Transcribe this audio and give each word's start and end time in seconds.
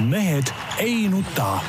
mehed 0.00 0.44
ei 0.78 1.08
nuta. 1.08 1.60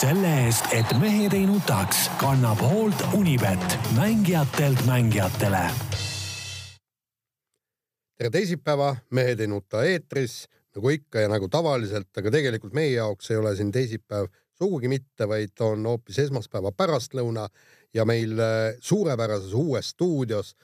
selle 0.00 0.30
eest, 0.46 0.64
et 0.72 0.92
mehed 1.00 1.32
ei 1.36 1.46
nutaks, 1.46 2.06
kannab 2.16 2.60
hoolt 2.62 3.02
Unibet, 3.12 3.78
mängijatelt 3.96 4.86
mängijatele. 4.86 5.70
tere 8.16 8.30
teisipäeva, 8.30 8.96
Mehed 9.10 9.40
ei 9.40 9.46
nuta 9.46 9.84
eetris 9.84 10.46
nagu 10.74 10.88
ikka 10.88 11.20
ja 11.20 11.28
nagu 11.28 11.48
tavaliselt, 11.48 12.08
aga 12.16 12.30
tegelikult 12.30 12.72
meie 12.72 12.94
jaoks 12.94 13.30
ei 13.30 13.36
ole 13.36 13.56
siin 13.56 13.72
teisipäev 13.72 14.26
sugugi 14.58 14.88
mitte, 14.88 15.28
vaid 15.28 15.60
on 15.60 15.86
hoopis 15.86 16.18
esmaspäeva 16.18 16.72
pärastlõuna 16.72 17.48
ja 17.94 18.04
meil 18.04 18.38
äh, 18.38 18.76
suurepärases 18.80 19.52
uues 19.52 19.90
stuudios 19.90 20.54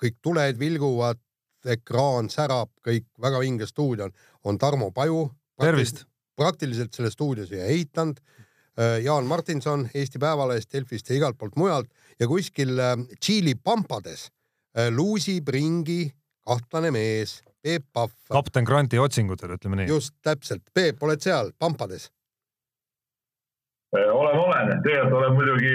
kõik 0.00 0.16
tuled 0.22 0.58
vilguvad, 0.58 1.20
ekraan 1.66 2.30
särab, 2.32 2.70
kõik 2.86 3.04
väga 3.20 3.42
vinge 3.42 3.66
stuudio 3.66 4.08
on, 4.08 4.12
on 4.44 4.58
Tarmo 4.58 4.90
Paju. 4.90 5.28
Tervist! 5.60 6.04
praktiliselt 6.40 6.96
selle 6.96 7.10
stuudio 7.12 7.44
siia 7.46 7.66
ehitanud. 7.68 8.20
Äh, 8.80 9.00
Jaan 9.04 9.26
Martinson 9.28 9.88
Eesti 9.94 10.18
Päevalehest, 10.22 10.72
Delfist 10.72 11.10
ja 11.10 11.18
igalt 11.18 11.38
poolt 11.38 11.58
mujalt 11.60 11.90
ja 12.20 12.28
kuskil 12.30 12.78
äh, 12.78 12.96
Tšiili 13.20 13.56
pampades 13.64 14.30
luusib 14.94 15.48
ringi 15.50 16.04
kahtlane 16.46 16.92
mees, 16.94 17.40
Peep 17.62 17.88
Pahv. 17.92 18.12
kapten 18.30 18.64
Granti 18.64 18.98
otsingutel, 19.02 19.56
ütleme 19.56 19.80
nii. 19.80 19.88
just 19.90 20.14
täpselt, 20.22 20.62
Peep, 20.74 21.02
oled 21.02 21.20
seal 21.20 21.50
pampades? 21.58 22.06
olen, 23.92 24.38
olen, 24.38 24.70
tegelikult 24.84 25.18
olen 25.18 25.34
muidugi 25.34 25.72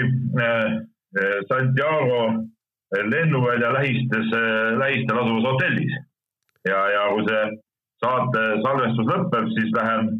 Santiago 1.50 2.22
lennuvälja 3.12 3.72
lähistes, 3.76 4.32
lähistel 4.80 5.20
asuvas 5.20 5.46
hotellis. 5.52 5.92
ja, 6.64 6.80
ja 6.96 7.04
kui 7.12 7.28
see 7.28 7.44
saate 8.04 8.42
salvestus 8.64 9.06
lõpeb, 9.12 9.52
siis 9.56 9.70
lähen 9.76 10.10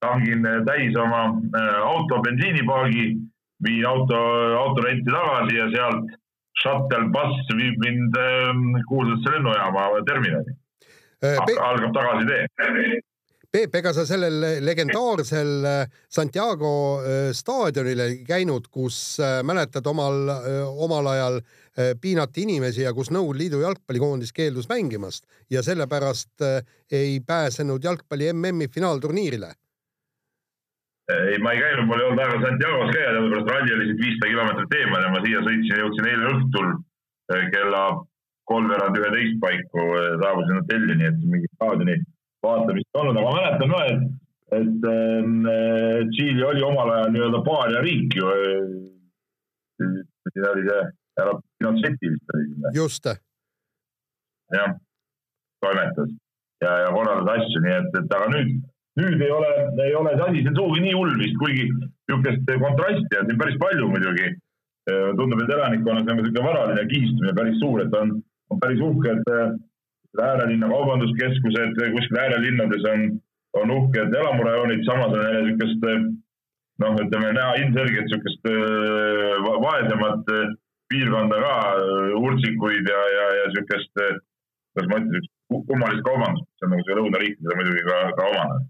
tangin 0.00 0.46
täis 0.66 0.96
oma 0.96 1.24
äh, 1.58 1.74
auto 1.82 2.22
bensiinipaagi, 2.24 3.10
viin 3.66 3.86
auto, 3.86 4.18
autorenti 4.62 5.10
tagasi 5.10 5.58
ja 5.58 5.68
sealt 5.74 6.16
shuttle 6.62 7.10
buss 7.14 7.52
viib 7.58 7.76
mind 7.84 8.16
äh, 8.18 8.80
kuulsasse 8.88 9.34
lennujaama 9.36 9.90
terminali. 10.08 10.56
Äh, 11.24 11.38
algab 11.58 11.94
tagasitee 11.96 13.02
Peep, 13.48 13.72
ega 13.78 13.94
sa 13.96 14.04
sellel 14.06 14.42
legendaarsel 14.60 15.52
äh, 15.66 15.78
Santiago 16.12 16.72
staadionil 17.32 18.02
ei 18.04 18.18
käinud, 18.26 18.68
kus 18.70 19.16
mäletad 19.48 19.86
omal, 19.88 20.28
omal 20.84 21.08
ajal 21.14 21.40
piinati 22.00 22.42
inimesi 22.42 22.82
ja 22.82 22.92
kus 22.94 23.12
Nõukogude 23.14 23.38
Liidu 23.38 23.60
jalgpallikoondis 23.62 24.32
keeldus 24.34 24.66
mängimast 24.70 25.26
ja 25.50 25.62
sellepärast 25.62 26.42
ei 26.90 27.20
pääsenud 27.26 27.84
jalgpalli 27.84 28.32
MM-i 28.32 28.68
finaalturniirile? 28.74 29.52
ei, 31.08 31.38
ma 31.38 31.52
ei 31.52 31.62
käinud, 31.62 31.86
mul 31.88 32.00
ei 32.00 32.06
olnud 32.08 32.20
aega 32.24 32.40
Santiago's 32.42 32.90
käia, 32.92 33.14
sellepärast 33.14 33.50
ralli 33.52 33.74
oli 33.76 33.86
siit 33.88 34.02
viissada 34.02 34.30
kilomeetrit 34.32 34.76
eemal 34.80 35.04
ja 35.06 35.12
ma 35.14 35.24
siia 35.24 35.40
sõitsin, 35.46 35.80
jõudsin 35.82 36.08
eile 36.10 36.32
õhtul 36.34 36.74
kella 37.54 37.82
kolmveerand 38.48 39.00
üheteist 39.00 39.40
paiku, 39.42 39.88
saabusin 40.22 40.60
hotelli, 40.60 40.96
nii 41.00 41.08
et 41.10 41.26
mingi 41.32 41.50
staadioni 41.54 41.96
vaatamist 42.44 43.00
olnud, 43.00 43.18
aga 43.20 43.26
ma 43.26 43.34
mäletan 43.36 43.74
ka, 43.74 43.80
et, 43.92 44.06
et 44.60 44.86
äh, 44.92 46.06
Tšiili 46.12 46.46
oli 46.50 46.64
omal 46.64 46.94
ajal 46.94 47.12
nii-öelda 47.14 47.42
paariariik 47.48 48.16
ju. 48.20 48.30
siin 49.78 50.48
oli 50.52 50.64
see 50.68 50.80
härra 51.18 51.34
Pinocheti 51.58 52.10
vist 52.12 52.34
oli 52.34 52.72
just. 52.76 53.04
jah, 54.54 54.74
toimetas 55.60 56.10
ja, 56.64 56.72
ja 56.84 56.90
korraldas 56.94 57.44
asju, 57.44 57.62
nii 57.64 57.76
et, 57.76 57.96
et 58.00 58.14
aga 58.18 58.28
nüüd, 58.34 58.52
nüüd 59.00 59.24
ei 59.26 59.32
ole, 59.34 59.50
ei 59.86 59.94
ole 59.98 60.14
see 60.16 60.26
asi 60.26 60.44
siin 60.44 60.58
sugugi 60.58 60.84
nii 60.86 60.96
hull 60.96 61.16
vist, 61.22 61.38
kuigi 61.42 61.66
niisugust 61.68 62.52
kontrasti 62.64 63.20
on 63.20 63.30
siin 63.30 63.40
päris 63.42 63.58
palju 63.64 63.90
muidugi. 63.94 64.34
tundub, 64.88 65.42
et 65.44 65.50
elanikkonnas 65.52 66.00
on 66.00 66.06
ka 66.08 66.14
niisugune 66.16 66.44
varaline 66.46 66.84
kihistumine 66.88 67.34
päris 67.36 67.58
suur, 67.60 67.82
et 67.82 67.96
on, 68.00 68.14
on 68.50 68.60
päris 68.62 68.80
uhke, 68.80 69.18
et 69.18 70.22
äärelinna 70.28 70.70
kaubanduskeskused, 70.70 71.82
kuskil 71.96 72.20
äärelinnades 72.22 72.86
on, 72.92 73.04
on 73.60 73.74
uhked 73.74 74.16
elamurajoonid, 74.22 74.86
samas 74.86 75.12
on 75.12 75.26
jälle 75.26 75.42
niisugust 75.50 75.84
noh, 76.82 76.96
ütleme 77.02 77.34
näha 77.36 77.58
ilmselgelt 77.60 78.08
niisugust 78.08 78.48
äh, 78.48 79.50
vaesemat 79.66 80.32
äh, 80.34 80.56
piirkonda 80.92 81.40
ka, 81.44 81.54
äh, 81.82 82.16
urtsikuid 82.18 82.90
ja, 82.92 83.04
ja, 83.16 83.28
ja 83.40 83.46
niisugust, 83.52 83.92
kuidas 83.94 84.90
ma 84.90 85.00
ütlen, 85.02 85.30
kummalist 85.70 86.04
kaubandust, 86.06 86.50
mis 86.50 86.66
on 86.66 86.74
nagu 86.74 86.86
see 86.86 86.98
lõunariikidele 87.00 87.58
muidugi 87.60 87.86
ka, 87.88 88.02
ka 88.18 88.28
omane. 88.32 88.60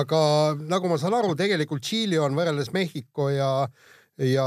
aga 0.00 0.22
nagu 0.70 0.90
ma 0.90 1.00
saan 1.00 1.18
aru, 1.18 1.34
tegelikult 1.38 1.84
Tšiili 1.84 2.18
on 2.22 2.38
võrreldes 2.38 2.72
Mehhiko 2.74 3.28
ja 3.34 3.50
äh, 3.66 3.92
ja 4.18 4.46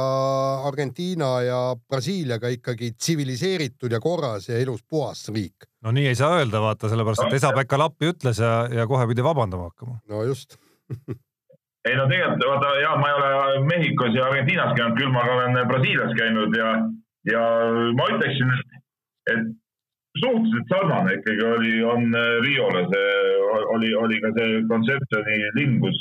Argentiina 0.67 1.41
ja 1.41 1.75
Brasiiliaga 1.89 2.47
ikkagi 2.47 2.91
tsiviliseeritud 2.91 3.91
ja 3.91 3.99
korras 3.99 4.49
ja 4.49 4.57
elus 4.57 4.83
puhas 4.89 5.27
riik. 5.29 5.67
no 5.83 5.91
nii 5.91 6.07
ei 6.07 6.15
saa 6.15 6.37
öelda, 6.39 6.61
vaata, 6.63 6.89
sellepärast 6.89 7.25
et 7.27 7.39
Esa-Pekka 7.41 7.79
Lappi 7.79 8.11
ütles 8.13 8.39
ja, 8.39 8.67
ja 8.71 8.87
kohe 8.87 9.07
pidi 9.07 9.23
vabandama 9.23 9.69
hakkama. 9.69 9.99
no 10.07 10.23
just 10.23 10.55
ei 11.87 11.95
no 11.99 12.07
tegelikult 12.09 12.45
vaata 12.49 12.73
ja 12.81 12.95
ma 12.99 13.09
ei 13.09 13.15
ole 13.19 13.61
Mehhikos 13.67 14.15
ja 14.15 14.27
Argentiinas 14.27 14.75
käinud, 14.77 14.97
küll 14.99 15.13
ma 15.13 15.23
olen 15.37 15.57
Brasiilias 15.69 16.13
käinud 16.17 16.57
ja, 16.57 16.73
ja 17.31 17.45
ma 17.97 18.09
ütleksin, 18.15 18.53
et, 18.57 18.77
et 19.33 19.47
suhteliselt 20.19 20.71
sarnane 20.73 21.17
ikkagi 21.19 21.47
oli, 21.47 21.73
on 21.85 22.07
Riole 22.45 22.85
see, 22.91 23.09
oli, 23.75 23.91
oli 24.03 24.21
ka 24.23 24.31
see 24.37 24.61
Conceptioni 24.71 25.41
linn, 25.59 25.81
kus, 25.83 25.99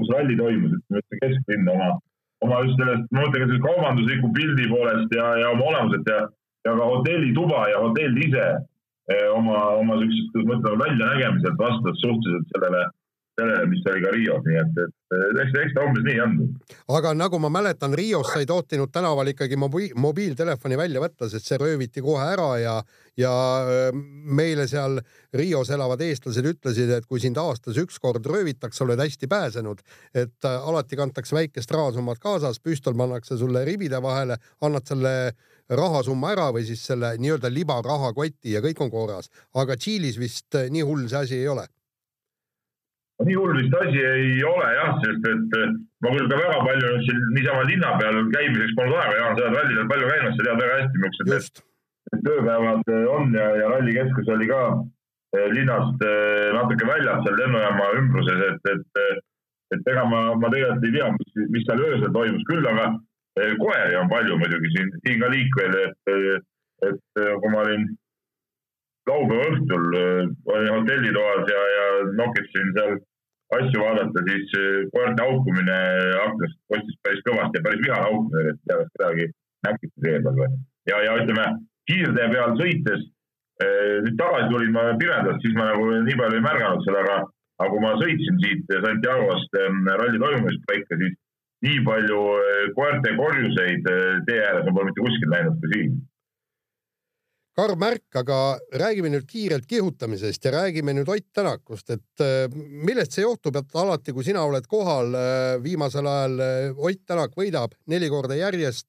kus 0.00 0.14
ralli 0.14 0.38
toimus, 0.38 0.78
et 0.96 1.18
kesklinn 1.20 1.68
oma 1.74 1.96
oma 2.44 2.62
just 2.64 2.78
sellest, 2.80 3.08
ma 3.12 3.24
mõtlen 3.24 3.42
ka 3.42 3.48
sellest 3.48 3.66
kaubandusliku 3.66 4.30
pildi 4.36 4.68
poolest 4.70 5.16
ja, 5.16 5.26
ja 5.42 5.50
oma 5.54 5.66
olemuselt 5.72 6.08
ja, 6.08 6.20
ja 6.66 6.76
ka 6.78 6.88
hotellituba 6.92 7.66
ja 7.72 7.82
hotell 7.84 8.22
ise 8.24 8.46
eh, 9.12 9.26
oma, 9.34 9.58
oma 9.80 9.98
siuksest, 10.00 10.32
kuidas 10.32 10.48
ma 10.48 10.56
ütlen, 10.60 10.80
väljanägemiselt 10.84 11.60
vastas 11.60 12.00
suhteliselt 12.04 12.54
sellele 12.54 12.86
sellele, 13.38 13.66
mis 13.70 13.84
oli 13.86 14.02
ka 14.04 14.12
Rios, 14.14 14.42
nii 14.46 14.58
et, 14.60 14.80
et 14.84 15.40
eks, 15.44 15.54
eks 15.64 15.74
ta 15.76 15.84
umbes 15.86 16.04
nii 16.06 16.18
on. 16.24 16.36
aga 16.96 17.12
nagu 17.16 17.40
ma 17.42 17.50
mäletan, 17.52 17.94
Rios 17.96 18.32
sa 18.32 18.40
ei 18.42 18.48
tohtinud 18.48 18.92
tänaval 18.92 19.32
ikkagi 19.32 19.58
mobiil, 19.60 19.94
mobiiltelefoni 20.00 20.78
välja 20.78 21.02
võtta, 21.02 21.28
sest 21.30 21.48
see 21.48 21.60
rööviti 21.60 22.02
kohe 22.04 22.26
ära 22.34 22.48
ja, 22.60 22.76
ja 23.18 23.32
meile 24.40 24.66
seal 24.70 25.00
Rios 25.36 25.72
elavad 25.74 26.02
eestlased 26.04 26.50
ütlesid, 26.52 26.92
et 26.96 27.08
kui 27.08 27.22
sind 27.22 27.38
aastas 27.40 27.78
ükskord 27.80 28.26
röövitakse, 28.26 28.84
oled 28.84 29.00
hästi 29.00 29.30
pääsenud, 29.30 29.82
et 30.14 30.48
äh, 30.48 30.68
alati 30.72 30.98
kantakse 31.00 31.36
väikest 31.36 31.72
rahasummat 31.76 32.22
kaasas, 32.22 32.60
püstol 32.62 32.98
pannakse 32.98 33.38
sulle 33.40 33.64
ribide 33.68 34.02
vahele, 34.02 34.38
annad 34.60 34.86
selle 34.88 35.14
rahasumma 35.70 36.32
ära 36.34 36.48
või 36.54 36.64
siis 36.66 36.82
selle 36.82 37.14
nii-öelda 37.22 37.50
libarahakoti 37.52 38.56
ja 38.56 38.62
kõik 38.64 38.80
on 38.82 38.90
korras. 38.90 39.30
aga 39.54 39.76
Tšiilis 39.78 40.18
vist 40.18 40.58
äh, 40.58 40.70
nii 40.70 40.82
hull 40.82 41.06
see 41.08 41.26
asi 41.26 41.38
ei 41.38 41.48
ole 41.48 41.68
nii 43.26 43.36
hull 43.36 43.56
vist 43.56 43.74
asi 43.80 44.00
ei 44.00 44.44
ole 44.44 44.68
jah, 44.76 44.92
sest 45.04 45.26
et 45.28 45.56
eh, 45.58 45.72
ma 46.04 46.12
küll 46.14 46.28
ka 46.30 46.38
väga 46.40 46.60
palju 46.66 46.92
siin 47.06 47.26
niisama 47.36 47.66
linna 47.68 47.96
peal 48.00 48.20
käimiseks 48.32 48.76
polnud 48.78 48.96
aega, 48.96 49.18
Jaan, 49.18 49.34
sa 49.36 49.44
oled 49.44 49.58
rallidel 49.58 49.90
palju 49.90 50.12
käinud, 50.12 50.36
sa 50.36 50.46
tead 50.46 50.62
väga 50.62 50.78
hästi, 50.78 51.02
millised 51.02 51.60
need 52.10 52.24
tööpäevad 52.28 52.92
eh, 52.94 53.04
on 53.16 53.36
ja, 53.36 53.48
ja 53.60 53.68
rallikeskus 53.74 54.32
oli 54.36 54.48
ka 54.50 54.62
eh, 55.36 55.48
linnast 55.56 56.06
natuke 56.56 56.88
väljas 56.88 57.20
seal 57.26 57.38
lennujaama 57.42 57.90
ümbruses, 58.00 58.44
et, 58.48 58.72
et, 58.72 59.22
et 59.76 59.92
ega 59.92 60.06
ma, 60.08 60.22
ma 60.40 60.52
tegelikult 60.54 60.88
ei 60.88 60.96
tea, 60.96 61.12
mis, 61.18 61.40
mis 61.56 61.68
seal 61.68 61.84
öösel 61.90 62.14
toimus, 62.16 62.46
küll 62.48 62.72
aga 62.72 62.92
koeri 63.60 63.96
on 63.96 64.08
palju 64.10 64.36
muidugi 64.40 64.72
siin, 64.74 64.88
siin 65.04 65.20
ka 65.20 65.28
liikvel, 65.32 65.76
et, 65.84 66.14
et 66.88 67.20
kui 67.20 67.52
ma 67.52 67.60
olin 67.62 67.84
laupäeva 69.08 69.46
õhtul 69.52 69.86
olin 69.94 70.72
hotellitoas 70.74 71.46
ja, 71.52 71.62
ja 71.76 71.86
nokitsin 72.18 72.74
seal 72.76 72.98
asju 73.56 73.82
vaadata, 73.82 74.22
siis 74.28 74.52
koerte 74.94 75.24
haukumine 75.26 75.78
aknast 76.24 76.58
kostis 76.70 76.98
päris 77.04 77.24
kõvasti 77.26 77.58
ja 77.58 77.64
päris 77.66 77.82
vihane 77.84 78.06
haukumine, 78.06 78.52
et 78.52 78.60
teadaks 78.68 78.92
kedagi 78.96 79.26
näkiti 79.66 80.04
tee 80.04 80.20
peal 80.24 80.36
või. 80.38 80.50
ja, 80.90 81.00
ja 81.06 81.16
ütleme 81.22 81.46
kiirtee 81.90 82.28
peal 82.34 82.54
sõites, 82.60 83.02
eh, 83.64 83.96
nüüd 84.06 84.16
tagasi 84.20 84.52
tulin 84.52 84.72
ma 84.76 84.86
pimedas, 85.00 85.40
siis 85.44 85.56
ma 85.58 85.70
nagu 85.72 85.88
nii 86.06 86.18
palju 86.20 86.38
ei 86.38 86.46
märganud 86.46 86.86
seda, 86.86 87.02
aga, 87.04 87.16
aga 87.60 87.72
kui 87.72 87.82
ma 87.84 87.96
sõitsin 88.02 88.38
siit 88.44 88.76
Santiago'st 88.86 89.60
eh, 89.62 89.82
ralli 90.02 90.22
toimumisest 90.22 90.64
paika, 90.70 91.00
siis 91.02 91.18
nii 91.66 91.82
palju 91.88 92.20
eh, 92.44 92.62
koerte 92.78 93.16
korjuseid 93.18 93.90
tee 94.28 94.40
ääres 94.46 94.68
ma 94.68 94.76
pole 94.76 94.90
mitte 94.90 95.06
kuskil 95.06 95.34
näinud 95.34 95.60
kui 95.60 95.74
siin 95.74 95.98
karm 97.58 97.80
märk, 97.82 98.06
aga 98.20 98.36
räägime 98.78 99.10
nüüd 99.12 99.26
kiirelt 99.28 99.66
kihutamisest 99.68 100.44
ja 100.44 100.52
räägime 100.54 100.94
nüüd 100.94 101.08
Ott 101.10 101.26
Tänakust, 101.34 101.90
et 101.90 102.22
äh, 102.22 102.46
millest 102.54 103.16
see 103.16 103.24
johtub, 103.24 103.56
et 103.58 103.74
alati, 103.74 104.14
kui 104.14 104.24
sina 104.26 104.44
oled 104.46 104.66
kohal, 104.70 105.14
äh, 105.14 105.56
viimasel 105.62 106.06
ajal 106.06 106.38
äh, 106.44 106.78
Ott 106.78 107.02
Tänak 107.06 107.34
võidab 107.38 107.74
neli 107.90 108.10
korda 108.12 108.38
järjest, 108.38 108.88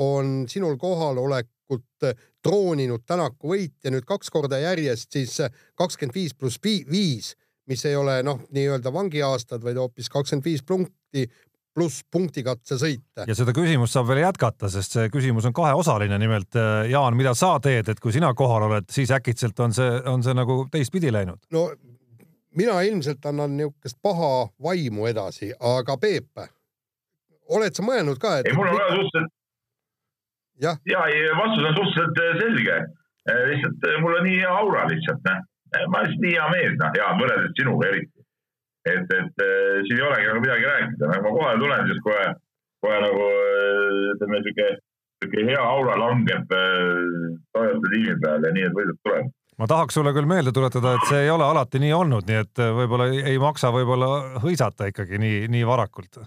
on 0.00 0.46
sinul 0.48 0.78
kohalolekut 0.80 2.06
trooninud 2.40 3.02
Tänaku 3.04 3.50
võit 3.50 3.74
ja 3.84 3.90
nüüd 3.92 4.06
kaks 4.08 4.30
korda 4.32 4.56
järjest 4.56 5.12
siis 5.12 5.34
kakskümmend 5.76 6.16
viis 6.16 6.32
pluss 6.32 6.56
viis 6.64 7.34
mis 7.68 7.84
ei 7.88 7.96
ole 7.96 8.18
noh, 8.24 8.40
nii-öelda 8.52 8.92
vangiaastad, 8.92 9.62
vaid 9.64 9.76
hoopis 9.80 10.08
kakskümmend 10.12 10.44
viis 10.44 10.64
punkti 10.66 11.26
pluss 11.74 12.04
punktikatse 12.12 12.78
sõite. 12.78 13.26
ja 13.26 13.36
seda 13.36 13.54
küsimust 13.56 13.96
saab 13.96 14.08
veel 14.10 14.22
jätkata, 14.22 14.70
sest 14.72 14.96
see 14.96 15.10
küsimus 15.12 15.46
on 15.48 15.54
kaheosaline, 15.56 16.18
nimelt 16.22 16.58
äh, 16.58 16.86
Jaan, 16.90 17.16
mida 17.18 17.34
sa 17.38 17.56
teed, 17.62 17.90
et 17.90 18.00
kui 18.02 18.14
sina 18.14 18.32
kohal 18.38 18.68
oled, 18.68 18.88
siis 18.94 19.12
äkitselt 19.14 19.60
on 19.64 19.74
see, 19.76 19.90
on 20.10 20.22
see 20.26 20.36
nagu 20.36 20.64
teistpidi 20.72 21.12
läinud? 21.14 21.42
no 21.54 21.68
mina 22.56 22.80
ilmselt 22.86 23.26
annan 23.26 23.56
niisugust 23.58 23.98
paha 24.02 24.48
vaimu 24.62 25.08
edasi, 25.10 25.52
aga 25.58 25.98
Peep, 26.00 26.44
oled 27.58 27.74
sa 27.74 27.86
mõelnud 27.86 28.20
ka, 28.22 28.38
et? 28.40 28.50
ei, 28.50 28.58
mul 28.58 28.70
on 28.70 28.78
väga 28.78 28.98
suhteliselt. 29.00 29.32
ja, 30.62 30.76
ja, 30.94 31.06
vastus 31.40 31.70
on 31.70 31.80
suhteliselt 31.80 32.22
äh, 32.26 32.36
selge. 32.42 32.82
Äh, 33.24 33.44
lihtsalt 33.50 33.88
mul 34.04 34.18
on 34.20 34.26
nii 34.28 34.40
hea 34.42 34.56
aura 34.62 34.86
lihtsalt, 34.90 35.26
noh. 35.26 35.46
ma 35.88 36.02
olen 36.02 36.10
lihtsalt 36.10 36.26
nii 36.28 36.36
hea 36.36 36.50
mees, 36.54 36.76
noh, 36.82 36.98
ja 37.00 37.14
võrreldes 37.18 37.58
sinuga 37.58 37.90
eriti 37.90 38.23
et, 38.88 39.14
et 39.18 39.44
äh, 39.44 39.78
siin 39.86 40.00
ei 40.00 40.06
olegi 40.08 40.28
nagu 40.30 40.42
midagi 40.44 40.66
rääkida, 40.70 41.12
nagu 41.12 41.24
ma 41.28 41.36
kohale 41.38 41.62
tulen, 41.62 41.86
siis 41.90 42.02
kohe, 42.04 42.26
kohe 42.84 42.98
nagu 43.04 43.30
äh, 43.30 44.02
ütleme 44.14 44.42
sihuke, 44.44 44.68
sihuke 45.22 45.46
hea 45.50 45.62
aura 45.62 45.96
langeb 46.00 46.52
äh, 46.58 47.00
Toyota 47.56 47.94
tiimi 47.94 48.18
peale, 48.22 48.52
nii 48.56 48.68
et 48.68 48.76
võidud 48.76 49.00
tulevad 49.00 49.32
ma 49.54 49.68
tahaks 49.70 49.94
sulle 49.94 50.10
küll 50.16 50.26
meelde 50.26 50.50
tuletada, 50.54 50.96
et 50.96 51.04
see 51.06 51.20
ei 51.24 51.28
ole 51.30 51.46
alati 51.46 51.78
nii 51.78 51.92
olnud, 51.94 52.26
nii 52.26 52.38
et 52.42 52.62
võib-olla 52.74 53.06
ei 53.14 53.36
maksa 53.38 53.70
võib-olla 53.70 54.40
hõisata 54.42 54.88
ikkagi 54.90 55.20
nii, 55.22 55.44
nii 55.52 55.66
varakult. 55.68 56.18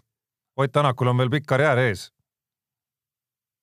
Ott 0.57 0.71
Tänakul 0.73 1.11
on 1.11 1.19
veel 1.19 1.33
pikk 1.33 1.49
karjäär 1.51 1.81
ees. 1.89 2.07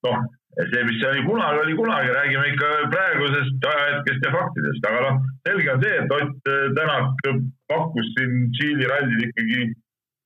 noh, 0.04 0.26
see, 0.54 0.84
mis 0.86 0.98
see 1.00 1.08
oli 1.10 1.22
kunagi, 1.26 1.58
oli 1.64 1.74
kunagi, 1.74 2.10
räägime 2.18 2.46
ikka 2.52 2.68
praegusest 2.92 3.66
ajahetkest 3.70 4.26
ja 4.26 4.34
faktidest, 4.34 4.86
aga 4.90 5.00
noh, 5.06 5.16
selge 5.48 5.72
on 5.72 5.82
see, 5.82 5.96
et 6.02 6.14
Ott 6.18 6.50
äh, 6.52 6.68
Tänak 6.76 7.24
pakkus 7.72 8.12
siin 8.14 8.36
Tšiili 8.54 8.86
rallil 8.90 9.26
ikkagi, 9.28 9.60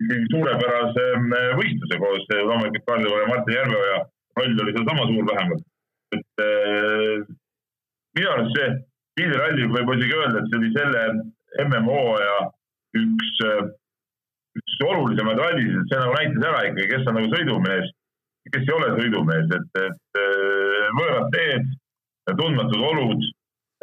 ikkagi 0.03 0.29
suurepärase 0.35 1.07
äh, 1.17 1.49
võistluse 1.61 2.01
koos 2.03 2.29
äh, 2.35 2.45
loomulikult 2.45 2.87
Karl-Joel 2.91 3.25
ja 3.25 3.31
Martin 3.33 3.59
Järveoja 3.59 3.99
roll 4.39 4.63
oli 4.65 4.77
seal 4.77 4.89
sama 4.91 5.09
suur 5.09 5.27
vähemalt. 5.33 5.65
et 6.17 6.45
äh, 6.45 7.17
minu 8.19 8.31
arust 8.35 8.57
see 8.59 8.71
Tšiili 9.17 9.41
ralli 9.41 9.73
võib 9.73 9.95
isegi 9.97 10.19
öelda, 10.21 10.43
et 10.43 10.51
see 10.53 10.61
oli 10.61 10.73
selle 10.77 11.05
MMO 11.69 12.03
ja 12.21 12.35
üks, 13.01 13.31
üks 14.61 14.77
olulisemaid 14.85 15.41
rallisid, 15.41 15.89
see 15.89 16.03
nagu 16.03 16.13
näitas 16.21 16.51
ära 16.53 16.67
ikkagi, 16.69 16.91
kes 16.93 17.09
on 17.09 17.19
nagu 17.19 17.33
sõidumees 17.33 17.89
kes 18.53 18.67
ei 18.67 18.75
ole 18.77 18.93
sõidumees, 18.99 19.51
et, 19.57 19.81
et 19.85 20.21
äh, 20.21 20.87
võõrad 20.99 21.33
teed, 21.35 21.73
tundmatud 22.39 22.85
olud, 22.91 23.27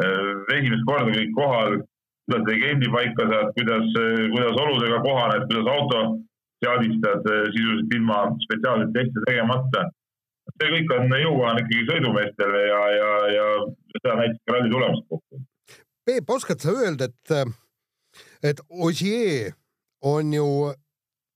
äh, 0.04 0.32
esimest 0.58 0.86
korda 0.90 1.12
kõik 1.16 1.34
kohal, 1.38 1.78
kuidas 2.26 2.48
legendi 2.50 2.92
paika 2.94 3.28
saad, 3.32 3.52
kuidas, 3.58 3.92
kuidas 4.34 4.62
oludega 4.64 5.02
kohaned, 5.06 5.46
kuidas 5.50 5.72
auto 5.76 6.06
seadistad 6.64 7.28
äh, 7.32 7.44
sisuliselt 7.54 8.00
ilma 8.00 8.22
spetsiaalseid 8.46 8.96
teste 8.96 9.26
tegemata. 9.28 9.90
see 10.62 10.72
kõik 10.72 10.92
on 10.94 11.14
jõukohane 11.20 11.62
ikkagi 11.66 11.86
sõidumeestele 11.90 12.60
ja, 12.68 12.82
ja, 12.96 13.12
ja 13.34 13.46
seda 13.98 14.16
näitas 14.22 14.42
ka 14.46 14.54
ralli 14.54 14.72
tulemused 14.72 15.08
kokku. 15.10 15.42
Peep, 16.06 16.30
oskad 16.30 16.62
sa 16.62 16.74
öelda, 16.74 17.10
et, 17.10 17.56
et 18.46 18.62
Ogier 18.70 19.56
on 20.06 20.34
ju 20.34 20.48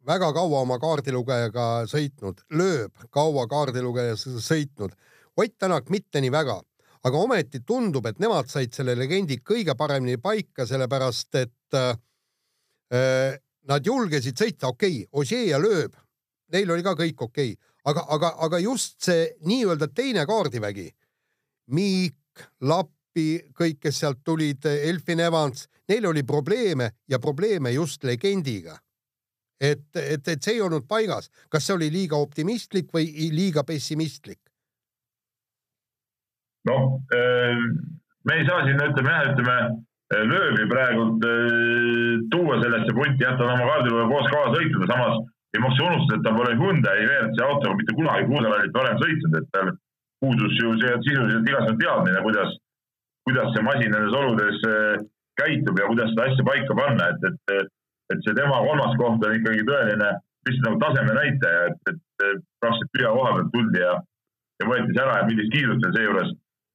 väga 0.09 0.31
kaua 0.33 0.63
oma 0.63 0.79
kaardilugejaga 0.81 1.67
sõitnud, 1.89 2.41
lööb 2.57 3.05
kaua 3.13 3.45
kaardilugejaga 3.49 4.39
sõitnud. 4.41 4.95
Ott 5.39 5.55
Tänak 5.59 5.89
mitte 5.93 6.19
nii 6.19 6.31
väga, 6.33 6.57
aga 7.07 7.19
ometi 7.23 7.61
tundub, 7.63 8.09
et 8.09 8.19
nemad 8.19 8.49
said 8.51 8.73
selle 8.75 8.95
legendi 8.97 9.39
kõige 9.45 9.75
paremini 9.79 10.17
paika, 10.19 10.65
sellepärast 10.67 11.39
et 11.39 11.77
äh, 11.77 13.37
nad 13.69 13.85
julgesid 13.85 14.39
sõita, 14.39 14.73
okei 14.73 15.03
okay,, 15.03 15.09
Ožee 15.21 15.45
ja 15.51 15.61
lööb, 15.61 15.95
neil 16.51 16.71
oli 16.73 16.83
ka 16.83 16.95
kõik 16.99 17.21
okei 17.29 17.53
okay., 17.53 17.71
aga, 17.87 18.03
aga, 18.17 18.33
aga 18.47 18.59
just 18.65 18.99
see 19.05 19.29
nii-öelda 19.47 19.91
teine 19.93 20.25
kaardivägi, 20.27 20.89
Miik, 21.69 22.17
Lappi, 22.65 23.45
kõik, 23.53 23.77
kes 23.83 24.01
sealt 24.01 24.23
tulid, 24.25 24.65
Elfin 24.65 25.21
Evans, 25.21 25.67
neil 25.87 26.07
oli 26.09 26.23
probleeme 26.25 26.95
ja 27.07 27.19
probleeme 27.21 27.71
just 27.77 28.03
legendiga 28.03 28.79
et, 29.59 29.83
et, 29.95 30.27
et 30.27 30.43
see 30.43 30.55
ei 30.55 30.61
olnud 30.63 30.87
paigas. 30.87 31.29
kas 31.51 31.65
see 31.67 31.75
oli 31.75 31.89
liiga 31.91 32.19
optimistlik 32.19 32.93
või 32.95 33.11
liiga 33.35 33.65
pessimistlik? 33.67 34.39
noh, 36.67 36.99
äh, 37.15 37.59
me 38.27 38.35
ei 38.35 38.45
saa 38.47 38.63
siin 38.65 38.81
ütleme 38.83 39.11
jah, 39.13 39.27
ütleme 39.31 39.57
äh, 39.59 40.23
löövi 40.27 40.67
praegult 40.71 41.27
äh, 41.27 42.23
tuua 42.31 42.59
sellesse 42.63 42.95
punti, 42.95 43.23
jah, 43.23 43.37
ta 43.37 43.47
on 43.47 43.53
oma 43.55 43.69
kaardiga 43.69 44.07
koos 44.11 44.31
kaasa 44.33 44.55
sõitnud, 44.57 44.87
samas 44.91 45.21
ei 45.55 45.63
maksa 45.63 45.85
unustada, 45.87 46.17
et 46.19 46.25
ta 46.27 46.33
pole 46.35 46.57
Hyundai 46.59 47.05
WRC 47.07 47.45
autoga 47.45 47.77
mitte 47.79 47.95
kunagi 47.97 48.27
puuderallit 48.29 48.75
varem 48.75 48.99
sõitnud, 49.01 49.39
et 49.39 49.47
tal 49.55 49.71
puudus 50.19 50.59
ju 50.59 50.75
see 50.83 50.97
sisuliselt 51.07 51.47
igasugune 51.47 51.79
teadmine, 51.81 52.21
kuidas, 52.27 52.59
kuidas 53.25 53.55
see 53.55 53.65
masin 53.65 53.95
nendes 53.95 54.17
oludes 54.19 54.59
käitub 55.39 55.79
ja 55.79 55.87
kuidas 55.89 56.11
seda 56.11 56.27
asja 56.27 56.45
paika 56.45 56.75
panna, 56.75 57.07
et, 57.15 57.39
et 57.55 57.71
et 58.13 58.25
see 58.25 58.35
tema 58.37 58.59
kolmas 58.65 58.97
koht 58.99 59.25
on 59.25 59.37
ikkagi 59.37 59.65
tõeline 59.67 60.11
lihtsalt 60.47 60.65
nagu 60.67 60.79
taseme 60.83 61.15
näitaja, 61.15 61.65
et, 61.69 61.97
et 62.25 62.45
praktiliselt 62.61 62.93
püha 62.95 63.15
koha 63.15 63.33
pealt 63.35 63.51
tuldi 63.55 63.81
ja, 63.83 63.95
ja 64.61 64.69
võeti 64.69 64.93
see 64.93 65.03
ära 65.03 65.17
ja 65.19 65.25
millist 65.29 65.51
kiirust 65.55 65.83
seal 65.83 65.97
seejuures 65.97 66.31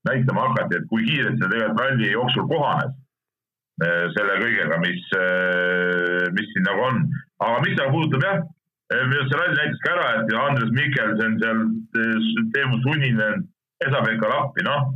näitama 0.09 0.49
hakati, 0.49 0.79
et 0.79 0.91
kui 0.91 1.07
kiirelt 1.09 1.39
see 1.41 1.51
tegelikult 1.53 1.81
ralli 1.81 2.11
jooksul 2.13 2.49
kohanes 2.51 2.93
eh, 3.85 4.05
selle 4.17 4.35
kõigega, 4.43 4.81
mis, 4.83 5.07
eh, 5.21 6.27
mis 6.37 6.51
siin 6.53 6.69
nagu 6.69 6.85
on. 6.91 7.01
aga 7.45 7.63
mis 7.65 7.79
nagu 7.79 7.95
puudutab 7.97 8.27
jah, 8.29 8.43
eh, 8.93 9.07
minu 9.09 9.23
arust 9.23 9.33
see 9.33 9.41
ralli 9.41 9.61
näitas 9.61 9.85
ka 9.87 9.95
ära, 9.95 10.11
et 10.19 10.37
Andres 10.43 10.75
Mikkelsen 10.77 11.39
seal, 11.41 11.65
Teemu 12.57 12.83
Sunninen, 12.85 13.49
Esa-Pekka 13.87 14.29
Lappi, 14.31 14.67
noh. 14.69 14.93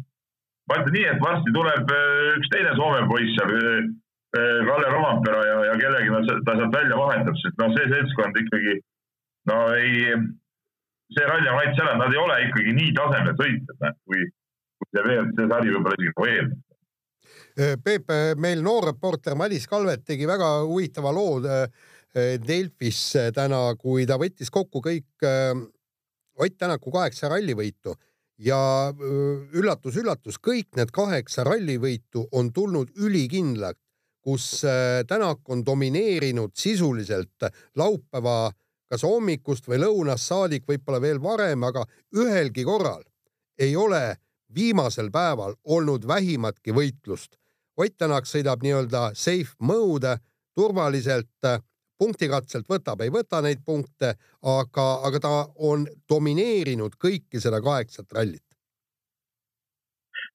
ma 0.69 0.83
ütlen 0.83 0.95
nii, 0.99 1.09
et 1.15 1.25
varsti 1.25 1.57
tuleb 1.57 1.97
üks 2.37 2.53
teine 2.53 2.77
Soome 2.77 3.09
poiss 3.09 3.39
seal 3.39 3.89
Kalle 4.37 4.89
Rompera 4.93 5.41
ja, 5.47 5.57
ja 5.71 5.75
kellegi 5.81 6.13
ta 6.45 6.55
sealt 6.57 6.75
välja 6.75 6.97
vahetab, 7.01 7.37
sest 7.41 7.57
noh, 7.61 7.71
see 7.73 7.87
seltskond 7.89 8.37
ikkagi 8.37 8.75
no 9.49 9.61
ei, 9.73 10.19
see 11.17 11.29
on 11.33 11.49
vaid 11.57 11.73
selle, 11.79 11.95
nad 11.97 12.13
ei 12.13 12.21
ole 12.21 12.37
ikkagi 12.49 12.75
nii 12.77 12.91
tasemel 12.99 13.37
sõitjad, 13.39 14.01
kui, 14.05 14.27
kui 14.77 14.91
see 14.91 15.05
WRC 15.07 15.47
sari 15.53 15.73
võib-olla 15.73 15.97
isegi 15.97 16.13
nagu 16.13 16.29
eeldas. 16.33 16.65
Eh, 17.59 17.75
Peep, 17.85 18.13
eh, 18.13 18.35
meil 18.37 18.61
noor 18.65 18.91
reporter 18.91 19.37
Madis 19.39 19.67
Kalvet 19.71 20.05
tegi 20.07 20.29
väga 20.29 20.59
huvitava 20.69 21.15
loo 21.15 21.41
Delfis 22.45 23.01
täna, 23.37 23.59
kui 23.79 24.07
ta 24.09 24.17
võttis 24.21 24.49
kokku 24.51 24.81
kõik 24.83 25.27
Ott 26.39 26.55
Tänaku 26.59 26.93
kaheksa 26.95 27.29
rallivõitu 27.33 27.93
ja 28.39 28.59
üllatus-üllatus, 28.97 30.39
kõik 30.41 30.77
need 30.79 30.93
kaheksa 30.95 31.45
rallivõitu 31.47 32.25
on 32.33 32.53
tulnud 32.55 32.93
ülikindlalt 32.97 33.79
kus 34.29 34.65
äh, 34.65 35.07
Tänak 35.09 35.49
on 35.49 35.65
domineerinud 35.67 36.51
sisuliselt 36.55 37.49
laupäeva 37.77 38.51
kas 38.89 39.05
hommikust 39.05 39.69
või 39.69 39.81
lõunast 39.81 40.29
saadik, 40.29 40.67
võib-olla 40.69 41.01
veel 41.01 41.21
varem, 41.23 41.65
aga 41.65 41.85
ühelgi 42.17 42.65
korral 42.65 43.05
ei 43.59 43.77
ole 43.77 44.19
viimasel 44.55 45.09
päeval 45.13 45.57
olnud 45.65 46.07
vähimatki 46.09 46.77
võitlust. 46.77 47.37
Ott 47.77 47.97
Tänak 47.99 48.29
sõidab 48.29 48.65
nii-öelda 48.65 49.11
safe 49.15 49.57
mode, 49.61 50.17
turvaliselt, 50.57 51.49
punktikatselt 51.99 52.69
võtab, 52.69 53.01
ei 53.01 53.13
võta 53.15 53.41
neid 53.45 53.65
punkte, 53.65 54.15
aga, 54.43 54.87
aga 55.09 55.21
ta 55.21 55.35
on 55.57 55.87
domineerinud 56.11 56.97
kõiki 57.01 57.41
seda 57.41 57.63
kaheksat 57.65 58.13
rallit. 58.13 58.45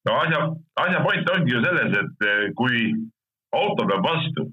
no 0.06 0.16
asja, 0.20 0.40
asja 0.82 1.04
point 1.04 1.30
ongi 1.36 1.54
ju 1.54 1.62
selles, 1.64 2.00
et 2.00 2.26
eh, 2.28 2.48
kui 2.56 2.80
auto 3.54 3.86
peab 3.90 4.06
vastu, 4.06 4.48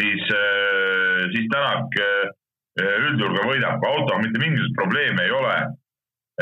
siis, 0.00 0.22
äh, 0.32 1.28
siis 1.32 1.48
Tänak 1.52 1.98
äh, 2.00 2.28
üldjuhul 3.08 3.38
võidab, 3.48 3.80
kui 3.80 3.90
autoga 3.90 4.20
mitte 4.22 4.40
mingisugust 4.42 4.76
probleemi 4.76 5.24
ei 5.24 5.32
ole. 5.32 5.56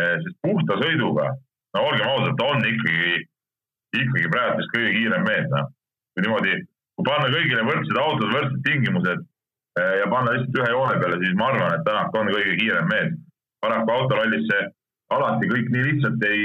Äh, 0.00 0.16
sest 0.24 0.38
puhta 0.42 0.78
sõiduga, 0.82 1.30
no 1.76 1.84
olgem 1.88 2.10
ausad, 2.10 2.34
ta 2.38 2.48
on 2.50 2.64
ikkagi, 2.66 3.20
ikkagi 3.94 4.30
praegu 4.32 4.58
vist 4.58 4.72
kõige 4.74 4.94
kiirem 4.96 5.26
mees, 5.28 5.46
noh. 5.52 5.68
kui 6.14 6.24
niimoodi, 6.26 6.56
kui 6.98 7.06
panna 7.06 7.30
kõigile 7.30 7.66
võrdsed 7.68 8.00
autod, 8.02 8.32
võrdsed 8.32 8.64
tingimused 8.66 9.22
ja 9.74 10.06
panna 10.06 10.34
lihtsalt 10.34 10.58
ühe 10.60 10.66
joone 10.70 10.98
peale, 11.02 11.16
siis 11.18 11.32
ma 11.38 11.48
arvan, 11.50 11.72
et 11.74 11.86
Tänak 11.86 12.18
on 12.18 12.30
kõige 12.30 12.56
kiirem 12.58 12.90
mees. 12.90 13.14
paraku 13.62 13.90
autorallis 13.90 14.44
see 14.50 14.66
alati 15.14 15.48
kõik 15.50 15.70
nii 15.72 15.84
lihtsalt 15.88 16.26
ei, 16.28 16.42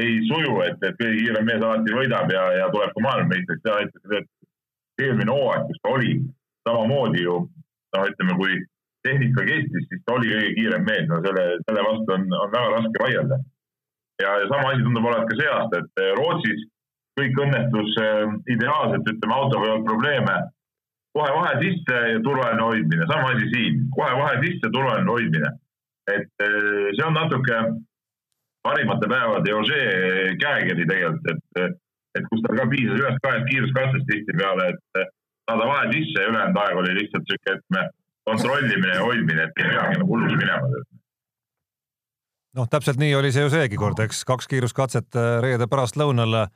ei 0.00 0.16
suju, 0.28 0.56
et, 0.64 0.80
et 0.88 0.96
kõige 1.00 1.20
kiirem 1.20 1.48
mees 1.48 1.62
alati 1.62 1.96
võidab 1.96 2.32
ja, 2.32 2.44
ja 2.58 2.70
tuleb 2.72 2.92
ka 2.96 3.04
maailmameistriks, 3.06 3.62
seda 3.64 3.76
näitas 3.80 4.32
eelmine 5.02 5.32
hooaeg, 5.32 5.66
kus 5.68 5.80
ta 5.82 5.92
oli, 5.96 6.14
samamoodi 6.68 7.24
ju 7.24 7.40
noh, 7.94 8.06
ütleme, 8.10 8.36
kui 8.40 8.60
tehnika 9.04 9.44
kestis, 9.48 9.88
siis 9.90 10.02
ta 10.06 10.16
oli 10.16 10.30
kõige 10.32 10.52
kiirem 10.58 10.86
mees, 10.88 11.08
no 11.10 11.20
selle, 11.24 11.44
selle 11.66 11.84
vastu 11.86 12.16
on, 12.16 12.28
on 12.40 12.54
väga 12.54 12.70
raske 12.76 13.02
vaielda. 13.02 13.40
ja, 14.22 14.30
ja 14.40 14.46
sama 14.52 14.70
asi 14.70 14.86
tundub 14.86 15.08
olevat 15.10 15.28
ka 15.30 15.38
see 15.40 15.50
aasta, 15.50 15.82
et 15.82 16.02
eh, 16.02 16.12
Rootsis 16.18 16.66
kõik 17.18 17.40
õnnestus 17.44 17.98
äh, 18.02 18.36
ideaalselt, 18.54 19.10
ütleme, 19.12 19.34
autoga 19.34 19.66
ei 19.66 19.74
olnud 19.74 19.88
probleeme 19.90 20.36
kohe 21.14 21.30
vahe 21.30 21.58
sisse 21.62 21.98
ja 22.10 22.22
turvaline 22.26 22.62
hoidmine, 22.62 23.06
sama 23.10 23.34
asi 23.34 23.50
siin, 23.52 23.82
kohe 23.94 24.14
vahe 24.18 24.40
sisse, 24.46 24.70
turvaline 24.74 25.10
hoidmine. 25.10 25.50
et 26.10 26.44
eh, 26.44 26.88
see 26.96 27.04
on 27.06 27.14
natuke 27.16 27.60
parimate 28.64 29.08
päevade 29.08 29.54
Ožee 29.54 30.34
käekiri 30.40 30.86
tegelikult, 30.88 31.30
et, 31.32 31.78
et 32.18 32.26
kus 32.30 32.42
tal 32.44 32.58
ka 32.60 32.66
piisas 32.70 33.00
ühest 33.00 33.22
kahest 33.24 33.46
kiiruskatsest 33.50 34.08
tihtipeale, 34.10 34.68
et 34.74 35.06
saada 35.50 35.68
vahe 35.70 35.92
sisse 35.92 36.22
ja 36.22 36.32
ülejäänud 36.32 36.60
aeg 36.64 36.82
oli 36.82 36.98
lihtsalt 36.98 37.30
sihuke, 37.30 37.56
et 37.56 37.64
me 37.76 37.86
kontrollimine 38.30 38.94
ja 38.94 39.06
hoidmine, 39.06 39.46
et 39.48 39.62
ei 39.62 39.70
peagi 39.70 39.98
nagu 40.00 40.12
hulluks 40.12 40.36
minema. 40.40 40.84
noh, 42.54 42.68
täpselt 42.70 43.00
nii 43.02 43.14
oli 43.18 43.32
see 43.34 43.42
ju 43.42 43.50
seegi 43.50 43.80
kord, 43.80 43.98
eks 44.04 44.22
kaks 44.28 44.48
kiiruskatset 44.50 45.18
äh, 45.18 45.32
reede 45.42 45.68
pärastlõunal. 45.70 46.44
Äh, 46.44 46.52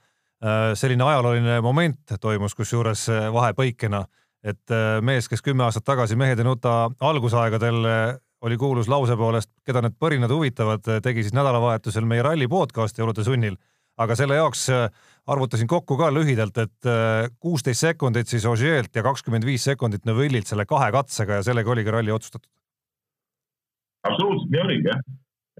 selline 0.78 1.02
ajalooline 1.02 1.58
moment 1.60 2.14
toimus 2.22 2.54
kusjuures 2.54 3.08
vahepõikena, 3.34 4.04
et 4.46 4.70
mees, 5.02 5.26
kes 5.26 5.42
kümme 5.42 5.64
aastat 5.66 5.82
tagasi 5.82 6.14
Mehed 6.16 6.38
ei 6.38 6.46
nuta 6.46 6.84
algusaegadel 7.02 7.80
oli 8.46 8.56
kuulus 8.56 8.88
lause 8.88 9.16
poolest, 9.18 9.50
keda 9.66 9.82
need 9.82 9.96
põrinad 9.98 10.30
huvitavad, 10.30 10.84
tegi 11.02 11.24
siis 11.26 11.34
nädalavahetusel 11.34 12.06
meie 12.06 12.22
ralli 12.22 12.46
podcast'i 12.48 13.02
jõulude 13.02 13.24
sunnil. 13.26 13.58
Aga 13.98 14.16
selle 14.18 14.38
jaoks 14.38 14.68
arvutasin 15.28 15.68
kokku 15.68 15.98
ka 16.00 16.08
lühidalt, 16.14 16.56
et 16.62 16.88
kuusteist 17.40 17.84
sekundit 17.84 18.30
siis 18.30 18.46
Ožeelt 18.48 18.94
ja 18.96 19.02
kakskümmend 19.04 19.44
viis 19.44 19.66
sekundit 19.66 20.06
Neville'ilt 20.08 20.48
selle 20.48 20.64
kahe 20.66 20.88
katsega 20.94 21.40
ja 21.40 21.46
sellega 21.46 21.74
oligi 21.74 21.92
ralli 21.92 22.14
otsustatud. 22.14 22.48
absoluutselt 24.08 24.54
nii 24.54 24.62
oligi 24.64 24.88
jah 24.88 25.02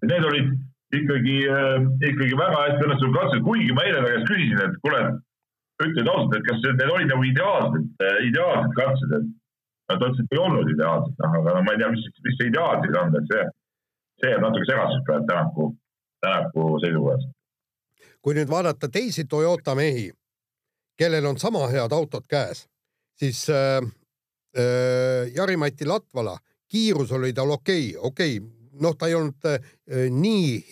need 0.07 0.25
olid 0.25 0.51
ikkagi, 0.95 1.39
äh, 1.51 1.87
ikkagi 2.11 2.37
väga 2.39 2.61
hästi 2.65 2.87
õnnestunud 2.87 3.17
katsed, 3.17 3.43
kuigi 3.47 3.75
ma 3.77 3.87
eile 3.87 4.03
ta 4.05 4.13
käest 4.13 4.31
küsisin, 4.31 4.61
et 4.65 4.77
kuule, 4.85 5.01
ütle 5.85 6.05
ausalt, 6.13 6.37
et 6.39 6.47
kas 6.47 6.63
need 6.65 6.85
olid 6.87 7.11
nagu 7.13 7.27
ideaalsed, 7.29 7.89
äh, 8.05 8.21
ideaalsed 8.29 8.77
katsed, 8.79 9.17
et 9.19 9.27
ta 9.89 9.99
ütles, 9.99 10.23
et 10.23 10.37
ei 10.37 10.43
olnud 10.45 10.71
ideaalsed, 10.75 11.17
noh, 11.23 11.39
aga 11.41 11.57
no 11.57 11.65
ma 11.67 11.75
ei 11.75 11.83
tea, 11.83 11.91
mis, 11.95 12.07
mis 12.27 12.39
see 12.39 12.53
ideaal 12.53 12.83
siis 12.85 13.01
on, 13.03 13.19
et 13.21 13.33
see, 13.33 13.45
see 14.23 14.33
jääb 14.33 14.47
natuke 14.47 14.71
segaseks 14.71 15.05
praegu 15.09 15.29
Tänaku, 15.33 15.69
Tänaku 16.25 16.69
seisukohast. 16.85 17.35
Kui 18.23 18.35
nüüd 18.35 18.51
vaadata 18.51 18.89
teisi 18.93 19.25
Toyota 19.25 19.75
mehi, 19.79 20.11
kellel 20.99 21.27
on 21.31 21.39
sama 21.39 21.67
head 21.71 21.93
autod 21.95 22.27
käes, 22.29 22.67
siis 23.19 23.47
äh, 23.51 23.79
äh, 24.59 25.31
Jari-Mati 25.35 25.87
Latvala 25.87 26.39
kiirus 26.69 27.13
oli 27.13 27.33
tal 27.33 27.51
okei 27.51 27.97
okay,, 27.97 28.07
okei 28.11 28.39
okay,, 28.39 28.71
noh, 28.81 28.97
ta 28.99 29.09
ei 29.09 29.15
olnud 29.19 29.51
äh, 29.51 29.61
nii 30.11 30.63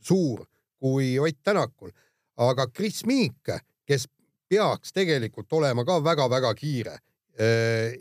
suur 0.00 0.44
kui 0.80 1.16
Ott 1.18 1.38
Tänakul, 1.42 1.90
aga 2.36 2.68
Kris 2.68 3.04
Miik, 3.08 3.50
kes 3.86 4.06
peaks 4.48 4.92
tegelikult 4.94 5.52
olema 5.56 5.84
ka 5.84 5.98
väga-väga 6.04 6.52
kiire. 6.54 6.98
Äh, 7.40 7.96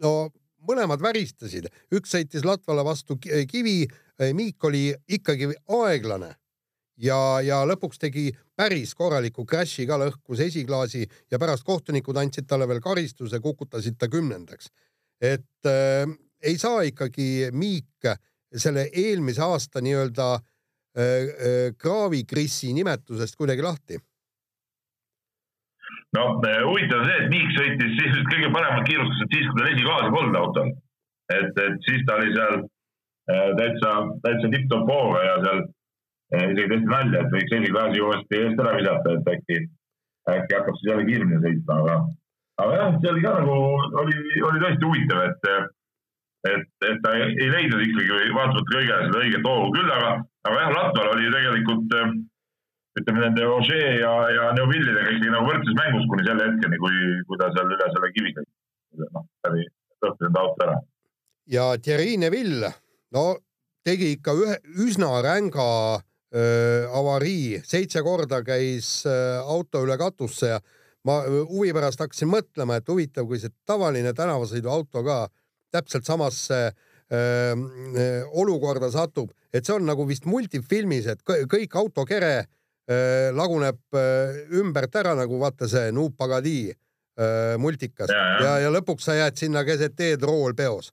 no 0.00 0.30
mõlemad 0.68 1.02
väristasid, 1.02 1.66
üks 1.92 2.14
sõitis 2.14 2.46
Latvale 2.46 2.84
vastu 2.86 3.18
kivi, 3.20 3.82
Miik 4.32 4.64
oli 4.68 4.92
ikkagi 5.10 5.48
aeglane 5.66 6.36
ja, 7.00 7.40
ja 7.44 7.62
lõpuks 7.68 8.00
tegi 8.00 8.30
päris 8.56 8.94
korraliku 8.94 9.46
crash'i 9.48 9.86
ka, 9.88 9.98
lõhkus 10.00 10.42
esiklaasi 10.44 11.04
ja 11.30 11.40
pärast 11.40 11.64
kohtunikud 11.64 12.16
andsid 12.20 12.48
talle 12.48 12.68
veel 12.68 12.82
karistuse, 12.84 13.40
kukutasid 13.40 13.98
ta 13.98 14.08
kümnendaks. 14.08 14.70
et 15.20 15.66
äh, 15.66 16.06
ei 16.42 16.58
saa 16.58 16.82
ikkagi 16.82 17.50
Miik 17.52 18.08
selle 18.56 18.88
eelmise 18.92 19.42
aasta 19.42 19.80
nii-öelda 19.80 20.34
äh, 20.34 20.42
äh, 21.02 21.74
kraavikrissi 21.78 22.72
nimetusest 22.72 23.36
kuidagi 23.36 23.62
lahti? 23.62 23.98
no 26.16 26.26
huvitav 26.68 27.00
on 27.00 27.06
see, 27.08 27.18
et 27.24 27.30
Miik 27.30 27.56
sõitis 27.56 27.96
siis 28.00 28.24
kõige 28.28 28.52
paremat 28.52 28.86
kiirustust 28.88 29.32
siis, 29.32 29.48
kui 29.48 29.60
tal 29.60 29.72
esiklaasi 29.72 30.14
polnud 30.16 30.40
autol. 30.42 30.72
et, 31.32 31.58
et 31.66 31.86
siis 31.88 32.04
ta 32.06 32.18
oli 32.20 32.34
seal 32.36 32.64
täitsa, 33.56 33.90
täitsa 34.24 34.48
tipp-topp 34.50 34.90
hooga 34.90 35.20
ja 35.22 35.36
seal 35.46 35.62
isegi 36.32 36.68
tehti 36.72 36.88
nalja, 36.88 37.20
et 37.22 37.34
võiks 37.34 37.54
esiklaasi 37.58 38.02
uuesti 38.02 38.40
eest 38.40 38.64
ära 38.64 38.74
visata, 38.78 39.14
et 39.18 39.30
äkki, 39.34 39.60
äkki 40.32 40.58
hakkab 40.58 40.78
siis 40.78 40.90
jälle 40.90 41.06
kiiremini 41.08 41.40
sõitma, 41.44 41.78
aga, 41.82 41.96
aga 42.64 42.80
jah, 42.80 42.98
see 43.02 43.12
oli 43.12 43.24
ka 43.24 43.36
nagu, 43.38 43.56
oli, 44.02 44.18
oli 44.50 44.64
tõesti 44.64 44.88
huvitav, 44.88 45.24
et 45.28 45.48
et, 46.42 46.68
et 46.88 46.98
ta 47.04 47.12
ei, 47.14 47.34
ei 47.38 47.50
leidnud 47.52 47.84
ikkagi 47.84 48.32
vaatamata 48.34 48.70
kõigele 48.72 49.06
seda 49.06 49.20
õiget 49.20 49.44
hoogu 49.46 49.68
küll, 49.76 49.90
aga, 49.94 50.12
aga 50.48 50.62
jah, 50.64 50.72
Latval 50.74 51.10
oli 51.12 51.28
tegelikult 51.30 51.94
äh, 51.98 52.14
ütleme 52.98 53.22
nende 53.22 53.46
Ožee 53.48 53.92
ja, 54.00 54.12
ja 54.34 54.48
Neuvillidega 54.56 55.14
ikkagi 55.14 55.30
nagu 55.32 55.48
võrdses 55.48 55.78
mängus 55.78 56.08
kuni 56.10 56.26
selle 56.26 56.48
hetkeni, 56.48 56.80
kui, 56.82 56.98
kui 57.28 57.40
ta 57.40 57.50
seal 57.54 57.70
üle 57.76 57.90
selle 57.94 58.10
kivi 58.16 58.34
sõi. 58.34 58.48
noh, 59.04 59.28
läbi 59.46 59.68
lõhkus 60.04 60.28
enda 60.28 60.42
auto 60.42 60.66
ära. 60.66 60.76
ja 61.54 61.68
Thierry 61.78 62.16
Neuville, 62.20 62.72
no 63.14 63.26
tegi 63.86 64.12
ikka 64.16 64.34
ühe 64.38 64.58
üsna 64.82 65.14
ränga 65.24 65.68
äh, 65.94 66.08
avarii, 66.32 67.58
seitse 67.68 68.00
korda 68.02 68.38
käis 68.46 69.02
äh, 69.04 69.40
auto 69.44 69.82
üle 69.84 69.98
katusse 70.00 70.54
ja 70.54 70.60
ma 71.04 71.18
huvi 71.26 71.74
pärast 71.76 72.00
hakkasin 72.00 72.30
mõtlema, 72.30 72.78
et 72.78 72.88
huvitav, 72.88 73.26
kui 73.28 73.40
see 73.42 73.52
tavaline 73.68 74.14
tänavasõiduauto 74.16 75.02
ka 75.04 75.18
äh, 75.26 75.32
täpselt 75.72 76.06
samasse 76.06 76.60
öö, 77.12 78.24
olukorda 78.32 78.90
satub, 78.92 79.32
et 79.52 79.66
see 79.66 79.76
on 79.76 79.86
nagu 79.88 80.06
vist 80.08 80.28
multifilmis, 80.28 81.08
et 81.12 81.24
kõik 81.24 81.76
autokere 81.80 82.34
öö, 82.42 83.32
laguneb 83.36 83.80
öö, 83.96 84.46
ümbert 84.60 84.96
ära 85.00 85.16
nagu 85.18 85.40
vaata 85.40 85.68
see 85.70 85.92
Noob 85.94 86.16
Pagadi 86.18 86.72
multikas 87.60 88.08
ja, 88.08 88.16
ja. 88.16 88.36
ja, 88.40 88.52
ja 88.64 88.68
lõpuks 88.72 89.04
sa 89.04 89.14
jääd 89.18 89.36
sinna 89.36 89.60
keset 89.68 89.92
teed 89.98 90.22
rool 90.24 90.54
peos. 90.56 90.88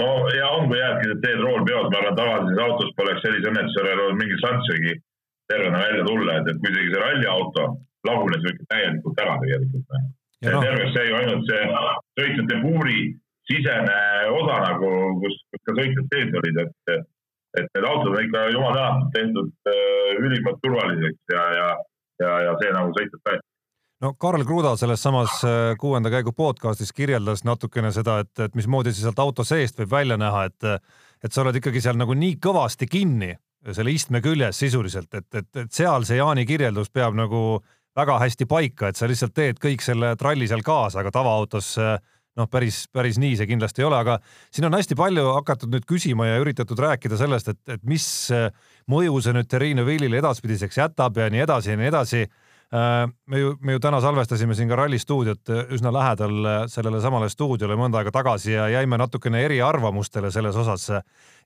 No 0.00 0.08
ja 0.36 0.52
on, 0.56 0.68
kui 0.70 0.78
jäädki 0.78 1.18
teed 1.24 1.42
rool 1.42 1.64
peos, 1.66 1.90
ma 1.90 2.00
arvan, 2.02 2.16
tavalises 2.18 2.62
autos 2.64 2.94
poleks 2.96 3.24
sellise 3.24 3.50
õnnetusele 3.50 3.94
olnud 3.96 4.20
mingit 4.22 4.44
šanssigi 4.44 4.94
tervena 5.48 5.82
välja 5.84 6.06
tulla, 6.06 6.38
et, 6.38 6.50
et 6.52 6.60
kui 6.62 6.72
isegi 6.72 6.92
see 6.92 7.02
ralliauto 7.02 7.66
lagunes 8.06 8.48
ikka 8.52 8.70
täielikult 8.72 9.22
ära 9.24 9.36
tegelikult 9.42 9.98
ja 10.44 10.54
no. 10.54 10.60
terve 10.62 10.90
see 10.94 11.06
ju 11.08 11.16
ainult 11.18 11.48
see 11.48 11.62
sõitjate 12.20 12.60
puuri 12.62 12.98
sisene 13.48 14.00
osa 14.38 14.58
nagu, 14.66 14.90
kus, 15.22 15.36
ka 15.64 15.74
sõitjad 15.74 16.10
sees 16.12 16.34
olid, 16.40 16.60
et, 16.64 17.04
et 17.58 17.70
need 17.74 17.86
autod 17.88 18.12
on 18.12 18.24
ikka 18.26 18.44
jumal 18.54 18.76
tänatud 18.76 19.14
tehtud 19.16 19.72
äh, 19.72 20.10
ülimalt 20.20 20.60
turvaliseks 20.64 21.34
ja, 21.34 21.44
ja, 21.58 21.68
ja, 22.22 22.34
ja 22.46 22.56
see 22.60 22.74
nagu 22.76 22.92
sõitjad 22.98 23.24
ka 23.24 23.38
no 24.04 24.14
Karl 24.14 24.44
Kruda 24.44 24.76
selles 24.76 25.02
samas 25.02 25.40
äh, 25.44 25.74
kuuenda 25.80 26.10
käigu 26.10 26.32
podcastis 26.32 26.92
kirjeldas 26.92 27.44
natukene 27.44 27.92
seda, 27.92 28.20
et, 28.24 28.34
et 28.38 28.54
mismoodi 28.58 28.92
see 28.92 29.06
sealt 29.06 29.18
auto 29.22 29.44
seest 29.44 29.78
võib 29.82 29.90
välja 29.96 30.18
näha, 30.20 30.44
et, 30.50 30.88
et 31.24 31.32
sa 31.32 31.42
oled 31.42 31.56
ikkagi 31.58 31.82
seal 31.84 31.98
nagu 31.98 32.14
nii 32.14 32.38
kõvasti 32.42 32.90
kinni 32.90 33.34
selle 33.74 33.90
istme 33.90 34.20
küljes 34.22 34.60
sisuliselt, 34.60 35.10
et, 35.18 35.26
et, 35.34 35.48
et 35.64 35.72
seal 35.74 36.06
see 36.06 36.20
Jaani 36.20 36.46
kirjeldus 36.46 36.92
peab 36.94 37.16
nagu 37.18 37.40
äh, 37.58 37.74
väga 37.98 38.18
hästi 38.22 38.46
paika, 38.48 38.90
et 38.90 38.98
sa 38.98 39.08
lihtsalt 39.10 39.34
teed 39.36 39.58
kõik 39.62 39.82
selle 39.84 40.14
tralli 40.18 40.48
seal 40.48 40.62
kaasa, 40.66 41.02
aga 41.02 41.12
tavaautos 41.14 41.72
noh, 41.78 42.48
päris, 42.50 42.84
päris 42.94 43.18
nii 43.18 43.38
see 43.40 43.48
kindlasti 43.50 43.82
ei 43.82 43.88
ole, 43.88 43.98
aga 43.98 44.18
siin 44.54 44.68
on 44.68 44.76
hästi 44.78 44.98
palju 44.98 45.24
hakatud 45.40 45.72
nüüd 45.74 45.86
küsima 45.88 46.28
ja 46.28 46.38
üritatud 46.42 46.78
rääkida 46.84 47.18
sellest, 47.18 47.50
et, 47.54 47.62
et 47.78 47.88
mis 47.88 48.06
mõju 48.90 49.22
see 49.24 49.34
nüüd 49.34 49.50
Terrine 49.50 49.86
Villile 49.86 50.20
edaspidiseks 50.22 50.78
jätab 50.78 51.18
ja 51.18 51.30
nii 51.32 51.42
edasi 51.46 51.74
ja 51.74 51.80
nii 51.80 51.90
edasi. 51.90 52.28
Me 52.72 53.38
ju, 53.40 53.54
me 53.64 53.72
ju 53.72 53.80
täna 53.80 54.00
salvestasime 54.04 54.52
siin 54.54 54.68
ka 54.68 54.76
Ralli 54.76 54.98
stuudiot 55.00 55.48
üsna 55.72 55.92
lähedal 55.94 56.68
sellele 56.68 57.00
samale 57.00 57.30
stuudiole 57.32 57.78
mõnda 57.80 58.02
aega 58.02 58.12
tagasi 58.12 58.52
ja 58.52 58.66
jäime 58.68 58.98
natukene 59.00 59.40
eriarvamustele 59.46 60.28
selles 60.30 60.56
osas. 60.56 60.90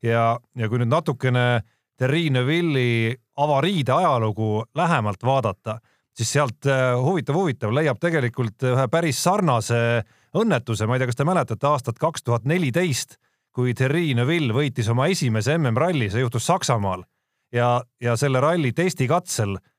ja, 0.02 0.24
ja 0.58 0.68
kui 0.68 0.82
nüüd 0.82 0.90
natukene 0.90 1.62
Terrine 1.98 2.42
Villi 2.46 3.14
avariide 3.38 3.92
ajalugu 3.92 4.64
lähemalt 4.74 5.22
vaadata 5.22 5.78
siis 6.16 6.32
sealt 6.32 6.66
äh, 6.66 6.92
huvitav, 7.00 7.36
huvitav 7.36 7.72
leiab 7.74 8.00
tegelikult 8.00 8.64
ühe 8.68 8.86
päris 8.92 9.20
sarnase 9.22 10.02
õnnetuse, 10.36 10.86
ma 10.86 10.96
ei 10.96 11.02
tea, 11.02 11.10
kas 11.10 11.20
te 11.20 11.28
mäletate 11.28 11.68
aastat 11.68 12.00
kaks 12.00 12.24
tuhat 12.24 12.48
neliteist, 12.48 13.18
kui 13.52 13.74
Thierry 13.76 14.14
Neuville 14.16 14.54
võitis 14.56 14.88
oma 14.92 15.08
esimese 15.12 15.56
MM-ralli, 15.58 16.08
see 16.12 16.22
juhtus 16.24 16.46
Saksamaal 16.48 17.04
ja, 17.52 17.82
ja 18.00 18.16
selle 18.20 18.40
ralli 18.40 18.72
testikatsel 18.76 19.56
äh, 19.56 19.71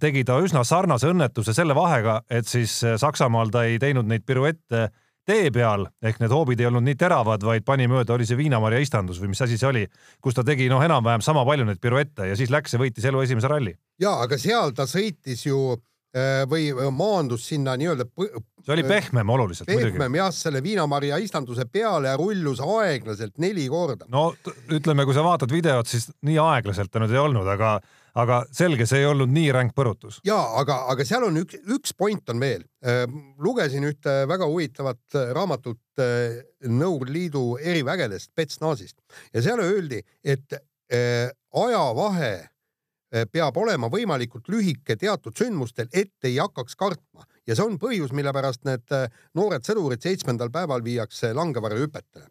tegi 0.00 0.24
ta 0.24 0.38
üsna 0.40 0.62
sarnase 0.64 1.10
õnnetuse 1.12 1.52
selle 1.56 1.74
vahega, 1.76 2.22
et 2.30 2.48
siis 2.48 2.80
äh, 2.86 2.96
Saksamaal 3.00 3.52
ta 3.52 3.66
ei 3.68 3.78
teinud 3.82 4.08
neid 4.08 4.24
piruette 4.26 4.88
tee 5.28 5.50
peal 5.52 5.84
ehk 6.04 6.22
need 6.22 6.32
hoobid 6.32 6.62
ei 6.62 6.68
olnud 6.70 6.86
nii 6.86 6.96
teravad, 6.98 7.44
vaid 7.44 7.66
pani 7.66 7.88
mööda, 7.90 8.14
oli 8.16 8.26
see 8.28 8.38
viinamarja 8.38 8.80
istandus 8.80 9.20
või 9.20 9.34
mis 9.34 9.42
asi 9.44 9.58
see 9.60 9.68
oli, 9.68 9.84
kus 10.24 10.38
ta 10.38 10.44
tegi 10.46 10.70
noh, 10.72 10.80
enam-vähem 10.84 11.24
sama 11.24 11.44
palju 11.48 11.68
neid 11.68 11.82
piruette 11.82 12.30
ja 12.30 12.38
siis 12.38 12.52
läks 12.54 12.74
ja 12.74 12.80
võitis 12.80 13.04
elu 13.10 13.20
esimese 13.26 13.50
ralli. 13.52 13.76
ja 14.00 14.16
aga 14.24 14.40
seal 14.40 14.72
ta 14.76 14.88
sõitis 14.88 15.44
ju 15.44 15.60
äh, 15.76 16.46
või 16.48 16.70
maandus 16.88 17.44
sinna 17.50 17.76
nii-öelda. 17.76 18.08
see 18.64 18.72
oli 18.72 18.86
pehmem 18.88 19.36
oluliselt 19.36 19.68
pehmem, 19.68 19.82
muidugi. 19.84 19.98
pehmem 20.00 20.18
jah, 20.22 20.32
selle 20.32 20.64
viinamarja 20.64 21.20
istanduse 21.20 21.68
peale 21.68 22.08
ja 22.08 22.16
rullus 22.16 22.64
aeglaselt 22.64 23.36
neli 23.36 23.68
korda. 23.68 24.08
no 24.08 24.30
ütleme, 24.72 25.04
kui 25.04 25.16
sa 25.16 25.26
vaatad 25.28 25.52
videot, 25.52 25.92
siis 25.92 26.08
nii 26.24 26.40
aeglaselt 26.40 26.92
ta 26.92 27.04
nüüd 27.04 27.12
ei 27.12 27.20
olnud, 27.20 27.52
aga 27.52 27.76
aga 28.18 28.38
selge, 28.54 28.86
see 28.88 29.02
ei 29.02 29.08
olnud 29.08 29.30
nii 29.32 29.50
ränk 29.54 29.74
põrutus. 29.76 30.18
ja 30.26 30.38
aga, 30.60 30.80
aga 30.92 31.06
seal 31.06 31.28
on 31.28 31.40
üks, 31.42 31.58
üks 31.76 31.94
point 31.98 32.28
on 32.32 32.42
veel. 32.42 32.64
Äh, 32.84 33.04
lugesin 33.42 33.86
ühte 33.88 34.20
väga 34.30 34.48
huvitavat 34.50 35.18
raamatut 35.36 36.02
äh, 36.02 36.42
Nõukogude 36.68 37.14
Liidu 37.14 37.42
erivägedest, 37.62 38.32
Spetsnazist 38.32 38.98
ja 39.34 39.42
seal 39.44 39.62
öeldi, 39.62 40.02
et 40.24 40.58
äh, 40.58 41.28
ajavahe 41.54 42.36
peab 43.32 43.56
olema 43.56 43.88
võimalikult 43.88 44.50
lühike 44.52 44.92
teatud 45.00 45.32
sündmustel, 45.32 45.86
et 45.96 46.26
ei 46.28 46.34
hakkaks 46.36 46.76
kartma 46.76 47.24
ja 47.48 47.54
see 47.56 47.64
on 47.64 47.78
põhjus, 47.80 48.12
mille 48.12 48.34
pärast 48.36 48.66
need 48.68 48.84
noored 49.38 49.64
sõdurid 49.64 50.04
seitsmendal 50.04 50.50
päeval 50.52 50.84
viiakse 50.84 51.30
Langevarre 51.32 51.78
hüpetele. 51.80 52.28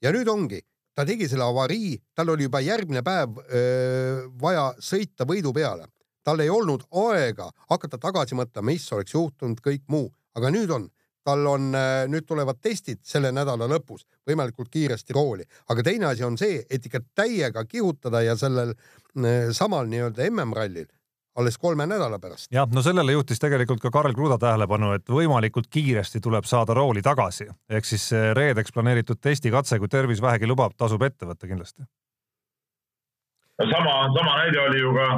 ja 0.00 0.14
nüüd 0.16 0.30
ongi 0.32 0.62
ta 0.94 1.04
tegi 1.06 1.28
selle 1.28 1.46
avarii, 1.46 1.96
tal 2.14 2.32
oli 2.34 2.46
juba 2.46 2.60
järgmine 2.62 3.02
päev 3.06 3.38
öö, 3.44 4.28
vaja 4.40 4.70
sõita 4.78 5.26
võidu 5.28 5.52
peale. 5.54 5.88
tal 6.24 6.40
ei 6.40 6.48
olnud 6.48 6.86
aega 6.96 7.50
hakata 7.68 7.98
tagasi 8.00 8.34
mõtlema, 8.34 8.70
mis 8.70 8.86
oleks 8.96 9.12
juhtunud, 9.12 9.58
kõik 9.60 9.82
muu, 9.92 10.06
aga 10.34 10.48
nüüd 10.50 10.70
on, 10.72 10.86
tal 11.24 11.44
on, 11.46 11.66
nüüd 12.08 12.24
tulevad 12.24 12.62
testid 12.64 13.02
selle 13.04 13.28
nädala 13.32 13.68
lõpus 13.68 14.06
võimalikult 14.26 14.70
kiiresti 14.72 15.12
rooli, 15.12 15.44
aga 15.68 15.84
teine 15.84 16.06
asi 16.08 16.24
on 16.24 16.38
see, 16.40 16.62
et 16.70 16.86
ikka 16.86 17.02
täiega 17.14 17.66
kihutada 17.68 18.22
ja 18.24 18.36
sellel 18.40 18.72
samal 19.52 19.88
nii-öelda 19.92 20.30
MM-rallil 20.30 20.88
alles 21.36 21.58
kolme 21.58 21.86
nädala 21.86 22.18
pärast. 22.18 22.48
jah, 22.52 22.68
no 22.74 22.82
sellele 22.82 23.12
juhtis 23.12 23.40
tegelikult 23.42 23.82
ka 23.82 23.90
Karl 23.90 24.14
Kruda 24.14 24.38
tähelepanu, 24.38 24.92
et 24.98 25.10
võimalikult 25.10 25.66
kiiresti 25.70 26.20
tuleb 26.22 26.46
saada 26.48 26.74
rooli 26.74 27.02
tagasi, 27.02 27.48
ehk 27.68 27.88
siis 27.88 28.10
reedeks 28.38 28.72
planeeritud 28.72 29.20
testikatse, 29.20 29.78
kui 29.78 29.90
tervis 29.90 30.22
vähegi 30.22 30.46
lubab, 30.50 30.76
tasub 30.78 31.02
ette 31.02 31.26
võtta 31.26 31.50
kindlasti. 31.50 31.82
no 33.58 33.70
sama, 33.70 33.96
sama 34.18 34.38
näide 34.42 34.60
oli 34.60 34.80
ju 34.80 34.94
ka 34.94 35.08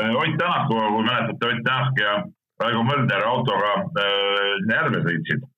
äh, 0.00 0.14
Ott 0.20 0.38
Tänakuga, 0.38 0.88
kui 0.88 1.04
mäletate, 1.04 1.46
Ott 1.46 1.64
Tänak 1.64 2.00
ja 2.00 2.14
Raigo 2.60 2.82
Mölder 2.82 3.26
autoga 3.26 3.74
äh, 4.04 4.54
järve 4.70 5.04
sõitsid. 5.08 5.50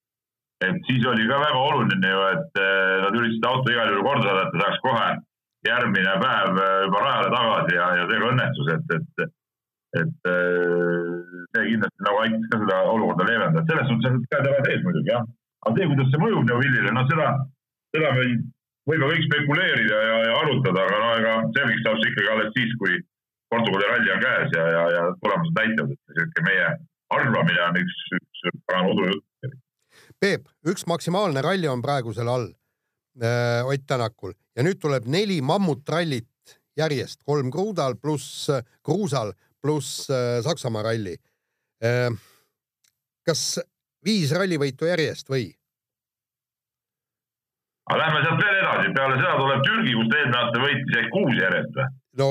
et 0.65 0.77
siis 0.89 1.07
oli 1.07 1.27
ka 1.29 1.39
väga 1.41 1.59
oluline 1.59 2.11
ju, 2.11 2.21
et 2.35 2.61
äh, 2.63 3.01
nad 3.03 3.19
üritasid 3.19 3.49
auto 3.49 3.73
igal 3.73 3.91
juhul 3.93 4.07
korda 4.07 4.29
saada, 4.29 4.47
et 4.47 4.55
ta 4.55 4.63
saaks 4.63 4.85
kohe 4.87 5.09
järgmine 5.67 6.15
päev 6.23 6.63
juba 6.87 7.01
rajale 7.03 7.31
tagasi 7.35 7.75
ja, 7.75 7.89
ja 7.99 8.07
see 8.07 8.21
ka 8.23 8.31
õnnestus, 8.31 8.71
et, 8.77 8.95
et 8.97 9.36
et 10.03 10.31
äh, 10.31 11.11
see 11.55 11.65
kindlasti 11.73 12.07
nagu 12.07 12.21
aitas 12.23 12.47
ka 12.53 12.61
seda 12.63 12.79
olukorda 12.93 13.29
leevendada, 13.29 13.63
et 13.63 13.73
selles 13.73 13.91
suhtes 13.91 14.11
on 14.11 14.23
käed 14.33 14.51
ära 14.51 14.65
sees 14.67 14.85
muidugi 14.87 15.13
jah. 15.13 15.27
aga 15.67 15.75
see, 15.77 15.89
kuidas 15.93 16.13
see 16.13 16.23
mõjub 16.23 16.49
Neuvillile, 16.51 16.95
no 16.95 17.05
seda, 17.11 17.29
seda 17.97 18.13
me 18.17 18.27
võime 18.91 19.11
kõik 19.11 19.27
spekuleerida 19.27 20.01
ja, 20.09 20.17
ja 20.31 20.35
arutada, 20.43 20.85
aga 20.87 20.99
no 21.03 21.13
ega 21.21 21.37
selgeks 21.59 21.87
saab 21.87 22.03
see 22.03 22.13
ikkagi 22.13 22.33
alles 22.35 22.53
siis, 22.57 22.75
kui 22.83 22.99
Portugali 23.51 23.89
ralli 23.91 24.13
on 24.15 24.23
käes 24.23 24.55
ja, 24.57 24.67
ja, 24.75 24.85
ja 24.97 25.03
tulemused 25.23 25.59
näitavad, 25.59 25.95
et 25.95 26.19
sihuke 26.19 26.47
meie 26.47 26.69
arvamine 27.15 27.65
on 27.69 27.81
üks, 27.83 27.99
üks 28.19 28.47
pagan 28.67 28.91
udujutt. 28.93 29.59
Peep, 30.21 30.49
üks 30.67 30.87
maksimaalne 30.91 31.43
ralli 31.45 31.69
on 31.71 31.83
praegusel 31.85 32.29
all 32.29 32.49
äh, 33.23 33.67
Ott 33.67 33.87
Tänakul 33.87 34.35
ja 34.57 34.65
nüüd 34.67 34.81
tuleb 34.83 35.07
neli 35.11 35.39
mammutrallit 35.45 36.57
järjest, 36.77 37.23
kolm 37.25 37.51
Kruudal 37.53 37.97
pluss 38.01 38.51
Kruusal 38.85 39.33
pluss 39.67 40.07
äh, 40.11 40.39
Saksamaa 40.47 40.87
ralli. 40.87 41.17
Äh, 41.85 42.11
kas 43.27 43.59
viis 44.07 44.33
rallivõitu 44.35 44.89
järjest 44.89 45.31
või? 45.33 45.51
aga 47.87 47.99
lähme 48.01 48.23
sealt 48.25 48.41
veel 48.43 48.57
edasi, 48.61 48.93
peale 48.95 49.19
seda 49.21 49.35
tuleb 49.39 49.67
Türgi, 49.67 49.93
kus 49.95 50.09
ta 50.11 50.21
eelmine 50.21 50.39
aasta 50.41 50.63
võitis 50.63 50.97
ehk 51.01 51.11
kuus 51.15 51.37
järjest 51.39 51.77
või? 51.79 51.91
no 52.23 52.31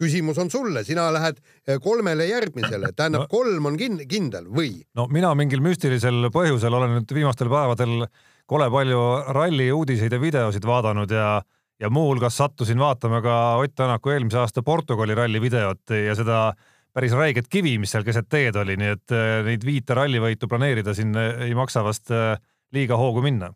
küsimus 0.00 0.38
on 0.40 0.50
sulle, 0.52 0.82
sina 0.86 1.08
lähed 1.14 1.40
äh, 1.40 1.78
kolmele 1.82 2.28
järgmisele, 2.28 2.92
tähendab 2.96 3.26
no, 3.26 3.30
kolm 3.32 3.70
on 3.70 3.78
kin 3.80 3.98
kindel 4.10 4.46
või? 4.50 4.74
no 4.98 5.08
mina 5.12 5.32
mingil 5.38 5.62
müstilisel 5.64 6.30
põhjusel 6.34 6.78
olen 6.78 6.98
nüüd 6.98 7.16
viimastel 7.16 7.50
päevadel 7.52 8.06
kole 8.50 8.70
palju 8.72 9.02
ralli 9.34 9.70
uudiseid 9.74 10.14
ja 10.14 10.22
videosid 10.22 10.66
vaadanud 10.66 11.10
ja 11.14 11.40
ja 11.80 11.90
muuhulgas 11.90 12.36
sattusin 12.36 12.78
vaatama 12.78 13.22
ka 13.24 13.36
Ott 13.56 13.74
Tänaku 13.74 14.10
eelmise 14.10 14.38
aasta 14.38 14.62
Portugali 14.62 15.14
ralli 15.14 15.40
videot 15.40 15.94
ja 16.06 16.14
seda 16.14 16.52
päris 16.94 17.14
räiget 17.16 17.48
kivi, 17.48 17.78
mis 17.78 17.92
seal 17.94 18.04
keset 18.04 18.28
teed 18.28 18.56
oli, 18.60 18.76
nii 18.76 18.92
et 18.96 19.14
äh, 19.14 19.40
neid 19.46 19.64
viite 19.66 19.94
rallivõitu 19.96 20.48
planeerida 20.50 20.94
siin 20.94 21.14
äh, 21.16 21.46
ei 21.46 21.54
maksa 21.54 21.84
vast 21.86 22.10
äh, 22.14 22.34
liiga 22.74 22.98
hoogu 23.00 23.22
minna. 23.24 23.52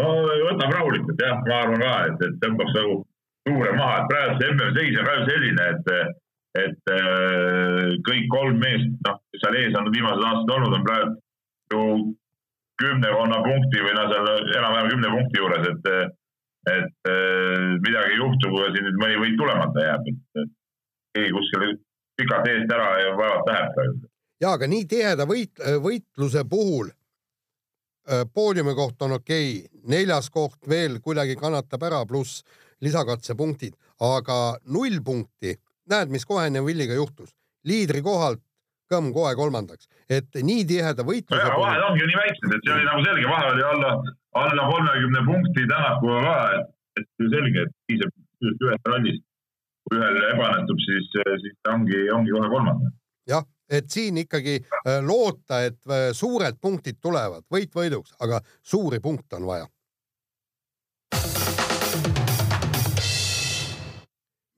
no 0.00 0.08
võtab 0.46 0.72
rahulikult 0.72 1.20
jah, 1.20 1.40
ma 1.46 1.62
arvan 1.64 1.84
ka, 1.84 1.94
et, 2.08 2.26
et 2.26 2.40
tõmbaks 2.44 2.74
nagu 2.78 2.96
suure 3.48 3.72
maha, 3.76 4.00
et 4.00 4.10
praegu 4.12 4.38
see 4.40 4.52
MM-seis 4.54 4.98
on 5.00 5.08
ka 5.08 5.16
ju 5.18 5.26
selline, 5.28 5.66
et, 5.74 5.90
et 6.60 6.92
kõik 8.06 8.30
kolm 8.32 8.60
meest, 8.62 8.92
noh, 9.06 9.18
kes 9.32 9.44
seal 9.44 9.58
ees 9.60 9.76
on 9.78 9.90
viimased 9.92 10.24
aastad 10.30 10.54
olnud, 10.56 10.78
on 10.78 10.86
praegu 10.86 11.12
ju 11.74 11.84
kümnekonna 12.80 13.42
punkti 13.44 13.84
või 13.84 13.96
noh, 13.96 14.08
seal 14.12 14.30
enam-vähem 14.58 14.90
kümne 14.94 15.12
punkti 15.14 15.42
juures, 15.42 15.68
et, 15.70 15.90
et 16.74 17.10
midagi 17.84 18.14
ei 18.14 18.20
juhtu, 18.20 18.52
kui 18.52 18.70
siin 18.74 18.88
nüüd 18.88 19.00
mõni 19.02 19.18
võit 19.22 19.36
tulemata 19.40 19.84
jääb, 19.86 20.08
et 20.12 20.54
keegi 21.16 21.34
kuskil 21.36 21.66
pikalt 22.20 22.48
eest 22.52 22.72
ära 22.76 22.88
ja 23.00 23.12
vaevalt 23.18 23.50
läheb 23.50 23.76
ka. 23.76 23.86
ja, 24.44 24.54
aga 24.54 24.70
nii 24.70 24.88
tiheda 24.90 25.28
võit, 25.28 25.62
võitluse 25.84 26.44
puhul 26.48 26.90
poodiumi 28.34 28.74
koht 28.74 29.02
on 29.06 29.18
okei 29.18 29.50
okay., 29.58 29.80
neljas 29.92 30.30
koht 30.32 30.58
veel 30.68 30.98
kuidagi 31.04 31.36
kannatab 31.38 31.82
ära, 31.86 32.04
pluss 32.06 32.44
lisakatsepunktid, 32.80 33.76
aga 34.00 34.56
null 34.72 35.02
punkti, 35.04 35.54
näed, 35.90 36.12
mis 36.12 36.24
kohe 36.26 36.48
Neuvilliga 36.50 36.96
juhtus, 36.96 37.34
liidri 37.64 38.02
kohalt 38.02 38.42
Kõmm 38.90 39.12
kohe 39.14 39.36
kolmandaks, 39.38 39.86
et 40.10 40.34
nii 40.34 40.64
tiheda 40.66 41.04
võitluse 41.06 41.50
vahed 41.54 41.82
ongi 41.86 42.06
nii 42.08 42.18
väiksed, 42.18 42.54
et 42.56 42.64
see 42.66 42.74
oli 42.74 42.86
nagu 42.88 43.04
selge, 43.06 43.26
vahe 43.30 43.50
oli 43.52 43.62
alla, 43.68 43.90
alla 44.40 44.64
kolmekümne 44.72 45.22
punkti 45.28 45.66
Tänakuga 45.70 46.22
ka, 46.24 46.38
et, 46.56 46.72
et 46.98 47.28
selge, 47.34 47.66
et 47.68 47.76
piisab 47.86 48.16
ühest 48.50 48.90
rallist. 48.90 49.26
kui 49.86 49.96
ühel 49.96 50.18
ebaõnnestub, 50.32 50.80
siis, 50.84 51.06
siis 51.42 51.54
ongi, 51.70 52.00
ongi 52.14 52.34
kohe 52.34 52.48
kolmas. 52.50 52.82
jah, 53.30 53.46
et 53.70 53.90
siin 53.90 54.18
ikkagi 54.24 54.56
äh, 54.58 54.98
loota, 55.06 55.62
et 55.62 55.78
äh, 55.86 56.10
suured 56.12 56.58
punktid 56.60 56.98
tulevad, 57.02 57.46
võit 57.52 57.70
võiduks, 57.74 58.16
aga 58.20 58.40
suuri 58.62 58.98
punkte 59.00 59.38
on 59.38 59.46
vaja. 59.46 59.70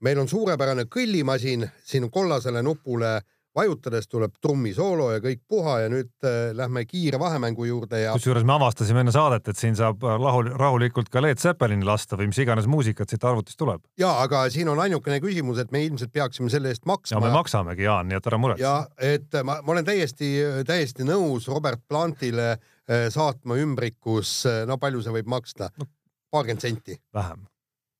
meil 0.03 0.19
on 0.19 0.29
suurepärane 0.29 0.89
kõllimasin 0.91 1.69
siin 1.85 2.09
kollasele 2.11 2.63
nupule 2.63 3.21
vajutades 3.57 4.09
tuleb 4.09 4.35
trummisoolo 4.41 5.11
ja 5.13 5.21
kõik 5.23 5.43
puha 5.49 5.79
ja 5.85 5.91
nüüd 5.93 6.11
äh, 6.25 6.53
lähme 6.57 6.85
kiire 6.89 7.21
vahemängu 7.21 7.67
juurde 7.69 8.01
ja. 8.01 8.15
kusjuures 8.17 8.47
me 8.49 8.55
avastasime 8.57 9.03
enne 9.05 9.15
saadet, 9.15 9.49
et 9.53 9.61
siin 9.61 9.77
saab 9.79 10.03
rahul, 10.03 10.49
rahulikult 10.59 11.11
ka 11.13 11.23
Led 11.25 11.41
Zeppelini 11.43 11.87
lasta 11.87 12.19
või 12.21 12.31
mis 12.33 12.41
iganes 12.43 12.69
muusikat 12.71 13.13
siit 13.13 13.25
arvutist 13.29 13.61
tuleb. 13.61 13.85
ja 14.01 14.15
aga 14.25 14.45
siin 14.53 14.73
on 14.73 14.81
ainukene 14.83 15.21
küsimus, 15.25 15.61
et 15.63 15.73
me 15.75 15.85
ilmselt 15.85 16.13
peaksime 16.13 16.51
selle 16.53 16.73
eest 16.73 16.87
maksma. 16.89 17.19
ja 17.19 17.25
me 17.27 17.33
maksamegi, 17.35 17.87
Jaan, 17.89 18.09
nii 18.09 18.21
et 18.21 18.33
ära 18.33 18.41
muretse. 18.41 18.65
ja 18.65 19.13
et 19.13 19.41
ma, 19.45 19.61
ma 19.63 19.77
olen 19.77 19.89
täiesti, 19.89 20.35
täiesti 20.67 21.07
nõus 21.09 21.49
Robert 21.53 21.85
Plantile 21.89 22.51
äh, 22.55 23.09
saatma 23.13 23.61
ümbrikus, 23.61 24.43
äh, 24.49 24.63
no 24.69 24.81
palju 24.83 25.05
see 25.05 25.21
võib 25.21 25.33
maksta 25.37 25.73
no,? 25.77 25.91
paarkümmend 26.33 26.65
senti. 26.65 26.97
vähem 27.15 27.45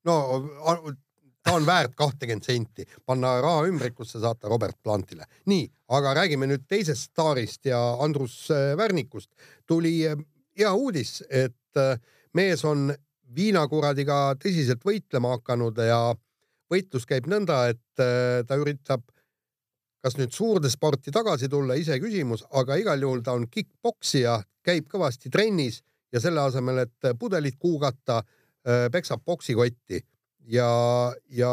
no 0.09 0.17
ta 1.43 1.55
on 1.57 1.67
väärt 1.67 1.95
kahtekümmend 1.97 2.47
senti, 2.47 2.87
panna 3.07 3.35
raha 3.43 3.67
ümbrikusse, 3.67 4.21
saata 4.21 4.49
Robert 4.49 4.79
Plantile. 4.83 5.25
nii, 5.47 5.67
aga 5.89 6.15
räägime 6.15 6.47
nüüd 6.47 6.67
teisest 6.69 7.11
staarist 7.11 7.67
ja 7.67 7.81
Andrus 8.01 8.51
äh, 8.51 8.77
Värnikust. 8.77 9.31
tuli 9.67 10.09
äh, 10.09 10.19
hea 10.59 10.73
uudis, 10.75 11.23
et 11.31 11.77
äh, 11.77 11.99
mees 12.35 12.65
on 12.65 12.93
viinakuradiga 13.35 14.37
tõsiselt 14.39 14.85
võitlema 14.85 15.37
hakanud 15.37 15.79
ja 15.79 16.15
võitlus 16.73 17.07
käib 17.09 17.27
nõnda, 17.29 17.67
et 17.69 17.81
ta 18.47 18.57
üritab 18.57 19.03
kas 20.03 20.17
nüüd 20.19 20.33
suurde 20.33 20.69
sporti 20.73 21.13
tagasi 21.13 21.49
tulla, 21.49 21.75
iseküsimus, 21.81 22.45
aga 22.51 22.77
igal 22.81 23.01
juhul 23.01 23.21
ta 23.25 23.33
on 23.37 23.47
kick-poksija, 23.49 24.39
käib 24.65 24.89
kõvasti 24.89 25.31
trennis 25.33 25.83
ja 26.13 26.21
selle 26.21 26.41
asemel, 26.41 26.83
et 26.85 27.13
pudelit 27.21 27.57
kuugata, 27.61 28.23
peksab 28.93 29.25
poksikotti 29.25 30.01
ja, 30.47 30.69
ja 31.31 31.51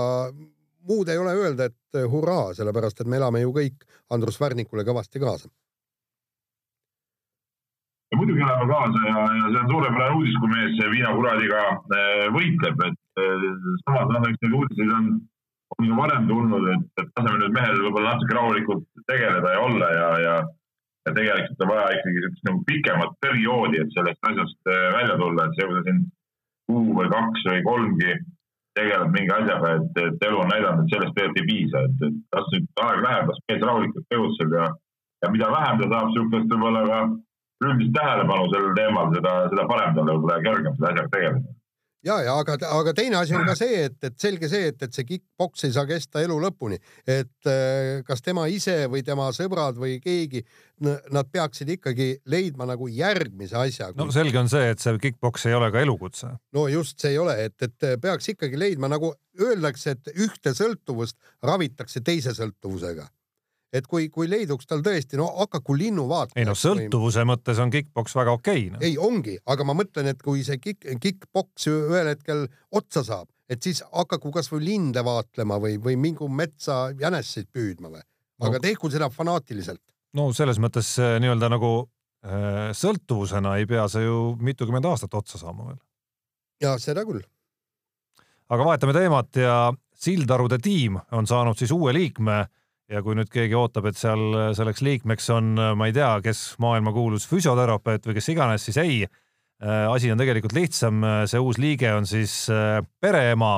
muud 0.87 1.09
ei 1.09 1.17
ole 1.17 1.33
öelda, 1.37 1.69
et 1.69 2.03
hurraa, 2.11 2.53
sellepärast 2.57 3.01
et 3.01 3.09
me 3.09 3.17
elame 3.19 3.43
ju 3.43 3.53
kõik 3.55 3.87
Andrus 4.13 4.39
Värnikule 4.41 4.85
kõvasti 4.87 5.21
kaasa. 5.21 5.49
muidugi 8.19 8.41
elame 8.41 8.65
kaasa 8.67 9.01
ja, 9.05 9.19
ja 9.37 9.49
see 9.49 9.59
on 9.63 9.67
suurepärane 9.71 10.15
uudis, 10.17 10.37
kui 10.41 10.49
mees 10.51 10.79
viinakuradiga 10.91 11.59
eh, 11.97 12.23
võitleb, 12.35 12.81
et 12.87 13.21
eh, 13.21 13.43
samas 13.85 14.09
noh, 14.09 14.25
eks 14.27 14.41
neid 14.43 14.55
uudiseid 14.59 14.93
on, 14.97 15.11
on 15.77 15.87
ju 15.87 15.99
varem 15.99 16.25
tulnud, 16.27 16.65
et, 16.73 17.03
laseme 17.05 17.37
nüüd 17.43 17.53
mehel 17.55 17.83
võib-olla 17.83 18.15
natuke 18.15 18.35
rahulikult 18.35 19.05
tegeleda 19.11 19.53
ja 19.53 19.61
olla 19.67 19.91
ja, 19.93 20.09
ja 20.25 20.39
ja 21.07 21.13
tegelikult 21.15 21.61
on 21.63 21.69
vaja 21.71 21.85
ikkagi 21.95 22.21
sellist 22.21 22.49
nagu 22.49 22.59
pikemat 22.67 23.13
perioodi, 23.23 23.79
et 23.81 23.93
sellest 23.95 24.27
asjast 24.29 24.73
välja 24.97 25.15
tulla, 25.21 25.45
et 25.45 25.55
see, 25.55 25.67
kui 25.69 25.77
sa 25.77 25.85
siin 25.85 26.01
kuu 26.69 26.97
või 26.97 27.07
kaks 27.13 27.45
või 27.47 27.61
kolmgi 27.69 28.17
tegeled 28.79 29.13
mingi 29.15 29.35
asjaga, 29.35 29.75
et, 29.77 30.01
et 30.07 30.27
elu 30.29 30.41
on 30.41 30.51
näidanud, 30.53 30.83
et 30.85 30.95
sellest 30.95 31.15
tegelikult 31.19 31.41
ei 31.43 31.49
piisa, 31.51 31.85
et, 31.85 32.03
et 32.09 32.37
las 32.37 32.51
nüüd 32.55 32.83
aeg 32.87 33.05
läheb, 33.05 33.31
las 33.31 33.45
mees 33.51 33.63
rahulikult 33.67 34.09
tegutseb 34.15 34.57
ja, 34.59 34.67
ja 35.23 35.31
mida 35.35 35.53
vähem 35.53 35.83
ta 35.83 35.93
saab 35.93 36.13
sihukest 36.15 36.53
võib-olla 36.55 36.83
ka 36.89 36.99
üldist 37.69 37.95
tähelepanu 37.99 38.51
sellel 38.53 38.75
teemal, 38.81 39.15
seda, 39.15 39.37
seda 39.53 39.71
parem 39.71 39.97
talle 39.97 40.17
võib-olla 40.17 40.43
kergem 40.47 40.77
selle 40.77 40.93
asjaga 40.93 41.15
tegeleda 41.17 41.58
ja, 42.05 42.17
ja 42.23 42.35
aga, 42.39 42.55
aga 42.79 42.93
teine 42.97 43.19
asi 43.19 43.35
on 43.37 43.45
ka 43.47 43.55
see, 43.59 43.83
et, 43.89 43.97
et 44.05 44.15
selge 44.21 44.49
see, 44.51 44.69
et, 44.71 44.81
et 44.85 44.95
see 44.95 45.07
kick-poks 45.07 45.67
ei 45.67 45.75
saa 45.75 45.85
kesta 45.89 46.23
elu 46.23 46.37
lõpuni, 46.45 46.79
et 47.07 47.49
äh, 47.49 47.99
kas 48.07 48.23
tema 48.25 48.47
ise 48.51 48.77
või 48.91 49.03
tema 49.05 49.29
sõbrad 49.35 49.79
või 49.79 49.97
keegi, 50.03 50.43
nad 50.79 51.27
peaksid 51.27 51.73
ikkagi 51.75 52.09
leidma 52.31 52.63
nagu 52.69 52.87
järgmise 52.87 53.57
asja. 53.59 53.89
no 53.99 54.07
selge 54.15 54.39
on 54.39 54.51
see, 54.51 54.71
et 54.71 54.79
see 54.79 54.95
kick-poks 55.09 55.49
ei 55.49 55.57
ole 55.57 55.71
ka 55.75 55.83
elukutse. 55.83 56.31
no 56.55 56.67
just 56.71 56.99
see 57.01 57.15
ei 57.15 57.21
ole, 57.21 57.35
et, 57.49 57.57
et 57.67 57.89
peaks 58.01 58.31
ikkagi 58.35 58.59
leidma 58.59 58.91
nagu 58.91 59.13
öeldakse, 59.39 59.97
et 59.97 60.11
ühte 60.15 60.55
sõltuvust 60.55 61.19
ravitakse 61.43 62.03
teise 62.05 62.35
sõltuvusega 62.35 63.09
et 63.73 63.87
kui, 63.89 64.07
kui 64.13 64.29
leiduks 64.29 64.67
tal 64.69 64.81
tõesti, 64.85 65.17
no 65.19 65.27
hakaku 65.37 65.75
linnuvaataja. 65.77 66.41
ei 66.41 66.47
no 66.47 66.55
sõltuvuse 66.57 67.21
või... 67.21 67.31
mõttes 67.33 67.61
on 67.61 67.73
kick-poks 67.73 68.15
väga 68.17 68.33
okei 68.37 68.63
okay, 68.65 68.71
no.. 68.73 68.81
ei, 68.85 68.97
ongi, 68.97 69.35
aga 69.49 69.67
ma 69.67 69.75
mõtlen, 69.77 70.09
et 70.13 70.23
kui 70.25 70.43
see 70.45 70.57
kick, 70.61 70.87
kick-poks 71.03 71.69
ühel 71.71 72.11
hetkel 72.11 72.47
otsa 72.75 73.05
saab, 73.05 73.29
et 73.49 73.61
siis 73.65 73.83
hakaku 73.93 74.33
kasvõi 74.33 74.63
linde 74.65 75.03
vaatlema 75.05 75.59
või, 75.61 75.77
või 75.81 75.99
mingu 76.01 76.29
metsa 76.31 76.87
jäneseid 76.99 77.51
püüdma 77.53 77.93
või, 77.93 78.03
aga 78.41 78.57
no. 78.57 78.65
tehku 78.65 78.91
seda 78.93 79.11
fanaatiliselt. 79.13 79.83
no 80.17 80.29
selles 80.33 80.61
mõttes 80.61 80.95
nii-öelda 80.97 81.51
nagu 81.53 81.73
äh, 82.25 82.71
sõltuvusena 82.77 83.59
ei 83.61 83.69
pea 83.69 83.85
see 83.91 84.07
ju 84.07 84.33
mitukümmend 84.41 84.89
aastat 84.89 85.13
otsa 85.21 85.41
saama 85.41 85.69
veel. 85.69 85.83
ja 86.65 86.77
seda 86.81 87.05
küll. 87.05 87.21
aga 88.49 88.71
vahetame 88.71 88.97
teemat 88.97 89.45
ja 89.45 89.59
Sildarude 89.99 90.57
tiim 90.63 90.95
on 91.11 91.27
saanud 91.27 91.59
siis 91.59 91.73
uue 91.75 91.91
liikme 91.93 92.45
ja 92.89 93.01
kui 93.05 93.15
nüüd 93.17 93.29
keegi 93.31 93.57
ootab, 93.57 93.89
et 93.89 93.97
seal 93.99 94.53
selleks 94.57 94.83
liikmeks 94.85 95.29
on, 95.35 95.53
ma 95.77 95.89
ei 95.89 95.95
tea, 95.95 96.11
kes 96.25 96.55
maailmakuulus 96.61 97.27
füsioterapeut 97.29 98.09
või 98.09 98.17
kes 98.17 98.29
iganes, 98.33 98.65
siis 98.65 98.79
ei. 98.81 99.01
asi 99.61 100.11
on 100.11 100.17
tegelikult 100.17 100.55
lihtsam, 100.55 101.03
see 101.27 101.39
uus 101.43 101.57
liige 101.59 101.91
on 101.93 102.05
siis 102.07 102.45
äh, 102.49 102.79
pereema, 103.01 103.57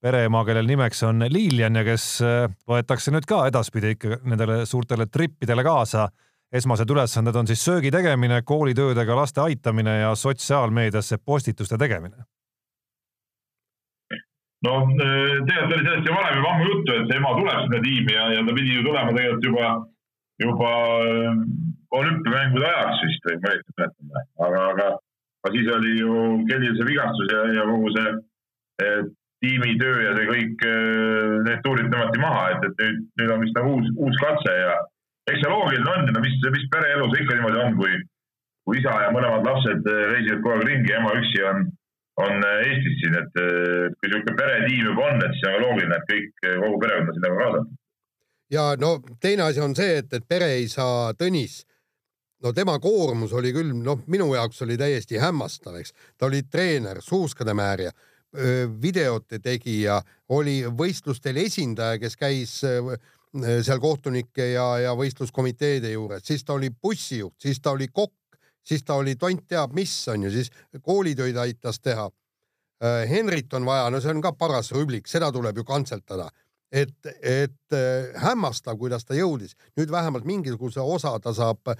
pereema, 0.00 0.44
kellel 0.48 0.66
nimeks 0.66 1.02
on 1.04 1.26
Lilian 1.28 1.76
ja 1.76 1.82
kes 1.84 2.06
äh, 2.24 2.46
võetakse 2.68 3.12
nüüd 3.12 3.28
ka 3.28 3.42
edaspidi 3.50 3.92
ikka 3.94 4.22
nendele 4.24 4.64
suurtele 4.66 5.06
trippidele 5.06 5.64
kaasa. 5.64 6.08
esmased 6.52 6.90
ülesanded 6.90 7.36
on 7.36 7.46
siis 7.46 7.64
söögi 7.64 7.90
tegemine, 7.90 8.42
koolitöödega 8.42 9.16
laste 9.16 9.40
aitamine 9.40 9.98
ja 9.98 10.14
sotsiaalmeediasse 10.14 11.18
postituste 11.18 11.76
tegemine 11.78 12.24
no 14.64 14.72
äh, 14.88 15.36
tegelikult 15.48 15.74
oli 15.76 15.84
sellest 15.84 16.08
ju 16.08 16.14
varem 16.14 16.38
juba 16.38 16.52
ammu 16.54 16.68
juttu, 16.70 16.94
et 16.94 17.10
see 17.10 17.18
ema 17.20 17.34
tuleb 17.38 17.60
sinna 17.64 17.82
tiimi 17.84 18.14
ja, 18.16 18.24
ja 18.36 18.46
ta 18.46 18.56
pidi 18.56 18.78
ju 18.78 18.86
tulema 18.86 19.12
tegelikult 19.16 19.48
juba, 19.50 19.68
juba 20.44 20.70
äh, 21.04 21.42
olümpiamängude 21.98 22.70
ajaks 22.70 23.04
vist 23.04 23.28
või 23.28 23.36
ma 23.42 23.52
õieti 23.52 23.76
mäletan, 23.76 24.16
aga, 24.46 24.64
aga, 24.72 24.88
aga 25.44 25.54
siis 25.54 25.70
oli 25.76 25.92
ju 26.00 26.16
Kellil 26.48 26.74
see 26.78 26.88
vigastus 26.88 27.32
ja, 27.34 27.44
ja 27.58 27.68
kogu 27.68 27.92
see 27.94 28.10
eh, 28.84 29.00
tiimi 29.44 29.76
töö 29.80 29.96
ja 30.02 30.16
see 30.16 30.26
kõik, 30.30 30.66
need 31.46 31.62
tuurid 31.64 31.88
tõmmati 31.92 32.20
maha, 32.20 32.44
et, 32.54 32.66
et 32.66 32.82
nüüd, 32.82 33.00
nüüd 33.20 33.32
on 33.34 33.42
vist 33.44 33.58
nagu 33.58 33.72
uus, 33.76 33.88
uus 34.08 34.20
katse 34.22 34.54
ja 34.56 34.76
eks 35.30 35.42
see 35.42 35.52
loogiline 35.52 35.92
on, 35.92 36.12
no 36.16 36.22
mis, 36.24 36.36
mis 36.54 36.68
pereelus 36.72 37.16
ikka 37.20 37.36
niimoodi 37.36 37.62
on, 37.62 37.76
kui, 37.78 37.98
kui 38.66 38.80
isa 38.80 38.94
ja 39.04 39.12
mõlemad 39.14 39.46
lapsed 39.46 39.86
reisivad 39.86 40.42
kogu 40.42 40.56
aeg 40.56 40.68
ringi, 40.70 40.94
ema 40.96 41.14
üksi 41.20 41.44
on 41.52 41.66
on 42.16 42.44
äh, 42.44 42.60
Eestis 42.70 42.98
siin, 43.00 43.16
et 43.20 43.32
kui 43.36 44.10
niisugune 44.10 44.36
peretiim 44.38 44.90
juba 44.90 45.08
on, 45.10 45.22
et 45.24 45.36
siis 45.36 45.48
on 45.50 45.62
loogiline, 45.64 45.98
et 45.98 46.10
kõik, 46.10 46.42
äh, 46.46 46.58
kogu 46.62 46.80
perekond 46.82 47.12
on 47.12 47.18
sinna 47.18 47.32
ka 47.32 47.38
kaasatud. 47.42 47.78
ja 48.56 48.66
no 48.80 48.90
teine 49.20 49.48
asi 49.48 49.60
on 49.60 49.76
see, 49.76 49.98
et, 50.02 50.12
et 50.12 50.28
pere 50.28 50.50
ei 50.56 50.68
saa 50.72 51.12
Tõnis, 51.18 51.60
no 52.44 52.52
tema 52.56 52.78
koormus 52.82 53.34
oli 53.36 53.52
küll, 53.56 53.72
noh, 53.76 54.04
minu 54.06 54.32
jaoks 54.34 54.62
oli 54.66 54.78
täiesti 54.80 55.20
hämmastav, 55.20 55.80
eks. 55.80 55.94
ta 56.16 56.30
oli 56.30 56.42
treener, 56.50 57.02
suuskademäärija, 57.02 57.92
videote 58.82 59.38
tegija, 59.40 59.96
oli 60.36 60.58
võistlustel 60.68 61.38
esindaja, 61.40 61.96
kes 61.98 62.16
käis 62.20 62.58
seal 62.60 63.80
kohtunike 63.80 64.50
ja, 64.50 64.66
ja 64.82 64.92
võistluskomiteede 64.98 65.94
juures, 65.94 66.24
siis 66.26 66.44
ta 66.44 66.52
oli 66.58 66.68
bussijuht, 66.70 67.38
siis 67.40 67.62
ta 67.64 67.72
oli 67.72 67.88
kokk, 67.88 68.14
siis 68.66 68.84
ta 68.84 68.98
oli 69.00 69.16
tont 69.16 69.46
teab 69.48 69.74
mis 69.76 69.94
on 70.12 70.26
ju, 70.26 70.32
siis 70.34 70.50
koolitöid 70.82 71.36
aitas 71.36 71.80
teha. 71.80 72.10
Äh, 72.84 73.04
Henrit 73.10 73.54
on 73.54 73.64
vaja, 73.64 73.90
no 73.90 74.00
see 74.00 74.12
on 74.12 74.24
ka 74.24 74.34
paras 74.36 74.72
rüblik, 74.74 75.08
seda 75.08 75.30
tuleb 75.32 75.62
ju 75.62 75.64
kantseldada 75.64 76.28
et, 76.72 77.06
et 77.22 77.74
äh, 77.74 78.12
hämmastav, 78.22 78.76
kuidas 78.78 79.06
ta 79.06 79.14
jõudis. 79.16 79.54
nüüd 79.78 79.90
vähemalt 79.92 80.26
mingisuguse 80.26 80.80
osa 80.80 81.14
ta 81.22 81.32
saab 81.34 81.72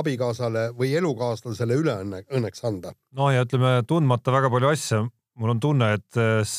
abikaasale 0.00 0.70
või 0.78 0.94
elukaaslasele 0.98 1.78
üle 1.78 1.96
õnne, 2.04 2.22
õnneks 2.30 2.64
anda. 2.66 2.92
no 3.16 3.30
ja 3.30 3.44
ütleme, 3.46 3.80
tundmata 3.88 4.34
väga 4.34 4.50
palju 4.50 4.72
asju, 4.72 5.02
mul 5.38 5.54
on 5.54 5.60
tunne, 5.60 5.92
et 5.98 6.20
äh, 6.20 6.56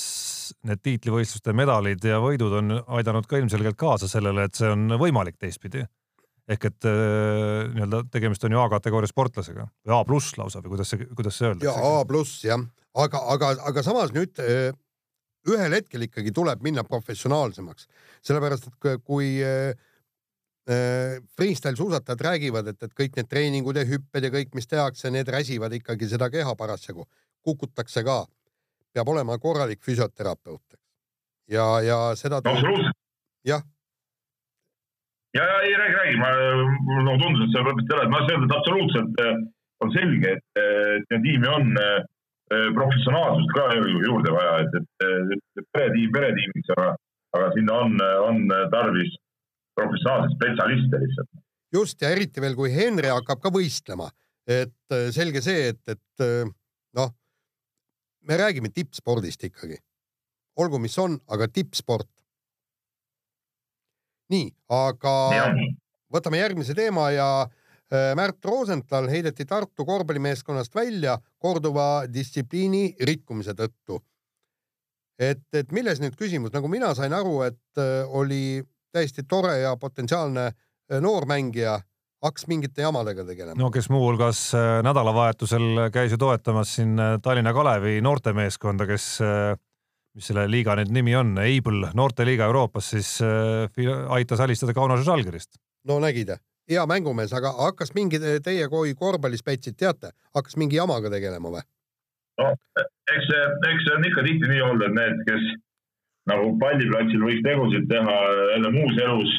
need 0.69 0.83
tiitlivõistluste 0.83 1.53
medalid 1.53 2.03
ja 2.07 2.21
võidud 2.23 2.55
on 2.61 2.77
aidanud 2.99 3.27
ka 3.27 3.41
ilmselgelt 3.41 3.77
kaasa 3.79 4.07
sellele, 4.07 4.47
et 4.47 4.55
see 4.55 4.71
on 4.71 4.97
võimalik 4.99 5.37
teistpidi 5.41 5.85
ehk 6.51 6.65
et 6.67 6.87
äh, 6.89 7.69
nii-öelda 7.71 8.03
tegemist 8.11 8.43
on 8.43 8.55
ju 8.55 8.59
A-kategooria 8.59 9.07
sportlasega 9.07 9.67
või 9.85 9.95
A 9.95 10.01
pluss 10.07 10.35
lausa 10.39 10.59
või 10.63 10.73
kuidas 10.73 10.91
see, 10.91 11.07
kuidas 11.15 11.37
see 11.39 11.47
öeldakse? 11.47 11.69
ja 11.71 11.93
A 11.99 12.03
pluss 12.07 12.43
jah, 12.43 12.65
aga, 12.99 13.21
aga, 13.35 13.53
aga 13.69 13.83
samas 13.85 14.11
nüüd 14.15 14.41
äh, 14.43 14.75
ühel 15.47 15.77
hetkel 15.77 16.03
ikkagi 16.07 16.33
tuleb 16.35 16.61
minna 16.63 16.83
professionaalsemaks, 16.87 17.87
sellepärast 18.27 18.69
et 18.69 19.01
kui 19.07 19.37
äh, 19.43 19.71
freestyle 21.35 21.75
suusatajad 21.79 22.21
räägivad, 22.27 22.69
et, 22.71 22.79
et 22.83 22.93
kõik 22.95 23.17
need 23.19 23.27
treeningud 23.31 23.79
ja 23.79 23.83
hüpped 23.87 24.23
ja 24.23 24.31
kõik, 24.31 24.53
mis 24.55 24.67
tehakse, 24.71 25.11
need 25.11 25.27
räsivad 25.31 25.75
ikkagi 25.75 26.07
seda 26.11 26.29
keha 26.31 26.55
parasjagu, 26.59 27.07
kukutakse 27.43 28.03
ka. 28.07 28.23
peab 28.93 29.09
olema 29.09 29.39
korralik 29.39 29.81
füsioterapeut. 29.81 30.75
ja, 31.47 31.81
ja 31.81 31.99
seda. 32.15 32.43
absoluutselt. 32.43 32.99
jah 33.43 33.63
ja, 35.37 35.43
ja 35.43 35.59
ei 35.65 35.75
räägi, 35.81 35.95
räägi, 35.99 36.17
ma, 36.21 36.31
mulle 36.87 37.03
nagu 37.07 37.21
tundus, 37.21 37.45
et 37.45 37.53
sa 37.53 37.63
lõpetasid 37.65 37.93
ära, 37.95 38.05
et 38.05 38.13
ma 38.13 38.21
tahan 38.23 38.33
öelda, 38.33 38.49
et 38.49 38.57
absoluutselt 38.59 39.21
äh, 39.23 39.37
on 39.83 39.93
selge, 39.95 40.33
et, 40.37 40.61
et 41.11 41.23
tiimi 41.25 41.49
on 41.51 41.71
äh, 41.81 42.67
professionaalsust 42.77 43.53
ka 43.55 43.67
juurde 43.81 44.33
vaja, 44.35 44.59
et, 44.63 44.77
et, 44.77 45.45
et 45.59 45.67
peretiim 45.75 46.13
peretiimiks, 46.13 46.73
aga, 46.77 46.91
aga 47.39 47.49
sinna 47.55 47.79
on, 47.85 47.97
on 48.27 48.43
tarvis 48.73 49.15
professionaalseid 49.79 50.37
spetsialiste 50.37 51.01
lihtsalt. 51.05 51.31
just 51.73 52.05
ja 52.05 52.13
eriti 52.13 52.43
veel, 52.43 52.55
kui 52.59 52.69
Henri 52.75 53.09
hakkab 53.09 53.41
ka 53.41 53.51
võistlema, 53.53 54.11
et 54.45 54.97
selge 55.15 55.41
see, 55.41 55.71
et, 55.73 55.81
et 55.95 56.25
noh, 56.99 57.09
me 58.29 58.37
räägime 58.37 58.69
tippspordist 58.69 59.43
ikkagi. 59.49 59.79
olgu, 60.61 60.77
mis 60.79 60.97
on, 61.01 61.17
aga 61.33 61.47
tippsport 61.49 62.05
nii, 64.31 64.47
aga 64.71 65.13
ja. 65.35 65.45
võtame 66.13 66.39
järgmise 66.39 66.75
teema 66.77 67.09
ja 67.13 67.27
äh, 67.43 68.13
Märt 68.17 68.45
Rosenthal 68.45 69.09
heideti 69.11 69.45
Tartu 69.49 69.85
korvpallimeeskonnast 69.85 70.75
välja 70.75 71.17
korduva 71.41 72.05
distsipliini 72.13 72.93
rikkumise 73.01 73.55
tõttu. 73.57 74.01
et, 75.19 75.45
et 75.53 75.71
milles 75.71 75.99
nüüd 76.01 76.15
küsimus, 76.17 76.51
nagu 76.53 76.67
mina 76.67 76.93
sain 76.95 77.13
aru, 77.13 77.41
et 77.47 77.81
äh, 77.81 78.03
oli 78.07 78.63
täiesti 78.93 79.23
tore 79.29 79.57
ja 79.59 79.75
potentsiaalne 79.77 80.45
äh, 80.47 81.01
noormängija, 81.01 81.79
hakkas 82.23 82.47
mingite 82.47 82.81
jamadega 82.81 83.25
tegelema. 83.27 83.59
no 83.59 83.69
kes 83.71 83.89
muuhulgas 83.89 84.53
nädalavahetusel 84.83 85.89
käis 85.91 86.11
ju 86.11 86.17
toetamas 86.17 86.75
siin 86.75 86.95
Tallinna 87.21 87.53
Kalevi 87.53 87.99
noortemeeskonda, 88.01 88.87
kes 88.87 89.19
mis 90.13 90.29
selle 90.29 90.45
liiga 90.49 90.75
nüüd 90.77 90.93
nimi 90.93 91.15
on, 91.17 91.35
Able 91.41 91.91
noorteliiga 91.97 92.47
Euroopas, 92.49 92.91
siis 92.93 93.15
äh, 93.25 93.93
aitas 94.13 94.43
alistada 94.43 94.75
Kauno 94.77 94.97
Žalgirist. 95.01 95.57
no 95.89 95.99
nägid, 96.03 96.35
hea 96.69 96.85
mängumees, 96.89 97.33
aga 97.33 97.53
hakkas 97.57 97.93
mingi, 97.97 98.19
teie 98.43 98.67
kui 98.71 98.93
korvpallispetsid 98.99 99.77
teate, 99.79 100.13
hakkas 100.35 100.57
mingi 100.61 100.79
jamaga 100.79 101.11
tegelema 101.13 101.55
või? 101.57 101.63
no 102.41 102.51
eks 103.13 103.29
see, 103.29 103.47
eks 103.71 103.87
see 103.87 103.95
on 103.97 104.07
ikka 104.09 104.25
tihti 104.27 104.51
nii 104.51 104.61
olnud, 104.67 104.85
et 104.87 104.97
need, 104.99 105.25
kes 105.29 105.49
nagu 106.31 106.53
palliplatsil 106.61 107.25
võiks 107.25 107.43
tegusid 107.45 107.89
teha 107.89 108.19
jälle 108.53 108.71
muus 108.77 109.01
elus, 109.07 109.33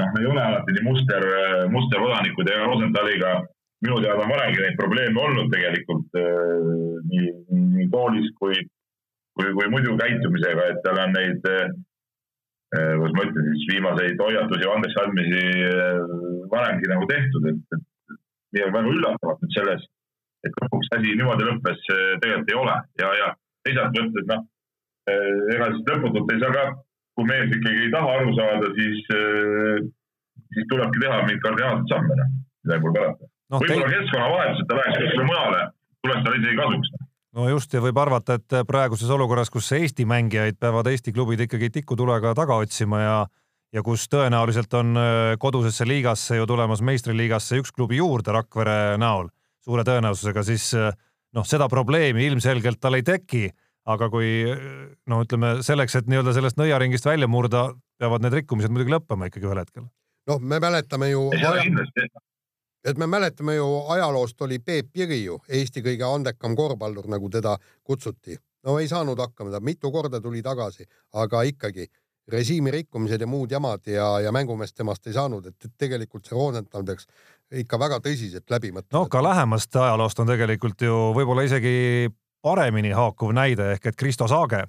noh, 0.00 0.18
ei 0.20 0.26
ole 0.32 0.42
alati 0.42 0.74
nii 0.74 0.88
muster, 0.88 1.28
musterkodanikud 1.72 2.50
ja 2.50 2.64
Rosenthaliga 2.66 3.38
minu 3.84 4.00
teada 4.02 4.24
on 4.24 4.32
varemgi 4.32 4.62
neid 4.62 4.76
probleeme 4.78 5.22
olnud 5.22 5.52
tegelikult 5.54 6.18
äh, 6.18 6.66
nii, 7.12 7.30
nii 7.76 7.88
koolis 7.92 8.32
kui 8.40 8.58
kui, 9.38 9.52
kui 9.54 9.68
muidu 9.72 9.94
käitumisega, 10.00 10.72
et 10.72 10.80
tal 10.84 10.98
on 11.04 11.14
neid, 11.14 11.46
eh, 11.52 11.68
kuidas 12.98 13.14
ma 13.16 13.26
ütlen 13.28 13.46
siis, 13.52 13.68
viimaseid 13.72 14.24
hoiatusi 14.24 14.66
ja 14.66 14.74
andeksandmisi 14.74 15.44
eh, 15.68 16.02
varemgi 16.52 16.90
nagu 16.90 17.06
tehtud, 17.12 17.48
et, 17.52 17.78
et 17.78 18.18
midagi 18.56 18.74
väga 18.74 18.92
üllatavat 18.96 19.44
nüüd 19.44 19.56
selles, 19.56 19.86
et 20.46 20.60
lõpuks 20.64 20.92
asi 20.96 21.14
niimoodi 21.14 21.46
lõppes, 21.46 21.80
tegelikult 22.22 22.52
ei 22.52 22.58
ole 22.58 22.76
ja, 23.02 23.14
ja 23.20 23.30
teisalt 23.66 23.96
mõttes, 23.96 24.28
noh, 24.30 24.44
ega 25.54 25.70
siis 25.72 25.88
lõputult 25.88 26.30
ei 26.34 26.42
saa 26.42 26.54
ka, 26.54 26.66
kui 27.18 27.26
mees 27.28 27.50
ikkagi 27.56 27.86
ei 27.86 27.90
taha 27.94 28.12
aru 28.18 28.36
saada, 28.36 28.70
siis, 28.78 29.00
siis 30.54 30.68
tulebki 30.70 31.02
teha 31.02 31.18
mingeid 31.24 31.42
kardinaalseid 31.44 31.92
samme, 31.92 32.20
noh, 32.20 32.30
midagi 32.64 32.84
pole 32.86 32.96
parata 33.00 33.26
no,. 33.26 33.60
võib-olla 33.60 33.90
teil... 33.90 33.98
keskkonnavahetus, 33.98 34.62
et 34.62 34.70
ta 34.70 34.78
läheks 34.78 35.02
kuskile 35.02 35.28
mujale, 35.28 35.60
tuleks 36.06 36.24
talle 36.24 36.40
isegi 36.42 36.60
kasuks 36.62 36.97
no 37.38 37.48
just 37.48 37.74
ja 37.74 37.82
võib 37.82 37.98
arvata, 38.02 38.38
et 38.38 38.56
praeguses 38.66 39.10
olukorras, 39.14 39.50
kus 39.52 39.70
Eesti 39.76 40.06
mängijaid 40.08 40.58
peavad 40.60 40.90
Eesti 40.90 41.14
klubid 41.14 41.44
ikkagi 41.46 41.70
tikutulega 41.80 42.34
taga 42.38 42.58
otsima 42.58 43.02
ja 43.02 43.18
ja 43.74 43.82
kus 43.84 44.06
tõenäoliselt 44.08 44.72
on 44.78 44.96
äh, 44.96 45.34
kodusesse 45.40 45.84
liigasse 45.84 46.38
ju 46.38 46.46
tulemas 46.48 46.80
meistriliigasse 46.80 47.58
üks 47.60 47.74
klubi 47.76 47.98
juurde 48.00 48.32
Rakvere 48.32 48.96
näol 49.00 49.28
suure 49.64 49.84
tõenäosusega, 49.84 50.44
siis 50.46 50.70
äh, 50.78 50.94
noh, 51.36 51.44
seda 51.44 51.68
probleemi 51.68 52.24
ilmselgelt 52.30 52.80
tal 52.80 52.96
ei 52.96 53.04
teki, 53.04 53.44
aga 53.92 54.08
kui 54.12 54.30
äh, 54.48 54.62
no 55.10 55.20
ütleme 55.24 55.58
selleks, 55.66 55.98
et 56.00 56.08
nii-öelda 56.08 56.32
sellest 56.36 56.60
nõiaringist 56.60 57.08
välja 57.08 57.28
murda, 57.28 57.68
peavad 58.00 58.24
need 58.24 58.40
rikkumised 58.40 58.72
muidugi 58.72 58.96
lõppema 58.96 59.28
ikkagi 59.28 59.50
ühel 59.50 59.60
hetkel. 59.60 59.90
noh, 60.32 60.40
me 60.40 60.62
mäletame 60.64 61.12
ju 61.12 61.28
et 62.88 62.98
me 62.98 63.06
mäletame 63.06 63.54
ju 63.54 63.66
ajaloost 63.94 64.42
oli 64.42 64.58
Peep 64.58 64.96
Jõgi 64.96 65.22
ju 65.24 65.38
Eesti 65.48 65.82
kõige 65.84 66.06
andekam 66.08 66.56
korvpallur, 66.56 67.08
nagu 67.08 67.30
teda 67.30 67.56
kutsuti. 67.84 68.36
no 68.64 68.78
ei 68.78 68.88
saanud 68.88 69.18
hakkama, 69.18 69.50
ta 69.50 69.60
mitu 69.60 69.90
korda 69.92 70.20
tuli 70.20 70.42
tagasi, 70.42 70.86
aga 71.12 71.42
ikkagi 71.42 71.86
režiimi 72.28 72.70
rikkumised 72.70 73.20
ja 73.20 73.26
muud 73.26 73.50
jamad 73.50 73.86
ja, 73.86 74.20
ja 74.20 74.32
mängumeest 74.32 74.76
temast 74.76 75.06
ei 75.06 75.12
saanud, 75.12 75.46
et, 75.46 75.68
tegelikult 75.78 76.26
see 76.26 76.36
Rosenthal 76.36 76.84
peaks 76.84 77.06
ikka 77.62 77.78
väga 77.80 78.00
tõsiselt 78.04 78.50
läbi 78.50 78.72
mõtlema. 78.72 78.98
no 78.98 79.06
ka 79.08 79.22
lähemast 79.24 79.76
ajaloost 79.76 80.18
on 80.20 80.28
tegelikult 80.28 80.82
ju 80.84 80.96
võib-olla 81.16 81.46
isegi 81.48 82.10
paremini 82.42 82.92
haakuv 82.96 83.32
näide 83.32 83.72
ehk 83.76 83.86
et 83.86 83.96
Kristo 83.96 84.28
Saage, 84.28 84.64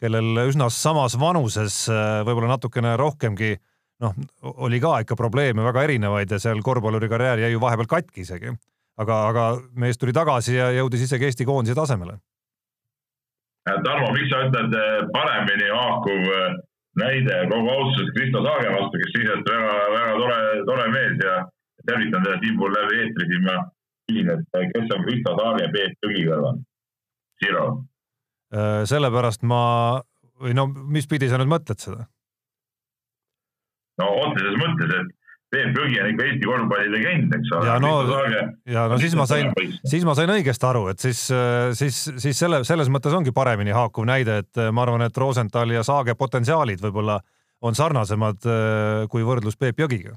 kellel 0.00 0.46
üsna 0.46 0.70
samas 0.70 1.18
vanuses 1.18 1.84
võib-olla 2.26 2.54
natukene 2.54 2.96
rohkemgi 3.00 3.56
noh, 4.04 4.14
oli 4.66 4.80
ka 4.82 4.98
ikka 5.04 5.16
probleeme 5.18 5.64
väga 5.64 5.86
erinevaid 5.88 6.30
ja 6.30 6.38
seal 6.42 6.62
korvpalluri 6.64 7.08
karjäär 7.08 7.46
jäi 7.46 7.52
ju 7.54 7.62
vahepeal 7.62 7.90
katki 7.90 8.24
isegi. 8.26 8.54
aga, 8.98 9.16
aga 9.28 9.44
mees 9.74 9.98
tuli 9.98 10.12
tagasi 10.14 10.54
ja 10.54 10.70
jõudis 10.70 11.08
isegi 11.08 11.26
Eesti 11.26 11.44
koondise 11.44 11.74
tasemele. 11.74 12.18
Tarmo, 13.64 14.12
miks 14.12 14.28
sa 14.30 14.44
ütled 14.44 14.76
eh, 14.76 15.02
paremini 15.12 15.70
haakuv 15.72 16.28
eh, 16.36 16.56
näide 17.00 17.38
kogu 17.50 17.70
austuses 17.72 18.12
Kristo 18.14 18.42
Saage 18.44 18.70
vastu, 18.74 19.00
kes 19.00 19.14
iseenesest 19.14 19.50
väga-väga 19.50 20.12
tore, 20.20 20.40
tore 20.68 20.86
mees 20.92 21.16
ja 21.24 21.38
tervitan 21.88 22.26
teda 22.26 22.38
siinpool 22.44 22.76
läbi 22.76 23.00
eetri 23.02 23.28
siin 23.30 23.46
ma 23.48 23.56
küsin, 24.10 24.30
et 24.34 24.72
kes 24.74 24.94
on 24.96 25.06
Kristo 25.08 25.36
Saage 25.40 25.70
Peep 25.74 25.98
Tügi 26.04 26.26
kõrval? 26.28 26.60
Siro. 27.42 27.64
Äh, 28.54 28.82
sellepärast 28.86 29.42
ma, 29.48 29.62
või 30.40 30.54
no 30.54 30.68
mis 30.68 31.08
pidi 31.10 31.30
sa 31.30 31.40
nüüd 31.40 31.50
mõtled 31.50 31.82
seda? 31.82 32.06
No 34.02 34.10
otseses 34.24 34.56
mõttes, 34.60 34.96
et 35.00 35.12
Peep 35.54 35.76
Jõgi 35.78 36.00
on 36.02 36.10
ikka 36.10 36.26
Eesti 36.26 36.48
korvpalli 36.48 36.90
legend, 36.90 37.34
eks 37.36 37.52
ole. 37.54 37.68
ja 37.68 37.76
no, 37.82 37.92
ja 38.70 38.86
no 38.90 38.98
siis 38.98 39.14
ma 39.18 39.26
sain, 39.30 39.52
siis 39.86 40.06
ma 40.06 40.16
sain 40.18 40.32
õigesti 40.34 40.66
aru, 40.66 40.88
et 40.90 41.02
siis, 41.04 41.20
siis, 41.78 42.00
siis 42.22 42.42
selle, 42.42 42.62
selles 42.66 42.90
mõttes 42.92 43.14
ongi 43.14 43.34
paremini 43.34 43.74
haakuv 43.76 44.08
näide, 44.08 44.40
et 44.42 44.62
ma 44.74 44.84
arvan, 44.86 45.06
et 45.06 45.20
Rosenthal 45.20 45.74
ja 45.74 45.84
Saage 45.86 46.16
potentsiaalid 46.18 46.82
võib-olla 46.82 47.20
on 47.64 47.76
sarnasemad 47.78 48.48
kui 49.12 49.26
võrdlus 49.26 49.58
Peep 49.60 49.84
Jõgiga. 49.84 50.16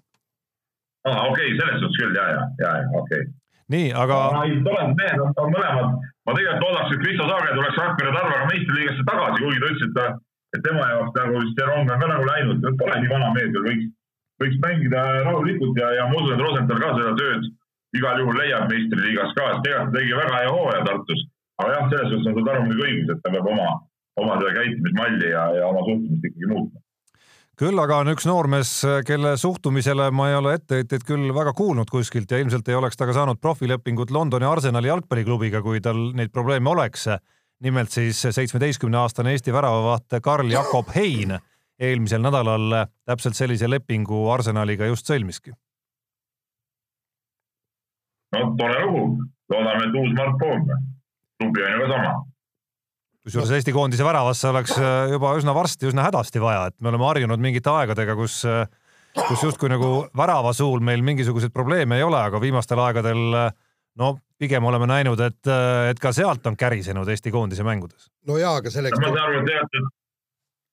aa, 1.05 1.27
okei 1.29 1.51
okay,, 1.53 1.57
selles 1.59 1.83
suhtes 1.83 2.01
küll 2.01 2.17
ja, 2.17 2.29
ja, 2.33 2.47
ja, 2.63 2.71
ja 2.81 3.01
okei 3.01 3.21
okay. 3.27 3.33
nii, 3.75 3.91
aga. 3.93 4.21
toredad 4.41 4.95
mehed 4.97 5.25
on 5.27 5.51
mõlemad. 5.53 5.99
ma 6.25 6.39
tegelikult 6.39 6.69
oodaks, 6.71 6.95
et 6.95 7.03
Kristo 7.05 7.29
Saage 7.29 7.53
tuleks 7.53 7.83
Rakvere 7.83 8.15
Tarvaga 8.15 8.49
meistriliigasse 8.53 9.11
tagasi, 9.11 9.43
kuigi 9.43 9.61
ta 9.61 9.69
ütles, 9.75 9.85
et 9.85 9.95
ta 9.99 10.07
et 10.57 10.65
tema 10.65 10.89
jaoks 10.91 11.13
nagu 11.17 11.43
see 11.51 11.67
rong 11.69 11.93
on 11.93 12.01
ka 12.01 12.09
nagu 12.11 12.25
läinud, 12.27 12.67
pole 12.79 12.99
nii 13.01 13.11
vana 13.13 13.29
mees 13.35 13.53
veel, 13.53 13.67
võiks, 13.69 13.87
võiks 14.43 14.59
mängida 14.65 15.05
rahulikult 15.27 15.79
ja, 15.81 15.93
ja 15.99 16.07
ma 16.09 16.19
usun, 16.19 16.33
et 16.35 16.43
Rosenthal 16.45 16.83
ka 16.83 16.93
seda 16.97 17.13
tööd 17.21 17.47
igal 17.97 18.21
juhul 18.21 18.41
leiab 18.41 18.67
meistriliigas 18.71 19.35
ka, 19.37 19.51
sest 19.51 19.63
tegelikult 19.67 19.93
ta 19.93 19.99
tegi 19.99 20.17
väga 20.17 20.41
hea 20.41 20.49
hooaja 20.55 20.81
Tartus. 20.89 21.23
aga 21.61 21.69
jah, 21.73 21.87
selles 21.93 22.11
suhtes 22.11 22.27
on 22.31 22.35
sul 22.37 22.49
Taru 22.49 22.65
muidugi 22.65 22.89
õigus, 22.89 23.13
et 23.13 23.23
ta 23.23 23.31
peab 23.33 23.47
oma, 23.53 23.69
oma 24.21 24.41
seda 24.41 24.51
käitumismalli 24.59 25.31
ja, 25.31 25.45
ja 25.61 25.71
oma 25.71 25.85
suhtumist 25.87 26.29
ikkagi 26.31 26.51
muutma 26.51 26.83
küll 27.57 27.79
aga 27.81 28.03
on 28.03 28.11
üks 28.11 28.27
noormees, 28.29 28.71
kelle 29.07 29.31
suhtumisele 29.41 30.11
ma 30.13 30.27
ei 30.29 30.35
ole 30.37 30.51
etteheiteid 30.59 31.01
küll 31.07 31.31
väga 31.33 31.55
kuulnud 31.57 31.89
kuskilt 31.89 32.29
ja 32.29 32.37
ilmselt 32.37 32.67
ei 32.69 32.77
oleks 32.77 32.99
ta 32.99 33.07
ka 33.09 33.15
saanud 33.17 33.39
profilepingut 33.41 34.13
Londoni 34.13 34.45
Arsenali 34.45 34.91
jalgpalliklubiga, 34.91 35.63
kui 35.65 35.81
tal 35.81 36.11
neid 36.13 36.29
probleeme 36.35 36.69
oleks 36.69 37.07
nimelt 37.63 37.91
siis 37.91 38.21
seitsmeteistkümne 38.21 38.97
aastane 38.97 39.31
Eesti 39.35 39.53
väravavaht 39.53 40.19
Karl 40.23 40.51
Jakob 40.51 40.89
Hein 40.95 41.37
eelmisel 41.79 42.21
nädalal 42.21 42.85
täpselt 43.05 43.37
sellise 43.37 43.69
lepingu 43.69 44.27
Arsenaliga 44.33 44.89
just 44.89 45.09
sõlmiski. 45.09 45.53
no 48.35 48.47
tore 48.59 48.79
lugu, 48.85 49.03
loodame, 49.53 49.85
et 49.87 49.99
uus 50.01 50.15
Mart 50.17 50.39
Poom, 50.41 50.65
klubi 51.39 51.63
on 51.63 51.71
ju 51.71 51.83
ka 51.83 51.91
sama. 51.93 52.15
kusjuures 53.27 53.53
Eesti 53.59 53.75
koondise 53.75 54.07
väravasse 54.07 54.49
oleks 54.49 54.75
juba 55.11 55.35
üsna 55.39 55.55
varsti, 55.55 55.87
üsna 55.91 56.07
hädasti 56.09 56.41
vaja, 56.43 56.67
et 56.67 56.75
me 56.81 56.91
oleme 56.91 57.07
harjunud 57.07 57.41
mingite 57.43 57.71
aegadega, 57.71 58.17
kus 58.19 58.41
kus 59.17 59.43
justkui 59.43 59.69
nagu 59.71 60.07
väravasuul 60.17 60.83
meil 60.83 61.01
mingisuguseid 61.05 61.53
probleeme 61.53 61.97
ei 61.97 62.03
ole, 62.05 62.19
aga 62.19 62.41
viimastel 62.41 62.81
aegadel 62.83 63.21
no 63.97 64.11
pigem 64.37 64.63
oleme 64.63 64.87
näinud, 64.87 65.19
et, 65.19 65.49
et 65.89 65.99
ka 65.99 66.11
sealt 66.13 66.45
on 66.47 66.57
kärisenud 66.57 67.09
Eesti 67.09 67.31
koondise 67.31 67.63
mängudes. 67.63 68.09
no 68.27 68.37
jaa, 68.37 68.55
aga 68.61 68.71
selleks. 68.73 68.99
ma 69.01 69.09
saan 69.09 69.23
aru, 69.23 69.39
et 69.39 69.49
teatud 69.51 69.93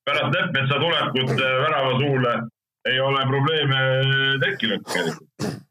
pärast 0.05 0.35
Leppmetsa 0.35 0.79
tulekut 0.79 1.31
äh, 1.31 1.53
värava 1.65 1.93
suule 1.99 2.33
ei 2.85 2.99
ole 2.99 3.25
probleeme 3.27 3.77
tekkinud 4.45 4.83
tegelikult. 4.85 5.63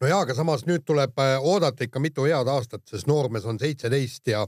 no 0.00 0.10
jaa, 0.10 0.20
aga 0.20 0.34
samas 0.34 0.66
nüüd 0.68 0.84
tuleb 0.84 1.18
äh, 1.18 1.36
oodata 1.40 1.84
ikka 1.84 2.00
mitu 2.00 2.28
head 2.28 2.48
aastat, 2.52 2.84
sest 2.90 3.08
noormees 3.08 3.48
on 3.48 3.58
seitseteist 3.58 4.28
ja 4.28 4.46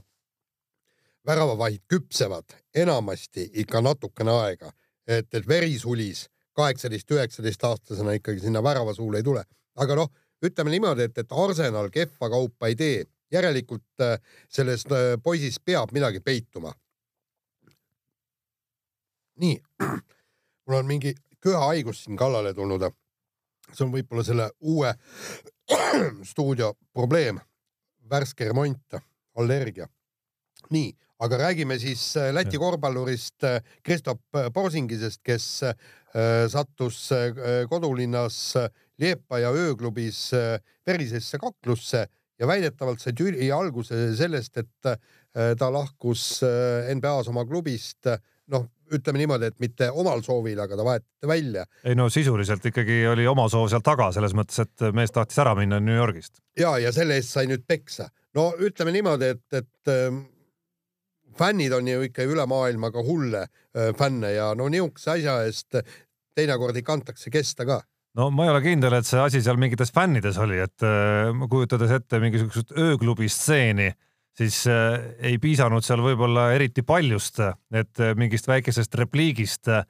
väravavahid 1.25 1.81
küpsevad 1.89 2.53
enamasti 2.75 3.49
ikka 3.63 3.81
natukene 3.81 4.33
aega, 4.45 4.71
et, 5.07 5.27
et 5.33 5.47
verisulis 5.47 6.27
kaheksateist, 6.53 7.11
üheksateist 7.11 7.63
aastasena 7.63 8.13
ikkagi 8.17 8.45
sinna 8.45 8.63
väravasuule 8.63 9.17
ei 9.17 9.23
tule. 9.23 9.43
aga 9.75 9.95
noh 9.95 10.09
ütleme 10.45 10.71
niimoodi, 10.71 11.07
et, 11.09 11.17
et 11.17 11.31
Arsenal 11.31 11.89
kehva 11.93 12.29
kaupa 12.29 12.69
ei 12.69 12.75
tee, 12.75 13.03
järelikult 13.31 14.03
äh, 14.03 14.17
sellest 14.49 14.91
äh, 14.91 15.15
poisist 15.23 15.63
peab 15.65 15.91
midagi 15.91 16.19
peituma. 16.19 16.73
nii, 19.39 19.55
mul 20.67 20.75
on 20.75 20.85
mingi 20.85 21.13
köhahaigus 21.39 22.03
siin 22.03 22.17
kallale 22.17 22.53
tulnud. 22.53 22.89
see 23.73 23.85
on 23.85 23.93
võib-olla 23.93 24.23
selle 24.25 24.49
uue 24.59 24.93
stuudio 26.31 26.73
probleem, 26.93 27.39
värske 28.09 28.47
remont, 28.49 28.99
allergia. 29.35 29.87
nii, 30.69 30.93
aga 31.19 31.37
räägime 31.45 31.79
siis 31.79 32.03
äh, 32.17 32.33
Läti 32.33 32.57
korvpallurist 32.57 33.47
Kristof 33.83 34.19
Porsingisest, 34.53 35.21
kes 35.23 35.47
sattus 36.49 37.03
kodulinnas 37.69 38.55
Liepa 38.99 39.39
ja 39.39 39.51
ööklubis 39.55 40.33
äh, 40.35 40.59
verisesse 40.87 41.39
kaklusse 41.39 42.07
ja 42.39 42.47
väidetavalt 42.47 43.01
sai 43.03 43.13
tüli 43.15 43.47
alguse 43.51 44.09
sellest, 44.17 44.59
et 44.59 44.89
äh, 44.91 45.53
ta 45.59 45.69
lahkus 45.71 46.41
äh, 46.43 46.89
NBA-s 46.95 47.29
oma 47.31 47.45
klubist, 47.47 48.09
noh, 48.51 48.67
ütleme 48.91 49.21
niimoodi, 49.21 49.51
et 49.51 49.59
mitte 49.61 49.89
omal 49.91 50.23
soovil, 50.25 50.59
aga 50.59 50.75
ta 50.75 50.85
vahetati 50.85 51.29
välja. 51.29 51.65
ei 51.85 51.95
no 51.95 52.09
sisuliselt 52.09 52.65
ikkagi 52.65 53.03
oli 53.07 53.27
oma 53.29 53.45
soov 53.51 53.69
seal 53.71 53.83
taga, 53.85 54.09
selles 54.15 54.33
mõttes, 54.35 54.59
et 54.65 54.87
mees 54.97 55.13
tahtis 55.15 55.39
ära 55.39 55.53
minna 55.55 55.79
New 55.79 55.95
Yorgist. 55.95 56.41
ja, 56.59 56.75
ja 56.81 56.91
selle 56.95 57.19
eest 57.19 57.35
sai 57.35 57.47
nüüd 57.51 57.63
peksa. 57.67 58.09
no 58.35 58.51
ütleme 58.59 58.95
niimoodi, 58.95 59.31
et, 59.35 59.45
et 59.61 59.93
ähm, 59.93 60.25
fännid 61.39 61.73
on 61.75 61.87
ju 61.87 62.03
ikka 62.09 62.27
üle 62.27 62.45
maailma 62.49 62.91
ka 62.91 63.03
hulle 63.05 63.47
fänne 63.97 64.33
ja 64.35 64.51
no 64.57 64.67
niisuguse 64.69 65.15
asja 65.15 65.39
eest 65.47 65.79
teinekord 66.35 66.77
ikka 66.77 66.99
antakse 66.99 67.31
kesta 67.33 67.65
ka 67.65 67.79
no 68.17 68.29
ma 68.33 68.45
ei 68.45 68.53
ole 68.53 68.61
kindel, 68.63 68.95
et 68.97 69.07
see 69.07 69.21
asi 69.21 69.41
seal 69.43 69.59
mingites 69.61 69.93
fännides 69.95 70.39
oli, 70.41 70.59
et 70.63 70.85
äh, 70.85 71.31
kujutades 71.51 71.93
ette 71.99 72.21
mingisugust 72.21 72.73
ööklubi 72.77 73.29
stseeni, 73.31 73.89
siis 74.37 74.63
äh, 74.71 74.97
ei 75.31 75.37
piisanud 75.41 75.85
seal 75.85 76.03
võib-olla 76.03 76.49
eriti 76.55 76.83
paljust, 76.87 77.41
et 77.71 78.03
äh, 78.03 78.15
mingist 78.19 78.49
väikesest 78.49 78.97
repliigist 78.99 79.71
äh, 79.71 79.85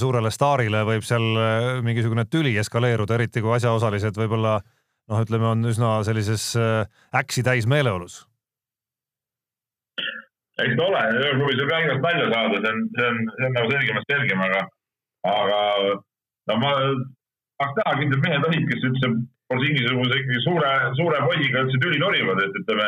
suurele 0.00 0.32
staarile 0.34 0.84
võib 0.88 1.06
seal 1.06 1.28
äh, 1.36 1.70
mingisugune 1.86 2.26
tüli 2.30 2.56
eskaleeruda, 2.60 3.18
eriti 3.18 3.44
kui 3.44 3.54
asjaosalised 3.58 4.18
võib-olla 4.20 4.58
noh, 4.60 5.22
ütleme, 5.22 5.52
on 5.54 5.70
üsna 5.70 6.00
sellises 6.06 6.52
äh, 6.58 6.82
äksi 7.22 7.46
täis 7.46 7.68
meeleolus. 7.70 8.24
Eks 10.64 10.76
ta 10.78 10.86
ole, 10.86 11.02
ööklubis 11.24 11.60
võib 11.60 11.72
mängijast 11.74 12.04
välja 12.04 12.28
saada, 12.32 12.60
see 12.60 12.72
on, 12.74 12.84
see 12.96 13.08
on, 13.10 13.20
see 13.36 13.48
on 13.48 13.56
nagu 13.58 13.72
selgemast 13.74 14.12
selgem, 14.12 14.44
aga, 14.46 14.62
aga 15.30 15.60
no 16.50 16.56
ma 16.62 16.72
tahaks 17.60 17.76
näha, 17.78 17.98
kindlad 18.00 18.24
mehed 18.24 18.48
olid, 18.50 18.66
kes 18.70 18.88
üldse 18.90 19.12
Borsingisuguse 19.50 20.18
ikkagi 20.20 20.40
suure, 20.44 20.70
suure 20.94 21.20
poisiga 21.26 21.64
üldse 21.64 21.78
tüli 21.82 21.98
norivad, 21.98 22.38
et 22.44 22.58
ütleme, 22.60 22.86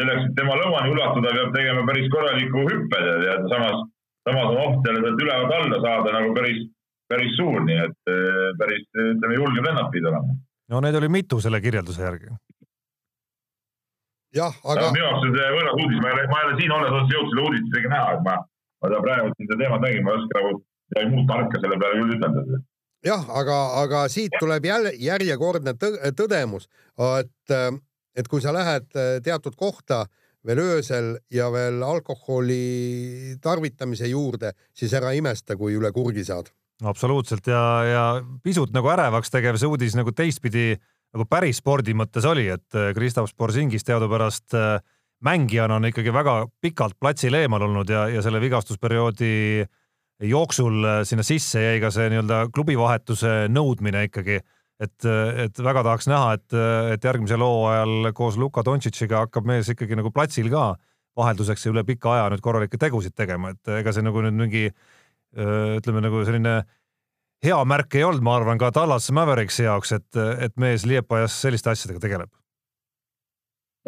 selleks, 0.00 0.26
et 0.28 0.34
tema 0.38 0.56
lõuani 0.60 0.92
ulatuda, 0.92 1.32
peab 1.38 1.54
tegema 1.56 1.84
päris 1.88 2.10
korraliku 2.12 2.64
hüppe 2.68 3.00
ja 3.24 3.36
samas, 3.52 3.86
samas 4.28 4.50
on 4.50 4.60
oht 4.66 4.88
jälle 4.88 5.04
sealt 5.04 5.22
ülevalt 5.24 5.54
alla 5.58 5.80
saada 5.86 6.16
nagu 6.18 6.34
päris, 6.36 6.60
päris 7.08 7.36
suur, 7.38 7.60
nii 7.64 7.78
et 7.86 8.12
eh, 8.12 8.50
päris 8.60 8.84
ütleme 8.92 9.38
julged 9.40 9.64
vennad 9.64 9.88
pidid 9.94 10.10
olema. 10.12 10.36
no 10.74 10.84
neid 10.84 11.00
oli 11.00 11.10
mitu 11.12 11.40
selle 11.40 11.60
kirjelduse 11.64 12.04
järgi. 12.04 12.36
Jah, 14.34 14.60
aga 14.64 14.90
minu 14.94 15.06
jaoks 15.06 15.24
on 15.28 15.34
see 15.38 15.48
võõras 15.56 15.80
uudis, 15.80 16.02
ma 16.02 16.10
ei 16.10 16.18
ole, 16.18 16.28
ma 16.32 16.42
ei 16.42 16.50
ole 16.50 16.60
siin 16.60 16.76
olles 16.76 16.98
otse 17.00 17.16
jõudnud 17.16 17.34
seda 17.34 17.48
uudist 17.48 17.72
isegi 17.72 17.90
näha, 17.94 18.12
et 18.18 18.22
ma, 18.28 18.36
ma 18.82 18.92
seda 18.92 19.02
praegu 19.08 19.34
siin 19.34 19.50
seda 19.50 19.60
teemat 19.62 19.84
nägin, 19.86 20.04
ma 20.06 20.14
ei 20.14 20.22
oska 20.22 20.40
nagu 20.40 20.54
midagi 20.94 21.12
muud 21.14 21.26
tarka 21.32 21.64
selle 21.64 21.80
peale 21.82 22.00
küll 22.02 22.16
ütelda 22.18 22.62
jah, 23.04 23.24
aga, 23.40 23.58
aga 23.84 24.04
siit 24.12 24.36
tuleb 24.40 24.68
jälle 24.68 24.94
järjekordne 25.00 25.76
tõdemus, 26.16 26.68
et 27.20 27.56
et 28.14 28.28
kui 28.30 28.38
sa 28.38 28.52
lähed 28.54 28.92
äh, 28.94 29.16
teatud 29.26 29.56
kohta 29.58 30.04
veel 30.46 30.60
öösel 30.62 31.16
ja 31.32 31.48
veel 31.50 31.82
alkoholi 31.82 33.34
tarvitamise 33.42 34.06
juurde, 34.06 34.52
siis 34.76 34.92
ära 34.94 35.10
imesta, 35.16 35.56
kui 35.58 35.74
üle 35.74 35.90
kurgi 35.92 36.24
saad. 36.24 36.52
absoluutselt 36.84 37.46
ja, 37.46 37.62
ja 37.86 38.04
pisut 38.42 38.72
nagu 38.74 38.90
ärevaks 38.90 39.30
tegev 39.30 39.58
see 39.58 39.70
uudis 39.70 39.94
nagu 39.98 40.12
teistpidi 40.12 40.76
nagu 41.14 41.26
päris 41.30 41.60
spordi 41.62 41.94
mõttes 41.96 42.26
oli, 42.26 42.48
et 42.50 42.78
äh, 42.78 42.90
Kristaps 42.96 43.34
Porzingis 43.38 43.86
teadupärast 43.86 44.56
äh, 44.58 44.82
mängijana 45.24 45.78
on 45.78 45.88
ikkagi 45.88 46.12
väga 46.12 46.36
pikalt 46.62 46.98
platsil 47.00 47.36
eemal 47.38 47.62
olnud 47.68 47.90
ja, 47.90 48.08
ja 48.12 48.22
selle 48.24 48.42
vigastusperioodi 48.42 49.64
jooksul 50.28 50.84
sinna 51.06 51.24
sisse 51.26 51.62
jäi 51.62 51.78
ka 51.82 51.90
see 51.94 52.10
nii-öelda 52.12 52.44
klubivahetuse 52.54 53.46
nõudmine 53.50 54.04
ikkagi. 54.08 54.42
Et, 54.82 55.06
et 55.06 55.58
väga 55.62 55.84
tahaks 55.86 56.08
näha, 56.10 56.34
et, 56.36 56.54
et 56.94 57.04
järgmisel 57.06 57.42
hooajal 57.42 58.10
koos 58.14 58.36
Luka 58.38 58.62
Dontšitšiga 58.66 59.24
hakkab 59.24 59.46
mees 59.46 59.70
ikkagi 59.70 59.96
nagu 59.96 60.10
platsil 60.14 60.50
ka 60.52 60.72
vahelduseks 61.18 61.66
ja 61.66 61.72
üle 61.72 61.84
pika 61.86 62.10
aja 62.16 62.24
nüüd 62.32 62.42
korralikke 62.42 62.78
tegusid 62.82 63.14
tegema, 63.16 63.52
et 63.54 63.70
ega 63.78 63.94
see 63.94 64.04
nagu 64.04 64.22
nüüd 64.26 64.34
mingi 64.38 64.64
ütleme 65.34 66.02
nagu 66.02 66.24
selline 66.26 66.56
hea 67.44 67.64
märk 67.64 67.94
ei 67.98 68.04
olnud, 68.04 68.24
ma 68.24 68.38
arvan, 68.38 68.58
ka 68.58 68.72
Tallas 68.72 69.10
Mavericksi 69.12 69.68
jaoks, 69.68 69.92
et, 69.92 70.22
et 70.40 70.56
mees 70.56 70.86
Liepajas 70.88 71.42
selliste 71.44 71.70
asjadega 71.74 72.00
tegeleb 72.00 72.32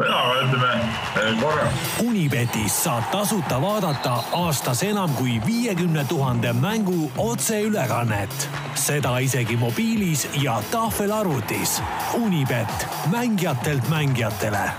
jaa, 0.05 0.33
ütleme 0.45 0.73
eh, 0.77 1.37
korra. 1.41 1.67
Unibetis 2.05 2.75
saab 2.85 3.09
tasuta 3.13 3.59
vaadata 3.63 4.17
aastas 4.37 4.83
enam 4.85 5.15
kui 5.17 5.39
viiekümne 5.47 6.05
tuhande 6.09 6.53
mängu 6.53 7.11
otseülekannet. 7.19 8.49
seda 8.75 9.19
isegi 9.19 9.57
mobiilis 9.57 10.29
ja 10.43 10.63
tahvelarvutis. 10.71 11.83
Unibet, 12.15 12.89
mängijatelt 13.11 13.89
mängijatele. 13.89 14.71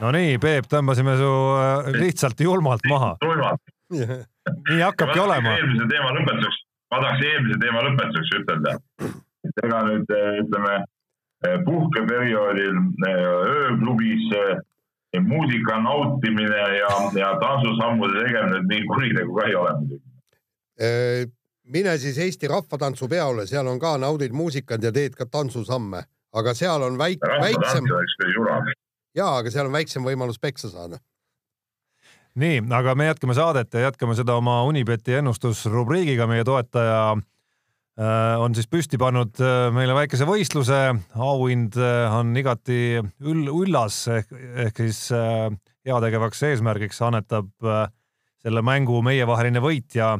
Nonii, 0.00 0.38
Peep, 0.38 0.64
tõmbasime 0.68 1.16
su 1.16 1.30
äh, 1.60 1.92
lihtsalt 2.00 2.40
julmalt 2.40 2.84
maha. 2.88 3.16
nii 3.90 4.80
hakkabki 4.80 5.20
olema. 5.20 5.56
eelmise 5.56 5.88
teema 5.88 6.12
lõpetuseks, 6.16 6.62
ma 6.90 7.02
tahaks 7.02 7.26
eelmise 7.26 7.58
teema 7.62 7.84
lõpetuseks 7.86 8.40
ütelda, 8.42 8.78
et 9.48 9.62
ega 9.64 9.84
nüüd 9.86 10.16
eh, 10.16 10.40
ütleme 10.44 10.80
Eh, 11.40 11.56
puhkeperioodil 11.64 12.76
eh, 13.08 13.20
ööklubis 13.50 14.24
muusika 15.24 15.78
nautimine 15.80 16.58
ja, 16.76 16.90
ja 17.16 17.30
tantsusammude 17.40 18.26
tegemine 18.26 18.60
nii 18.68 18.82
kuritegu 18.86 19.34
ka 19.38 19.46
ei 19.48 19.54
ole 19.54 19.70
muidugi. 19.78 20.10
mine 21.64 21.98
siis 21.98 22.18
Eesti 22.18 22.48
Rahvatantsupeole, 22.48 23.46
seal 23.46 23.66
on 23.66 23.80
ka 23.80 23.96
naudid 23.98 24.36
muusikat 24.36 24.84
ja 24.84 24.92
teed 24.92 25.16
ka 25.16 25.26
tantsusamme, 25.26 26.02
aga 26.32 26.54
seal 26.54 26.82
on 26.82 27.00
väik-, 27.00 27.24
väiksem. 27.40 27.88
ja, 29.14 29.36
aga 29.38 29.50
seal 29.50 29.66
on 29.66 29.72
väiksem 29.72 30.04
võimalus 30.04 30.38
peksa 30.38 30.68
saada 30.68 31.00
nii, 32.38 32.62
aga 32.70 32.94
me 32.94 33.10
jätkame 33.10 33.34
saadet 33.34 33.74
ja 33.74 33.88
jätkame 33.88 34.14
seda 34.14 34.36
oma 34.38 34.62
Unibeti 34.68 35.18
ennustusrubriigiga, 35.18 36.28
meie 36.30 36.44
toetaja 36.46 37.16
Äh, 38.00 38.40
on 38.40 38.54
siis 38.56 38.68
püsti 38.70 38.96
pannud 39.00 39.36
äh, 39.44 39.66
meile 39.76 39.92
väikese 39.92 40.24
võistluse, 40.24 40.78
auhind 41.20 41.74
äh, 41.76 42.14
on 42.16 42.30
igati 42.38 42.96
üll, 42.96 43.42
üllas 43.50 43.98
ehk, 44.08 44.30
ehk 44.64 44.80
siis 44.86 45.02
heategevaks 45.84 46.40
eesmärgiks 46.48 47.00
annetab 47.04 47.50
selle 48.40 48.62
mängu 48.64 49.02
meievaheline 49.04 49.60
võitja 49.60 50.14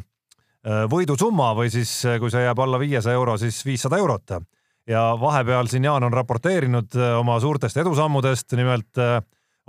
võidusumma 0.93 1.55
või 1.57 1.71
siis, 1.73 1.93
kui 2.21 2.33
see 2.33 2.43
jääb 2.45 2.59
alla 2.61 2.81
viiesaja 2.81 3.17
euro, 3.17 3.39
siis 3.41 3.63
viissada 3.65 3.97
eurot. 4.01 4.35
ja 4.89 5.05
vahepeal 5.21 5.69
siin 5.69 5.85
Jaan 5.85 6.05
on 6.05 6.13
raporteerinud 6.13 6.97
oma 7.21 7.39
suurtest 7.41 7.77
edusammudest, 7.81 8.53
nimelt 8.61 9.01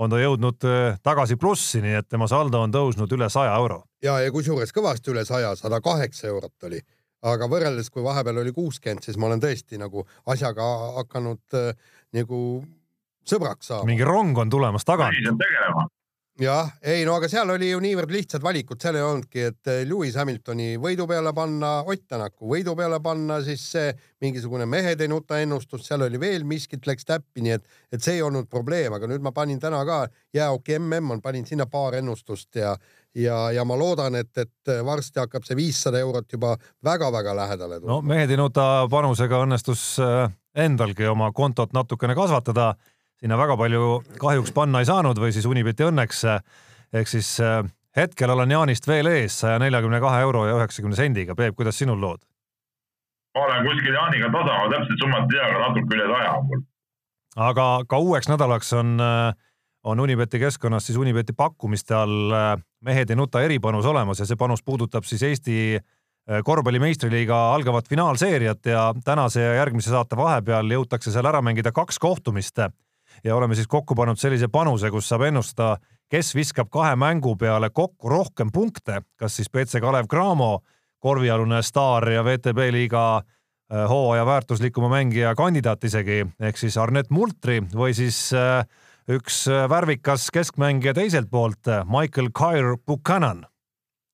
on 0.01 0.09
ta 0.09 0.17
jõudnud 0.17 0.65
tagasi 1.05 1.37
plussi, 1.37 1.81
nii 1.83 1.99
et 1.99 2.07
tema 2.09 2.25
saldo 2.27 2.63
on 2.65 2.73
tõusnud 2.73 3.11
üle 3.13 3.29
saja 3.29 3.53
euro. 3.59 3.83
ja, 4.01 4.17
ja 4.19 4.31
kusjuures 4.33 4.73
kõvasti 4.73 5.13
üle 5.13 5.25
saja, 5.25 5.53
sada 5.59 5.81
kaheksa 5.81 6.27
eurot 6.31 6.69
oli 6.69 6.81
aga 7.21 7.47
võrreldes, 7.49 7.89
kui 7.93 8.03
vahepeal 8.05 8.41
oli 8.41 8.53
kuuskümmend, 8.55 9.05
siis 9.05 9.17
ma 9.21 9.29
olen 9.29 9.41
tõesti 9.43 9.79
nagu 9.81 10.05
asjaga 10.33 10.67
hakanud 11.01 11.57
äh, 11.57 11.73
nagu 12.17 12.39
sõbraks 13.27 13.71
saama. 13.71 13.89
mingi 13.89 14.07
rong 14.07 14.37
on 14.41 14.49
tulemas 14.49 14.87
tagant. 14.87 15.17
Jah, 16.39 16.69
ei 16.81 17.03
no 17.05 17.15
aga 17.19 17.27
seal 17.31 17.49
oli 17.53 17.71
ju 17.71 17.79
niivõrd 17.83 18.11
lihtsad 18.13 18.43
valikud, 18.43 18.79
seal 18.81 18.97
ei 18.97 19.03
olnudki, 19.05 19.43
et 19.51 19.71
äh, 19.71 19.81
Lewis 19.87 20.15
Hamiltoni 20.19 20.77
võidu 20.81 21.07
peale 21.09 21.33
panna, 21.35 21.73
Ott 21.83 22.05
Tänaku 22.07 22.49
võidu 22.53 22.75
peale 22.77 23.01
panna, 23.03 23.41
siis 23.43 23.65
see 23.73 23.91
mingisugune 24.23 24.65
mehed 24.69 25.01
ei 25.01 25.11
nuta 25.11 25.41
ennustus, 25.41 25.83
seal 25.87 26.05
oli 26.07 26.19
veel 26.21 26.47
miskit 26.47 26.87
läks 26.87 27.05
täppi, 27.07 27.43
nii 27.43 27.57
et, 27.57 27.67
et 27.91 28.03
see 28.03 28.17
ei 28.19 28.25
olnud 28.25 28.49
probleem, 28.49 28.93
aga 28.95 29.09
nüüd 29.11 29.23
ma 29.25 29.33
panin 29.35 29.59
täna 29.59 29.83
ka 29.87 30.05
jääoki 30.33 30.79
mm 30.79 31.11
on, 31.11 31.21
panin 31.21 31.45
sinna 31.45 31.67
paar 31.67 31.99
ennustust 31.99 32.55
ja 32.55 32.75
ja, 33.15 33.51
ja 33.51 33.65
ma 33.67 33.75
loodan, 33.75 34.15
et, 34.15 34.31
et 34.39 34.71
varsti 34.85 35.19
hakkab 35.19 35.43
see 35.43 35.57
viissada 35.59 35.99
eurot 35.99 36.31
juba 36.31 36.55
väga-väga 36.83 37.35
lähedale 37.35 37.79
tulema. 37.81 37.97
no 37.97 38.01
mehed 38.01 38.31
Inuta 38.31 38.87
panusega 38.91 39.41
õnnestus 39.43 39.83
äh, 39.99 40.31
endalgi 40.55 41.07
oma 41.11 41.31
kontot 41.35 41.73
natukene 41.75 42.15
kasvatada, 42.15 42.73
sinna 43.21 43.37
väga 43.37 43.57
palju 43.57 44.01
kahjuks 44.21 44.53
panna 44.55 44.81
ei 44.81 44.89
saanud 44.89 45.19
või 45.21 45.33
siis 45.35 45.45
Unibeti 45.45 45.85
õnneks. 45.85 46.23
ehk 46.93 47.07
siis 47.07 47.37
äh, 47.39 47.61
hetkel 47.95 48.29
olen 48.33 48.51
Jaanist 48.51 48.87
veel 48.87 49.07
ees 49.07 49.39
saja 49.43 49.59
neljakümne 49.59 49.99
kahe 50.01 50.21
euro 50.25 50.47
ja 50.47 50.57
üheksakümne 50.57 50.95
sendiga. 50.95 51.35
Peep, 51.35 51.55
kuidas 51.55 51.77
sinul 51.77 52.01
lood? 52.01 52.25
ma 53.35 53.45
olen 53.45 53.63
kuskil 53.63 53.93
Jaaniga 53.95 54.27
tasa, 54.33 54.57
ma 54.57 54.71
täpselt 54.73 54.99
summat 54.99 55.29
ei 55.29 55.37
tea, 55.37 55.45
aga 55.47 55.59
natuke 55.69 55.95
üle 55.95 56.07
saja 56.09 56.33
on 56.35 56.49
mul. 56.49 56.65
aga 57.45 57.67
ka 57.87 58.01
uueks 58.03 58.27
nädalaks 58.27 58.73
on 58.75 58.99
äh, 58.99 59.31
on 59.83 59.99
Unibeti 59.99 60.39
keskkonnas 60.39 60.89
siis 60.89 60.97
Unibeti 60.97 61.33
pakkumiste 61.37 61.95
all 61.95 62.35
äh, 62.35 62.57
mehed 62.81 63.09
ei 63.09 63.15
nuta 63.15 63.41
eripanus 63.45 63.85
olemas 63.85 64.19
ja 64.19 64.27
see 64.27 64.35
panus 64.35 64.65
puudutab 64.65 65.07
siis 65.07 65.23
Eesti 65.23 65.57
korvpalli 66.45 66.79
meistriliiga 66.79 67.37
algavat 67.53 67.87
finaalseeriat 67.89 68.65
ja 68.65 68.81
tänase 69.03 69.41
ja 69.41 69.55
järgmise 69.55 69.89
saate 69.89 70.15
vahepeal 70.15 70.69
jõutakse 70.69 71.11
seal 71.11 71.25
ära 71.25 71.41
mängida 71.41 71.71
kaks 71.73 71.97
kohtumist. 71.99 72.61
Ja 73.23 73.35
oleme 73.35 73.55
siis 73.55 73.67
kokku 73.67 73.95
pannud 73.95 74.19
sellise 74.19 74.47
panuse, 74.47 74.91
kus 74.91 75.09
saab 75.09 75.27
ennustada, 75.29 75.77
kes 76.11 76.33
viskab 76.35 76.69
kahe 76.71 76.95
mängu 76.99 77.35
peale 77.39 77.69
kokku 77.69 78.09
rohkem 78.09 78.51
punkte, 78.51 79.01
kas 79.17 79.35
siis 79.35 79.49
BC 79.49 79.81
Kalev 79.81 80.09
Cramo, 80.11 80.61
korvialune 81.01 81.61
staar 81.65 82.09
ja 82.11 82.23
VTB 82.25 82.67
liiga 82.75 83.03
äh, 83.17 83.85
hooaja 83.89 84.25
väärtuslikuma 84.25 84.89
mängija 84.89 85.35
kandidaat 85.35 85.83
isegi 85.83 86.25
ehk 86.39 86.57
siis 86.57 86.77
Arnet 86.77 87.09
Multri 87.09 87.61
või 87.73 87.95
siis 87.97 88.27
äh, 88.37 88.65
üks 89.09 89.45
äh, 89.49 89.65
värvikas 89.69 90.29
keskmängija 90.33 90.93
teiselt 90.93 91.31
poolt, 91.31 91.71
Michael 91.89 92.29
Kyr 92.37 92.75
Buchanan. 92.85 93.45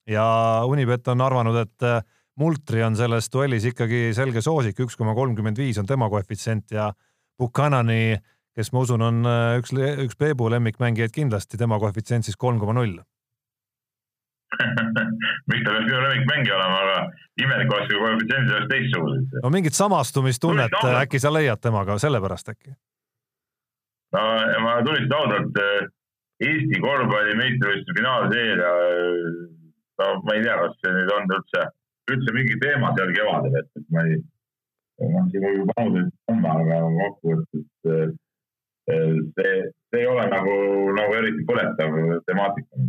ja 0.08 0.28
Unibet 0.66 1.08
on 1.08 1.22
arvanud, 1.22 1.56
et 1.56 2.06
Multri 2.40 2.84
on 2.86 2.96
selles 2.96 3.32
duellis 3.34 3.66
ikkagi 3.66 4.14
selge 4.14 4.42
soosik, 4.46 4.80
üks 4.80 4.96
koma 4.96 5.16
kolmkümmend 5.18 5.58
viis 5.58 5.78
on 5.82 5.86
tema 5.90 6.10
koefitsient 6.10 6.72
ja 6.72 6.92
Buchanani, 7.38 8.18
kes 8.58 8.74
ma 8.74 8.82
usun, 8.82 9.04
on 9.06 9.22
üks, 9.60 9.76
üks 10.06 10.18
Peebu 10.18 10.50
lemmikmängijaid 10.50 11.14
kindlasti, 11.14 11.60
tema 11.62 11.78
koefitsient 11.82 12.26
siis 12.26 12.40
kolm 12.40 12.58
koma 12.62 12.74
null. 12.78 12.98
Miks 14.58 15.64
ta 15.66 15.74
peaks 15.74 15.86
minu 15.86 16.00
lemmikmängija 16.02 16.56
olema, 16.56 16.78
aga 16.82 16.98
imelik 17.44 17.74
oleks, 17.74 17.90
kui 17.92 18.00
koefitsiendid 18.00 18.54
oleks 18.56 18.70
teistsugused. 18.72 19.40
no 19.44 19.52
mingit 19.54 19.76
samastumistunnet 19.78 20.78
äkki 20.90 21.20
sa 21.20 21.32
leiad 21.34 21.62
temaga, 21.62 21.98
sellepärast 22.02 22.54
äkki? 22.54 22.74
No 24.16 24.24
ma 24.64 24.78
tunnistan 24.88 25.18
ausalt, 25.20 25.60
eh, 25.64 25.90
Eesti 26.48 26.80
korvpalli 26.80 27.34
meistrivõistluse 27.34 27.98
finaalseeria, 27.98 28.72
eh, 28.88 29.30
no 30.00 30.10
ma 30.24 30.36
ei 30.38 30.44
tea, 30.46 30.56
kas 30.62 30.76
see 30.84 30.96
nüüd 30.96 31.14
on 31.16 31.32
üldse, 31.38 31.64
üldse 32.14 32.36
mingi 32.36 32.60
teema 32.62 32.94
seal 32.98 33.14
kevadel, 33.18 33.58
et, 33.62 33.70
et 33.80 33.88
ma 33.96 34.06
ei, 34.06 34.20
noh, 35.02 35.28
siin 35.34 35.46
võib 35.48 35.60
ju 35.60 35.68
panuseid 35.74 36.12
panna, 36.30 36.54
aga 36.62 36.80
kokkuvõttes 37.02 38.16
see, 38.88 39.56
see 39.92 40.02
ei 40.02 40.08
ole 40.08 40.26
nagu, 40.32 40.56
nagu 40.96 41.16
eriti 41.20 41.46
põletav 41.48 41.96
temaatika. 42.28 42.84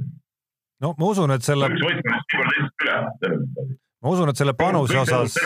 no 0.85 0.95
ma 0.99 1.11
usun, 1.13 1.33
et 1.35 1.47
selle. 1.47 1.71
ma 4.03 4.13
usun, 4.13 4.31
et 4.31 4.43
selle 4.43 4.55
panuse 4.59 4.99
osas 5.03 5.39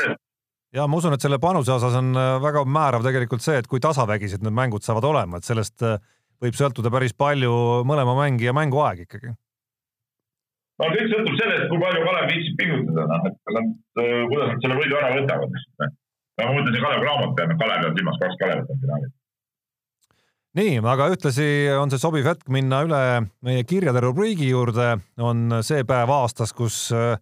ja 0.77 0.87
ma 0.89 1.01
usun, 1.01 1.17
et 1.17 1.25
selle 1.25 1.41
panuse 1.43 1.73
osas 1.73 1.97
on 2.01 2.13
äh, 2.17 2.35
väga 2.43 2.65
määrav 2.69 3.07
tegelikult 3.07 3.45
see, 3.45 3.61
et 3.61 3.71
kui 3.71 3.81
tasavägised 3.81 4.45
need 4.45 4.57
mängud 4.57 4.85
saavad 4.85 5.09
olema, 5.09 5.41
et 5.41 5.49
sellest 5.49 5.85
äh, 5.87 5.97
võib 6.43 6.59
sõltuda 6.59 6.93
päris 6.93 7.17
palju 7.17 7.55
mõlema 7.89 8.17
mängija 8.19 8.55
mänguaeg 8.57 9.07
ikkagi. 9.07 9.33
no 10.83 10.93
kõik 10.93 11.09
sõltub 11.15 11.41
sellest, 11.41 11.67
kui 11.73 11.81
palju 11.81 12.05
Kalev 12.05 12.31
viitsib 12.35 12.61
pingutada, 12.61 13.09
noh, 13.09 13.27
et 13.31 13.57
nad, 13.57 13.75
kuidas 14.29 14.53
nad 14.53 14.65
selle 14.67 14.79
võidu 14.81 15.01
ära 15.01 15.17
võtavad. 15.17 15.59
ma 16.43 16.53
mõtlesin 16.53 16.87
Kalev 16.87 17.05
Cramot 17.07 17.37
peale, 17.41 17.59
Kalev 17.65 17.91
on 17.91 17.99
silmas, 18.01 18.23
kaks 18.25 18.41
Kalevat 18.45 18.73
on 18.77 18.87
finaalis 18.87 19.19
nii, 20.59 20.81
aga 20.85 21.09
ühtlasi 21.13 21.47
on 21.79 21.93
see 21.93 22.01
sobiv 22.01 22.27
hetk 22.29 22.51
minna 22.53 22.83
üle 22.87 23.03
meie 23.45 23.65
kirjade 23.69 24.03
rubriigi 24.05 24.51
juurde. 24.51 24.99
on 25.19 25.63
see 25.65 25.85
päev 25.89 26.11
aastas, 26.13 26.53
kus 26.53 26.91
äh, 26.93 27.17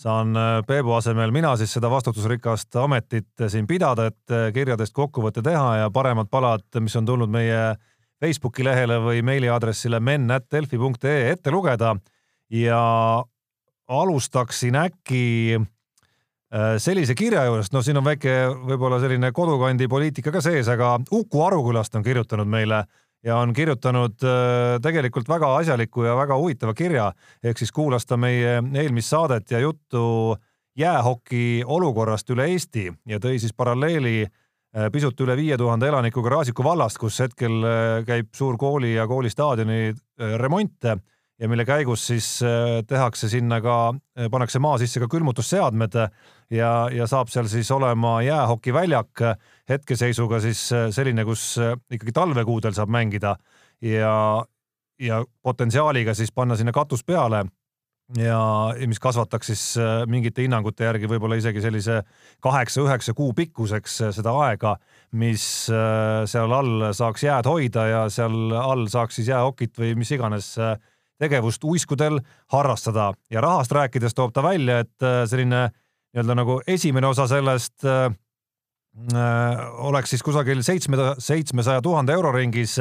saan 0.00 0.36
äh, 0.36 0.60
Peebu 0.66 0.94
asemel 0.96 1.32
mina 1.34 1.56
siis 1.60 1.72
seda 1.76 1.90
vastutusrikast 1.92 2.76
ametit 2.80 3.48
siin 3.48 3.66
pidada, 3.66 4.08
et 4.10 4.32
äh, 4.34 4.48
kirjadest 4.56 4.94
kokkuvõtte 4.96 5.42
teha 5.44 5.76
ja 5.82 5.90
paremad 5.90 6.30
palad, 6.30 6.64
mis 6.80 6.96
on 6.96 7.06
tulnud 7.06 7.30
meie 7.30 7.74
Facebooki 8.20 8.64
lehele 8.64 9.00
või 9.00 9.22
meiliaadressile 9.24 10.00
men.delfi.ee 10.00 11.30
ette 11.32 11.52
lugeda 11.52 11.94
ja 12.52 12.80
alustaksin 13.88 14.76
äkki 14.76 15.60
sellise 16.50 17.14
kirja 17.14 17.44
juurest, 17.46 17.70
no 17.70 17.78
siin 17.82 18.00
on 18.00 18.04
väike 18.04 18.32
võib-olla 18.66 18.96
selline 18.98 19.28
kodukandi 19.30 19.86
poliitika 19.86 20.32
ka 20.34 20.40
sees, 20.42 20.66
aga 20.72 20.96
Uku 21.14 21.44
Arukülast 21.46 21.94
on 21.94 22.02
kirjutanud 22.02 22.50
meile 22.50 22.80
ja 23.24 23.36
on 23.36 23.52
kirjutanud 23.52 24.24
äh, 24.24 24.78
tegelikult 24.82 25.28
väga 25.28 25.54
asjaliku 25.56 26.04
ja 26.04 26.16
väga 26.16 26.36
huvitava 26.40 26.74
kirja, 26.74 27.10
ehk 27.44 27.58
siis 27.60 27.72
kuulas 27.72 28.06
ta 28.06 28.16
meie 28.20 28.60
eelmist 28.74 29.12
saadet 29.12 29.50
ja 29.50 29.60
juttu 29.60 30.36
jäähoki 30.78 31.62
olukorrast 31.66 32.30
üle 32.32 32.48
Eesti 32.52 32.88
ja 33.08 33.20
tõi 33.20 33.38
siis 33.42 33.52
paralleeli 33.56 34.22
äh, 34.24 34.88
pisut 34.92 35.20
üle 35.20 35.36
viie 35.36 35.58
tuhande 35.60 35.90
elanikuga 35.90 36.36
Raasiku 36.36 36.64
vallast, 36.64 36.98
kus 36.98 37.20
hetkel 37.20 37.60
äh, 37.60 38.00
käib 38.08 38.32
suur 38.36 38.56
kooli 38.58 38.94
ja 38.94 39.06
koolistaadioni 39.10 39.94
remont 40.40 40.92
ja 41.40 41.48
mille 41.48 41.64
käigus 41.64 42.06
siis 42.06 42.28
äh, 42.44 42.82
tehakse 42.86 43.28
sinna 43.28 43.60
ka, 43.64 43.76
äh, 44.18 44.28
pannakse 44.30 44.60
maa 44.60 44.78
sisse 44.78 45.00
ka 45.00 45.08
külmutusseadmed 45.10 45.96
ja, 46.52 46.72
ja 46.92 47.06
saab 47.08 47.30
seal 47.32 47.48
siis 47.48 47.70
olema 47.72 48.18
jäähokiväljak 48.22 49.24
hetkeseisuga 49.68 50.40
siis 50.44 50.66
äh, 50.76 50.88
selline, 50.94 51.24
kus 51.24 51.54
ikkagi 51.90 52.12
talvekuudel 52.16 52.76
saab 52.76 52.92
mängida 52.92 53.36
ja, 53.80 54.44
ja 55.00 55.24
potentsiaaliga 55.42 56.14
siis 56.14 56.32
panna 56.32 56.58
sinna 56.60 56.76
katus 56.76 57.04
peale. 57.04 57.46
Ja 58.18 58.74
mis 58.90 58.98
kasvataks 58.98 59.46
siis 59.46 59.60
mingite 60.10 60.42
hinnangute 60.42 60.82
järgi 60.82 61.06
võib-olla 61.06 61.36
isegi 61.38 61.60
sellise 61.62 62.00
kaheksa-üheksa 62.42 63.14
kuu 63.14 63.30
pikkuseks 63.38 64.00
seda 64.16 64.32
aega, 64.48 64.72
mis 65.14 65.44
seal 65.70 66.54
all 66.56 66.88
saaks 66.90 67.22
jääd 67.22 67.46
hoida 67.46 67.84
ja 67.86 68.00
seal 68.10 68.50
all 68.58 68.88
saaks 68.90 69.20
siis 69.20 69.30
jäähokit 69.30 69.78
või 69.78 69.94
mis 70.02 70.10
iganes 70.10 70.50
tegevust 71.20 71.64
uiskudel 71.64 72.20
harrastada. 72.52 73.12
Ja 73.30 73.42
rahast 73.44 73.72
rääkides 73.72 74.16
toob 74.16 74.32
ta 74.34 74.42
välja, 74.44 74.80
et 74.84 75.04
äh, 75.04 75.22
selline 75.28 75.68
nii-öelda 75.70 76.36
nagu 76.38 76.58
esimene 76.66 77.10
osa 77.10 77.28
sellest 77.30 77.84
äh, 77.86 78.08
äh, 79.14 79.62
oleks 79.86 80.14
siis 80.14 80.24
kusagil 80.26 80.64
seitsme, 80.66 81.14
seitsmesaja 81.18 81.82
tuhande 81.84 82.16
euro 82.16 82.32
ringis 82.34 82.78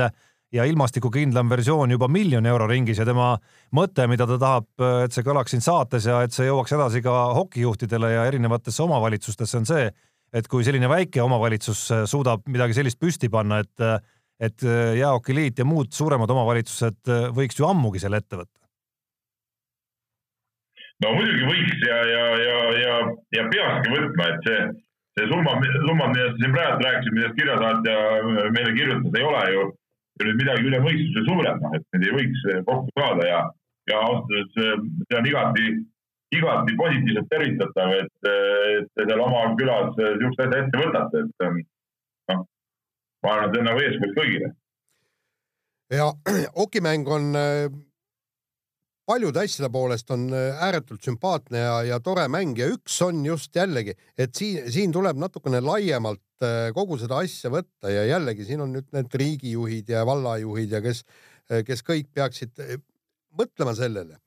ja 0.49 0.65
ilmastikukindlam 0.65 1.49
versioon 1.49 1.91
juba 1.93 2.07
miljoni 2.09 2.49
euro 2.49 2.67
ringis. 2.67 2.97
Ja 2.97 3.05
tema 3.05 3.35
mõte, 3.75 4.07
mida 4.09 4.25
ta 4.27 4.39
tahab, 4.41 4.69
et 5.05 5.13
see 5.13 5.25
kõlaks 5.25 5.53
siin 5.53 5.61
saates 5.61 6.07
ja 6.09 6.23
et 6.25 6.33
see 6.33 6.47
jõuaks 6.47 6.73
edasi 6.73 7.03
ka 7.05 7.17
hokijuhtidele 7.37 8.15
ja 8.15 8.23
erinevatesse 8.31 8.81
omavalitsustesse, 8.87 9.59
on 9.61 9.69
see, 9.69 9.91
et 10.33 10.47
kui 10.49 10.65
selline 10.65 10.89
väike 10.89 11.21
omavalitsus 11.21 11.83
suudab 12.09 12.49
midagi 12.49 12.79
sellist 12.79 12.97
püsti 13.01 13.29
panna, 13.29 13.61
et 13.61 13.85
et 14.39 14.63
äh, 14.63 14.95
Jäähokiliit 14.97 15.59
ja 15.59 15.65
muud 15.67 15.91
suuremad 15.95 16.31
omavalitsused 16.31 17.11
äh, 17.11 17.27
võiks 17.35 17.59
ju 17.59 17.67
ammugi 17.67 17.99
selle 17.99 18.21
ette 18.23 18.39
võtta. 18.39 18.55
no 21.03 21.15
muidugi 21.15 21.47
võiks 21.47 21.83
ja, 21.87 21.97
ja, 22.11 22.23
ja, 22.43 22.61
ja, 22.83 22.95
ja 23.35 23.43
peakski 23.51 23.93
võtma, 23.95 24.29
et 24.31 24.47
see, 24.47 24.63
see 25.19 25.27
summa, 25.31 25.57
summad, 25.87 26.15
millest 26.15 26.41
siin 26.41 26.55
praegu 26.55 26.87
rääkisid, 26.87 27.15
millest 27.17 27.37
kirjasaatja 27.39 27.99
meile 28.55 28.73
kirjutas, 28.79 29.19
ei 29.19 29.27
ole 29.27 29.45
ju 29.53 29.69
nüüd 30.19 30.41
midagi 30.41 30.67
üle 30.67 30.81
mõistuse 30.83 31.23
suured, 31.27 31.61
noh, 31.63 31.75
et 31.77 31.85
need 31.95 32.09
ei 32.09 32.15
võiks 32.17 32.41
kokku 32.67 32.91
saada 32.99 33.27
ja, 33.27 33.39
ja 33.91 34.01
ausalt 34.03 34.33
öeldes 34.35 34.89
see 35.07 35.19
on 35.19 35.29
igati, 35.29 35.67
igati 36.35 36.75
positiivselt 36.79 37.29
tervitatav, 37.31 37.93
et, 38.01 38.31
te 38.95 39.05
seal 39.07 39.23
oma 39.23 39.45
külas 39.59 39.95
niisugust 39.95 40.43
asja 40.43 40.63
ette 40.65 40.83
võtate, 40.83 41.23
et 41.23 41.45
noh, 41.47 42.43
ma 43.23 43.35
arvan, 43.35 43.49
et 43.49 43.55
see 43.55 43.61
on 43.61 43.69
nagu 43.69 43.83
eeskujuks 43.83 44.17
kõigile. 44.17 44.49
ja 45.99 46.09
okimäng 46.65 47.07
on 47.11 47.29
äh, 47.37 47.71
paljude 49.09 49.43
asjade 49.43 49.71
poolest 49.73 50.11
on 50.15 50.27
äh, 50.33 50.61
ääretult 50.67 51.05
sümpaatne 51.05 51.63
ja, 51.63 51.75
ja 51.93 51.99
tore 52.03 52.27
mäng 52.31 52.57
ja 52.59 52.69
üks 52.71 52.99
on 53.05 53.23
just 53.25 53.55
jällegi, 53.55 53.95
et 54.17 54.35
siin, 54.37 54.69
siin 54.71 54.93
tuleb 54.95 55.19
natukene 55.19 55.61
laiemalt 55.65 56.45
äh, 56.45 56.69
kogu 56.75 56.99
seda 57.01 57.23
asja 57.25 57.51
võtta 57.53 57.91
ja 57.93 58.05
jällegi 58.13 58.47
siin 58.47 58.63
on 58.65 58.73
nüüd 58.77 58.87
need 58.95 59.19
riigijuhid 59.23 59.91
ja 59.95 60.05
vallajuhid 60.07 60.77
ja 60.77 60.83
kes, 60.85 61.03
kes 61.65 61.83
kõik 61.83 62.11
peaksid 62.13 62.53
mõtlema 63.39 63.73
sellele, 63.77 64.19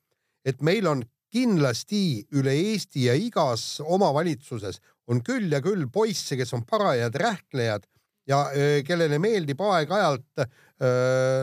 et 0.45 0.61
meil 0.61 0.87
on 0.89 1.05
kindlasti 1.33 2.27
üle 2.37 2.51
Eesti 2.53 3.07
ja 3.07 3.15
igas 3.17 3.79
omavalitsuses 3.81 4.77
on 5.09 5.23
küll 5.25 5.49
ja 5.51 5.63
küll 5.63 5.87
poisse, 5.91 6.37
kes 6.37 6.53
on 6.53 6.61
parajad 6.69 7.15
rähklejad 7.17 7.87
ja 8.27 8.45
kellele 8.87 9.19
meeldib 9.19 9.61
aeg-ajalt 9.61 10.43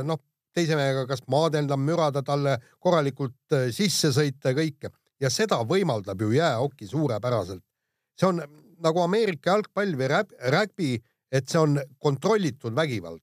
noh, 0.09 0.20
teise 0.55 0.76
mehega 0.78 1.05
kas 1.09 1.22
maadelda, 1.31 1.76
mürada 1.76 2.22
talle 2.26 2.57
korralikult 2.81 3.57
sisse 3.74 4.11
sõita 4.14 4.53
ja 4.53 4.59
kõike 4.59 4.91
ja 5.20 5.31
seda 5.33 5.61
võimaldab 5.68 6.22
ju 6.22 6.33
jäähoki 6.33 6.89
suurepäraselt. 6.89 7.62
see 8.18 8.28
on 8.28 8.41
nagu 8.81 9.03
Ameerika 9.03 9.53
jalgpall 9.53 9.97
või 9.97 10.09
rägbi, 10.09 10.95
et 11.33 11.49
see 11.49 11.61
on 11.61 11.78
kontrollitud 11.99 12.74
vägivald, 12.76 13.22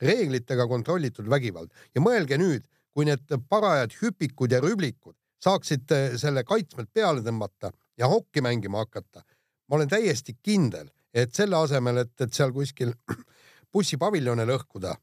reeglitega 0.00 0.66
kontrollitud 0.68 1.28
vägivald 1.28 1.72
ja 1.94 2.00
mõelge 2.00 2.38
nüüd, 2.38 2.64
kui 2.92 3.06
need 3.08 3.32
parajad 3.48 3.94
hüpikud 4.00 4.52
ja 4.52 4.60
rüblikud 4.60 5.16
saaksid 5.40 5.92
selle 6.20 6.44
kaitsmelt 6.44 6.90
peale 6.92 7.22
tõmmata 7.24 7.70
ja 7.98 8.08
hokki 8.08 8.42
mängima 8.44 8.84
hakata. 8.84 9.22
ma 9.68 9.76
olen 9.76 9.88
täiesti 9.88 10.36
kindel 10.42 10.90
et 11.14 11.34
selle 11.34 11.56
asemel, 11.56 12.04
et, 12.04 12.14
et 12.20 12.32
seal 12.34 12.52
kuskil 12.54 12.92
bussipaviljone 13.74 14.46
lõhkuda, 14.48 14.94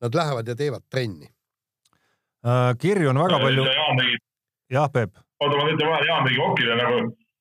nad 0.00 0.16
lähevad 0.16 0.48
ja 0.48 0.56
teevad 0.56 0.86
trenni 0.90 1.28
äh,. 2.46 2.76
kirju 2.80 3.10
on 3.12 3.22
väga 3.24 3.40
palju. 3.40 3.64
jah, 4.70 4.90
Peep. 4.92 5.16
oota, 5.40 5.56
ma 5.56 5.68
ütlen 5.68 5.88
vahele, 5.88 6.06
Jaan 6.08 6.28
tegi 6.28 6.44
Okile 6.44 6.76
nagu 6.80 7.00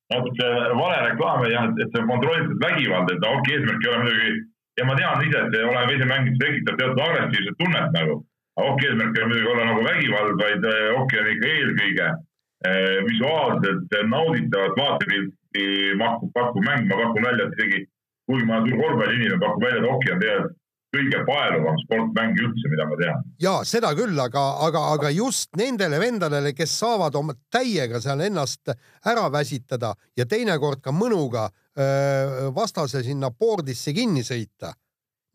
natuke 0.10 0.48
vale 0.80 1.02
reklaami 1.10 1.52
jah, 1.54 1.68
et 1.70 1.92
see 1.92 2.02
on 2.02 2.10
kontrollitud 2.10 2.64
vägivald, 2.64 3.12
et 3.14 3.28
Oki 3.30 3.56
eesmärk 3.56 3.86
ei 3.86 3.92
ole 3.92 4.00
muidugi 4.04 4.32
ja 4.80 4.88
ma 4.88 4.96
tean 4.98 5.26
ise, 5.28 5.44
et 5.44 5.54
see 5.56 5.68
oleme 5.68 5.96
ise 5.96 6.08
mänginud, 6.10 6.40
tekitab 6.42 6.80
teatud 6.80 7.04
agressiivset 7.06 7.60
tunnet 7.62 7.94
nagu. 7.98 8.16
Oki 8.60 8.90
eesmärk 8.90 9.18
ei 9.18 9.24
ole 9.24 9.30
muidugi 9.32 9.52
olla 9.54 9.68
nagu 9.70 9.86
vägivald, 9.86 10.34
vaid 10.42 10.68
äh, 10.72 10.80
Oki 11.02 11.22
on 11.22 11.30
ikka 11.34 11.52
eelkõige 11.54 12.08
eh, 12.10 12.98
visuaalselt 13.10 13.98
nauditavat 14.16 14.82
vaatepilti 14.82 15.68
pakub, 16.02 16.34
pakub 16.36 16.66
mäng, 16.66 16.90
ma 16.90 17.02
pakun 17.04 17.30
välja, 17.30 17.48
et 17.48 17.60
isegi 17.60 17.86
kuigi 18.30 18.46
ma 18.46 18.60
olen 18.60 18.70
suur 18.70 18.82
korvpalliinimene, 18.86 19.40
pakun 19.42 19.64
välja, 19.66 19.82
et 19.82 19.92
hoki 19.92 20.14
on 20.14 20.24
tegelikult 20.24 20.58
kõige 20.94 21.20
paeluvam 21.28 21.78
sportmäng 21.84 22.38
üldse, 22.42 22.70
mida 22.72 22.86
ma 22.90 22.98
tean. 22.98 23.26
ja 23.42 23.54
seda 23.68 23.92
küll, 23.98 24.18
aga, 24.22 24.46
aga, 24.66 24.82
aga 24.96 25.12
just 25.14 25.54
nendele 25.60 26.00
vendadele, 26.02 26.54
kes 26.58 26.74
saavad 26.82 27.16
oma 27.20 27.36
täiega 27.54 28.02
seal 28.02 28.24
ennast 28.26 28.72
ära 29.06 29.28
väsitada 29.34 29.94
ja 30.18 30.26
teinekord 30.30 30.82
ka 30.82 30.94
mõnuga 30.96 31.50
öö, 31.50 32.50
vastase 32.56 33.04
sinna 33.06 33.30
board'isse 33.32 33.94
kinni 33.94 34.26
sõita. 34.26 34.74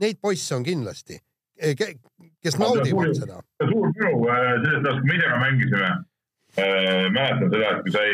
Neid 0.03 0.19
poisse 0.19 0.57
on 0.57 0.65
kindlasti, 0.67 1.21
kes 2.43 2.59
naudivad 2.59 3.15
seda. 3.15 3.39
suur 3.63 3.93
tänu 3.95 4.25
sellest 4.27 4.89
ajast, 4.91 5.03
kui 5.05 5.13
me 5.13 5.19
ise 5.21 5.31
ka 5.31 5.41
mängisime. 5.45 5.91
mäletan 7.15 7.51
seda, 7.51 7.71
et 7.71 7.83
kui 7.83 7.95
sai 7.95 8.11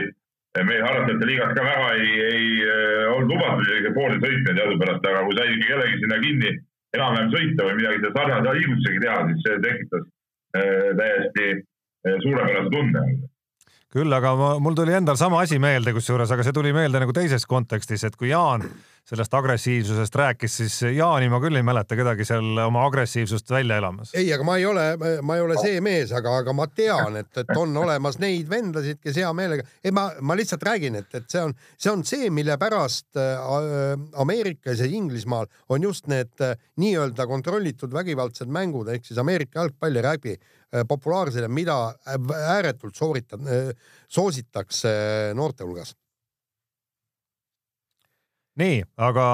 meil 0.59 0.83
harrastajate 0.83 1.29
liigas 1.29 1.55
ka 1.55 1.65
väga 1.65 1.91
ei, 1.95 2.11
ei 2.27 2.47
äh, 2.67 3.07
olnud 3.15 3.35
lubatud 3.35 3.67
isegi 3.67 3.95
pooli 3.95 4.19
sõitjaid 4.19 4.57
teadupärast, 4.59 5.07
aga 5.07 5.25
kui 5.27 5.37
sai 5.39 5.51
ikka 5.55 5.69
kellegi 5.71 6.01
sinna 6.03 6.21
kinni 6.25 6.53
enam-vähem 6.97 7.35
sõita 7.35 7.67
või 7.67 7.77
midagi 7.79 8.15
sarnase 8.17 8.55
liigutusega 8.59 9.03
teha, 9.05 9.19
siis 9.29 9.45
see 9.47 9.59
tekitas 9.67 10.07
äh, 10.59 10.89
täiesti 11.01 11.51
äh, 11.55 12.17
suurepärase 12.25 12.73
tunde. 12.75 13.05
Küll, 13.91 14.15
aga 14.15 14.35
ma, 14.39 14.51
mul 14.63 14.77
tuli 14.79 14.95
endal 14.95 15.19
sama 15.19 15.41
asi 15.45 15.59
meelde, 15.63 15.95
kusjuures, 15.95 16.31
aga 16.35 16.47
see 16.47 16.55
tuli 16.55 16.75
meelde 16.75 17.03
nagu 17.03 17.15
teises 17.15 17.47
kontekstis, 17.51 18.05
et 18.07 18.19
kui 18.19 18.31
Jaan 18.31 18.67
sellest 19.09 19.35
agressiivsusest 19.35 20.15
rääkis, 20.15 20.57
siis 20.61 20.77
Jaani 20.97 21.29
ma 21.33 21.41
küll 21.43 21.59
ei 21.59 21.65
mäleta 21.67 21.97
kedagi 21.99 22.25
seal 22.29 22.59
oma 22.67 22.85
agressiivsust 22.87 23.51
välja 23.51 23.81
elamas. 23.81 24.13
ei, 24.15 24.29
aga 24.35 24.47
ma 24.47 24.57
ei 24.61 24.67
ole, 24.67 24.85
ma 25.23 25.37
ei 25.37 25.45
ole 25.45 25.57
see 25.61 25.81
mees, 25.85 26.13
aga, 26.17 26.37
aga 26.43 26.55
ma 26.57 26.67
tean, 26.71 27.17
et, 27.21 27.31
et 27.43 27.53
on 27.57 27.77
olemas 27.83 28.21
neid 28.23 28.51
vendasid, 28.51 29.01
kes 29.03 29.19
hea 29.23 29.31
meelega, 29.37 29.67
ei 29.85 29.95
ma, 29.97 30.09
ma 30.21 30.37
lihtsalt 30.39 30.67
räägin, 30.67 31.01
et, 31.01 31.11
et 31.17 31.27
see 31.31 31.43
on, 31.43 31.55
see 31.77 31.93
on 31.93 32.05
see, 32.07 32.31
mille 32.35 32.57
pärast 32.61 33.19
äh, 33.21 33.41
Ameerikas 34.23 34.85
ja 34.85 34.91
Inglismaal 34.91 35.51
on 35.69 35.89
just 35.89 36.11
need 36.11 36.45
äh, 36.45 36.55
nii-öelda 36.81 37.27
kontrollitud 37.31 37.95
vägivaldsed 37.95 38.51
mängud 38.53 38.93
ehk 38.95 39.09
siis 39.09 39.19
Ameerika 39.23 39.63
jalgpall 39.63 39.99
ja 39.99 40.07
rägbi 40.11 40.37
äh, 40.37 40.85
populaarsed 40.89 41.43
ja 41.47 41.51
mida 41.51 41.81
ääretult 42.57 42.95
sooritab, 42.97 43.43
soositakse 44.11 44.91
noorte 45.35 45.67
hulgas 45.67 45.97
nii, 48.59 48.81
aga 48.99 49.27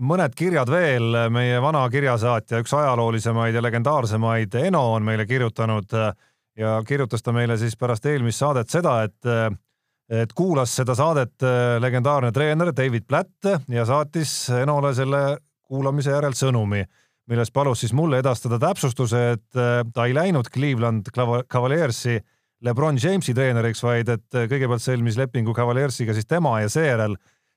mõned 0.00 0.34
kirjad 0.36 0.70
veel, 0.72 1.16
meie 1.32 1.58
vana 1.62 1.82
kirjasaatja, 1.92 2.62
üks 2.62 2.72
ajaloolisemaid 2.76 3.54
ja 3.54 3.62
legendaarsemaid, 3.62 4.54
Eno 4.54 4.84
on 4.94 5.04
meile 5.04 5.26
kirjutanud 5.28 5.92
ja 6.60 6.78
kirjutas 6.86 7.22
ta 7.22 7.34
meile 7.36 7.58
siis 7.60 7.76
pärast 7.76 8.06
eelmist 8.06 8.40
saadet 8.40 8.70
seda, 8.70 9.02
et 9.08 9.58
et 10.10 10.32
kuulas 10.34 10.72
seda 10.74 10.94
saadet 10.98 11.44
legendaarne 11.78 12.32
treener 12.34 12.72
David 12.74 13.04
Platt 13.06 13.46
ja 13.70 13.84
saatis 13.86 14.32
Enole 14.58 14.90
selle 14.94 15.38
kuulamise 15.70 16.10
järel 16.10 16.34
sõnumi, 16.34 16.80
milles 17.30 17.52
palus 17.54 17.84
siis 17.84 17.92
mulle 17.94 18.18
edastada 18.18 18.58
täpsustuse, 18.58 19.20
et 19.36 19.60
ta 19.94 20.06
ei 20.08 20.16
läinud 20.16 20.50
Cleveland 20.50 21.12
Cavaliersi 21.14 22.18
Lebron 22.66 22.98
Jamesi 22.98 23.32
treeneriks, 23.34 23.84
vaid 23.86 24.10
et 24.12 24.26
kõigepealt 24.34 24.82
sõlmis 24.82 25.16
lepingu 25.16 25.54
Cavaliersiga 25.54 26.12
siis 26.16 26.26
tema 26.26 26.58
ja 26.60 26.68
seejärel 26.68 27.14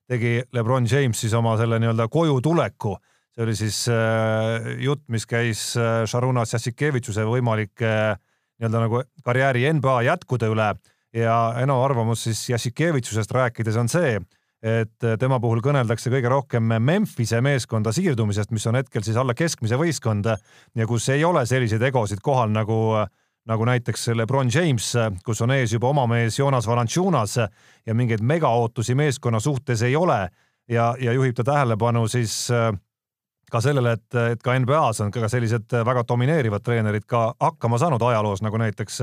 tegi 0.10 0.42
Lebron 0.54 0.88
James 0.90 1.20
siis 1.20 1.34
oma 1.38 1.56
selle 1.60 1.80
nii-öelda 1.82 2.08
koju 2.12 2.42
tuleku. 2.42 2.98
see 3.34 3.44
oli 3.44 3.56
siis 3.58 3.88
äh, 3.90 4.76
jutt, 4.84 5.08
mis 5.10 5.26
käis 5.26 5.74
äh, 5.78 6.04
Šaruna 6.06 6.46
Sassikevitšuse 6.46 7.26
võimalike 7.26 7.90
äh, 7.90 8.20
nii-öelda 8.60 8.84
nagu 8.84 9.02
karjääri 9.26 9.66
NBA 9.74 10.02
jätkude 10.10 10.52
üle 10.54 10.74
ja 11.14 11.38
Eno 11.62 11.80
arvamus 11.84 12.28
siis 12.28 12.50
Jassikevitšusest 12.50 13.32
rääkides 13.32 13.78
on 13.78 13.90
see, 13.90 14.20
et 14.64 15.08
tema 15.20 15.40
puhul 15.44 15.60
kõneldakse 15.66 16.12
kõige 16.14 16.30
rohkem 16.32 16.70
Memphise 16.80 17.42
meeskonda 17.44 17.92
siirdumisest, 17.92 18.54
mis 18.56 18.68
on 18.70 18.78
hetkel 18.80 19.04
siis 19.04 19.18
alla 19.20 19.36
keskmise 19.36 19.78
võistkond 19.82 20.30
ja 20.30 20.88
kus 20.88 21.10
ei 21.10 21.26
ole 21.26 21.46
selliseid 21.50 21.84
egosid 21.90 22.22
kohal 22.24 22.54
nagu 22.54 22.80
äh, 23.02 23.10
nagu 23.46 23.66
näiteks 23.66 24.08
Lebron 24.16 24.50
James, 24.54 24.94
kus 25.26 25.42
on 25.42 25.52
ees 25.52 25.74
juba 25.74 25.90
oma 25.90 26.08
mees 26.08 26.40
Jonas 26.40 26.68
Valanciunas 26.68 27.38
ja 27.86 27.96
mingeid 27.96 28.24
megaootusi 28.24 28.96
meeskonna 28.96 29.40
suhtes 29.40 29.82
ei 29.82 29.96
ole. 29.96 30.30
Ja, 30.70 30.94
ja 31.00 31.12
juhib 31.12 31.36
ta 31.36 31.44
tähelepanu 31.44 32.08
siis 32.08 32.48
äh, 32.52 32.72
ka 33.52 33.62
sellele, 33.62 33.98
et, 33.98 34.16
et 34.32 34.44
ka 34.44 34.56
NBA-s 34.60 35.04
on 35.04 35.12
ka 35.12 35.28
sellised 35.30 35.76
väga 35.86 36.06
domineerivad 36.08 36.64
treenerid 36.64 37.06
ka 37.10 37.34
hakkama 37.40 37.78
saanud 37.82 38.02
ajaloos, 38.02 38.42
nagu 38.42 38.58
näiteks 38.58 39.02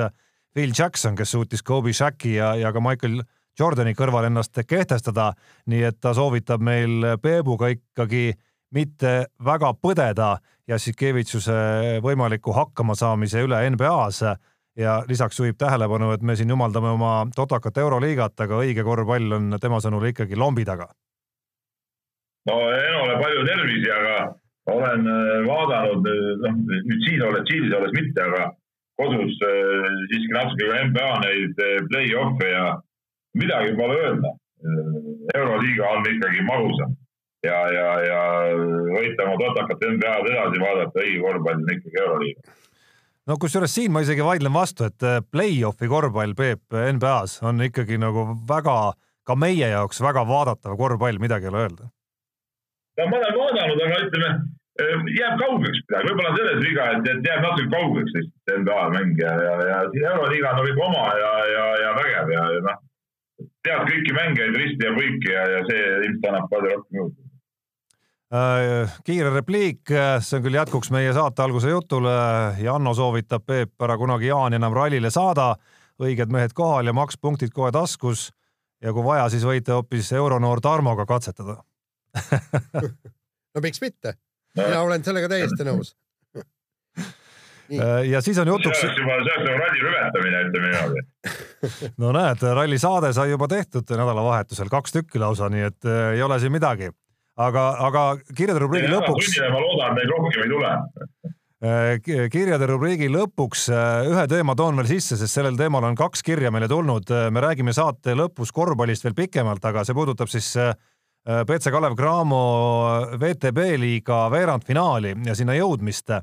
Phil 0.55 0.73
Jackson, 0.79 1.15
kes 1.19 1.37
suutis 1.37 1.63
Kobe 1.63 1.93
Shaqi 1.95 2.35
ja, 2.35 2.55
ja 2.59 2.73
ka 2.73 2.83
Michael 2.83 3.21
Jordani 3.59 3.93
kõrval 3.95 4.31
ennast 4.31 4.57
kehtestada, 4.67 5.33
nii 5.71 5.85
et 5.91 6.01
ta 6.01 6.15
soovitab 6.17 6.63
meil 6.65 7.05
Peebuga 7.23 7.71
ikkagi 7.75 8.33
mitte 8.75 9.13
väga 9.45 9.73
põdeda 9.83 10.37
Jassikevitšuse 10.71 12.01
võimaliku 12.05 12.55
hakkamasaamise 12.55 13.43
üle 13.43 13.59
NBA-s 13.75 14.23
ja 14.79 15.01
lisaks 15.09 15.41
juhib 15.41 15.59
tähelepanu, 15.59 16.13
et 16.15 16.23
me 16.23 16.37
siin 16.39 16.51
jumaldame 16.53 16.93
oma 16.95 17.15
totakat 17.35 17.79
Euroliigat, 17.83 18.39
aga 18.41 18.61
õige 18.63 18.85
korvpall 18.87 19.39
on 19.39 19.57
tema 19.61 19.81
sõnul 19.83 20.07
ikkagi 20.13 20.39
lombi 20.39 20.65
taga. 20.65 20.87
no 22.47 22.61
Enole 22.71 23.19
palju 23.21 23.43
tervisi, 23.47 23.91
aga 23.91 24.15
olen 24.71 25.07
äh, 25.07 25.35
vaadanud, 25.49 26.07
äh, 26.07 26.31
noh 26.45 26.63
nüüd 26.87 27.03
siin 27.07 27.23
olles, 27.27 27.45
Tšiilis 27.49 27.75
olles 27.77 27.97
mitte, 27.99 28.23
aga 28.23 28.47
kodus 29.01 29.35
äh, 29.49 29.91
siiski 30.13 30.33
natuke 30.37 30.71
ka 30.71 30.85
NBA 30.87 31.11
neid 31.27 31.63
play-off'e 31.91 32.55
ja 32.55 32.65
midagi 33.35 33.75
pole 33.77 33.99
öelda. 34.05 34.37
euroliiga 35.35 35.87
on 35.89 36.05
ikkagi 36.05 36.43
magusam 36.45 36.91
ja, 37.45 37.61
ja, 37.73 37.87
ja 38.05 38.23
võita 38.95 39.27
oma 39.27 39.39
totakat 39.41 39.85
NBA-d 39.95 40.33
edasi 40.33 40.63
vaadata, 40.63 41.05
õige 41.05 41.23
korvpall 41.25 41.63
on 41.63 41.75
ikkagi 41.75 42.03
Euroliiga. 42.05 42.57
no 43.31 43.37
kusjuures 43.41 43.75
siin 43.75 43.95
ma 43.95 44.05
isegi 44.05 44.25
vaidlen 44.27 44.55
vastu, 44.55 44.89
et 44.91 45.07
äh, 45.07 45.21
play-off'i 45.33 45.89
korvpall, 45.91 46.37
Peep, 46.37 46.63
NBA-s 46.77 47.41
on 47.47 47.63
ikkagi 47.65 48.01
nagu 48.01 48.27
väga, 48.49 48.77
ka 49.27 49.37
meie 49.39 49.73
jaoks 49.73 50.03
väga 50.05 50.27
vaadatav 50.29 50.77
korvpall, 50.81 51.21
midagi 51.23 51.49
ei 51.49 51.55
ole 51.55 51.67
öelda. 51.67 51.91
no 53.01 53.09
ma 53.09 53.23
olen 53.23 53.39
vaadanud, 53.39 53.85
aga 53.87 54.03
ütleme, 54.09 54.35
äh, 54.85 55.09
jääb 55.17 55.41
kaugeks 55.41 55.81
midagi, 55.87 56.11
võib-olla 56.11 56.37
selles 56.37 56.63
viga, 56.67 56.91
et, 56.99 57.11
jääb 57.31 57.43
natuke 57.47 57.73
kaugeks 57.73 58.15
lihtsalt 58.19 58.55
NBA 58.67 58.85
mäng 58.99 59.25
ja, 59.25 59.35
ja, 59.47 59.57
ja 59.73 59.81
siin 59.95 60.07
Euroliiga 60.13 60.55
on 60.55 60.63
kõik 60.69 60.85
oma 60.91 61.09
ja, 61.25 61.35
ja, 61.55 61.67
ja 61.87 61.97
vägev 62.03 62.37
ja, 62.37 62.47
ja 62.59 62.63
noh, 62.69 62.87
tead 63.65 63.89
kõiki 63.89 64.13
mängijaid 64.13 64.57
risti 64.61 64.85
ja 64.85 64.93
põiki 64.93 65.33
ja, 65.33 65.49
ja 65.57 65.67
see 65.71 65.83
ilmselt 66.05 66.29
annab 66.29 66.53
palju 66.53 66.77
rohkem 66.77 67.01
juurde 67.01 67.30
kiire 68.31 69.31
repliik, 69.35 69.91
äh, 69.91 70.21
see 70.23 70.39
on 70.39 70.45
küll 70.45 70.55
jätkuks 70.55 70.93
meie 70.95 71.11
saate 71.15 71.43
alguse 71.43 71.73
jutule. 71.73 72.13
Janno 72.63 72.95
soovitab 72.95 73.43
Peep 73.47 73.83
ära 73.83 73.97
kunagi 73.99 74.31
Jaani 74.31 74.61
enam 74.61 74.75
rallile 74.77 75.11
saada, 75.11 75.57
õiged 76.01 76.31
mehed 76.31 76.55
kohal 76.55 76.87
ja 76.87 76.95
makspunktid 76.95 77.51
kohe 77.55 77.73
taskus. 77.75 78.31
ja 78.81 78.95
kui 78.97 79.05
vaja, 79.05 79.29
siis 79.29 79.43
võite 79.45 79.75
hoopis 79.75 80.13
euronoor 80.17 80.61
Tarmoga 80.65 81.05
katsetada 81.07 81.59
no 83.55 83.61
miks 83.61 83.81
mitte, 83.83 84.15
mina 84.57 84.79
olen 84.81 85.05
sellega 85.05 85.29
täiesti 85.29 85.67
nõus 85.69 85.91
äh, 86.97 88.09
ja 88.09 88.23
siis 88.25 88.39
on 88.41 88.49
jutuks. 88.49 88.81
see 88.81 88.89
oleks 88.89 89.03
juba, 89.03 89.19
see 89.21 89.35
oleks 89.35 89.45
nagu 89.51 89.59
ralli 89.61 89.85
rüvetamine, 89.85 90.41
ütleme 90.49 90.73
niimoodi. 90.73 91.93
no 92.07 92.15
näed, 92.17 92.49
rallisaade 92.57 93.13
sai 93.13 93.35
juba 93.35 93.51
tehtud 93.53 93.93
nädalavahetusel, 93.93 94.73
kaks 94.73 94.97
tükki 94.97 95.21
lausa, 95.21 95.53
nii 95.53 95.69
et 95.69 95.93
ei 96.15 96.23
ole 96.25 96.41
siin 96.41 96.57
midagi 96.57 96.89
aga, 97.41 97.67
aga 97.89 98.05
kirjade 98.37 98.63
rubriigi 98.63 98.91
lõpuks. 98.91 99.37
ma 99.53 99.63
loodan, 99.63 99.95
et 99.95 100.01
neid 100.01 100.13
rohkem 100.13 100.45
ei 100.45 100.53
tule 100.53 100.73
äh, 101.65 102.29
kirjade 102.33 102.69
rubriigi 102.71 103.11
lõpuks 103.13 103.67
äh, 103.73 104.11
ühe 104.11 104.27
teema 104.31 104.57
toon 104.59 104.81
veel 104.81 104.91
sisse, 104.91 105.19
sest 105.21 105.39
sellel 105.39 105.59
teemal 105.59 105.87
on 105.89 105.99
kaks 105.99 106.25
kirja 106.27 106.53
meile 106.53 106.69
tulnud. 106.71 107.09
Äh, 107.11 107.29
me 107.33 107.45
räägime 107.45 107.75
saate 107.77 108.17
lõpus 108.19 108.53
korvpallist 108.57 109.07
veel 109.07 109.17
pikemalt, 109.25 109.65
aga 109.65 109.85
see 109.87 109.97
puudutab 109.97 110.31
siis 110.33 110.55
BC 111.21 111.69
Kalev 111.69 111.93
Cramo 111.99 112.45
VTB 113.21 113.75
liiga 113.77 114.23
veerandfinaali 114.33 115.19
ja 115.27 115.35
sinna 115.37 115.53
jõudmist. 115.59 116.15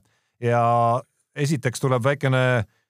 ja 0.41 0.63
esiteks 1.37 1.81
tuleb 1.81 2.01
väikene 2.01 2.41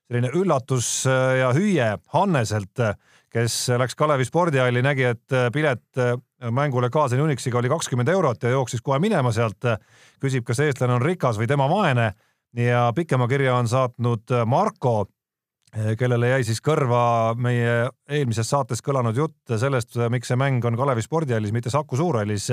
selline 0.07 0.31
üllatus 0.39 1.03
ja 1.05 1.51
hüüe 1.51 1.89
Hanneselt, 2.15 2.79
kes 3.27 3.57
läks 3.75 3.95
Kalevi 3.99 4.23
spordihalli, 4.23 4.81
nägi, 4.81 5.03
et 5.03 5.35
pilet 5.51 5.99
mängule 6.51 6.89
kaasa 6.89 7.17
Unixiga 7.23 7.57
oli 7.57 7.69
kakskümmend 7.69 8.07
eurot 8.07 8.43
ja 8.43 8.49
jooksis 8.49 8.81
kohe 8.81 8.99
minema 8.99 9.31
sealt. 9.31 9.63
küsib, 10.21 10.43
kas 10.43 10.59
eestlane 10.59 10.93
on 10.93 11.01
rikas 11.01 11.37
või 11.37 11.47
tema 11.47 11.69
vaene 11.69 12.11
ja 12.57 12.91
pikema 12.95 13.27
kirja 13.27 13.55
on 13.55 13.67
saatnud 13.67 14.33
Marko, 14.45 15.05
kellele 15.97 16.29
jäi 16.29 16.43
siis 16.43 16.61
kõrva 16.63 17.35
meie 17.37 17.89
eelmises 18.09 18.49
saates 18.49 18.81
kõlanud 18.81 19.17
jutt 19.17 19.57
sellest, 19.57 19.97
miks 20.09 20.27
see 20.31 20.39
mäng 20.39 20.65
on 20.65 20.77
Kalevi 20.77 21.01
spordihallis, 21.01 21.51
mitte 21.51 21.69
Saku 21.69 21.97
Suurhallis. 21.97 22.51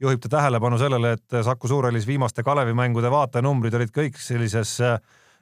juhib 0.00 0.20
ta 0.20 0.28
tähelepanu 0.28 0.78
sellele, 0.78 1.12
et 1.12 1.44
Saku 1.44 1.68
Suurhallis 1.68 2.06
viimaste 2.06 2.42
Kalevi 2.42 2.74
mängude 2.74 3.10
vaatajanumbrid 3.10 3.74
olid 3.74 3.90
kõik 3.90 4.18
sellises 4.18 4.78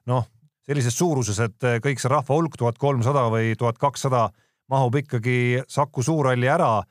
noh, 0.07 0.27
sellises 0.67 0.99
suuruses, 0.99 1.41
et 1.41 1.61
kõik 1.83 2.01
see 2.01 2.09
rahva 2.09 2.35
hulk 2.35 2.57
tuhat 2.59 2.79
kolmsada 2.79 3.29
või 3.31 3.55
tuhat 3.59 3.79
kakssada 3.79 4.29
mahub 4.69 4.95
ikkagi 4.95 5.63
Saku 5.69 6.03
Suurhalli 6.03 6.49
ära 6.49 6.83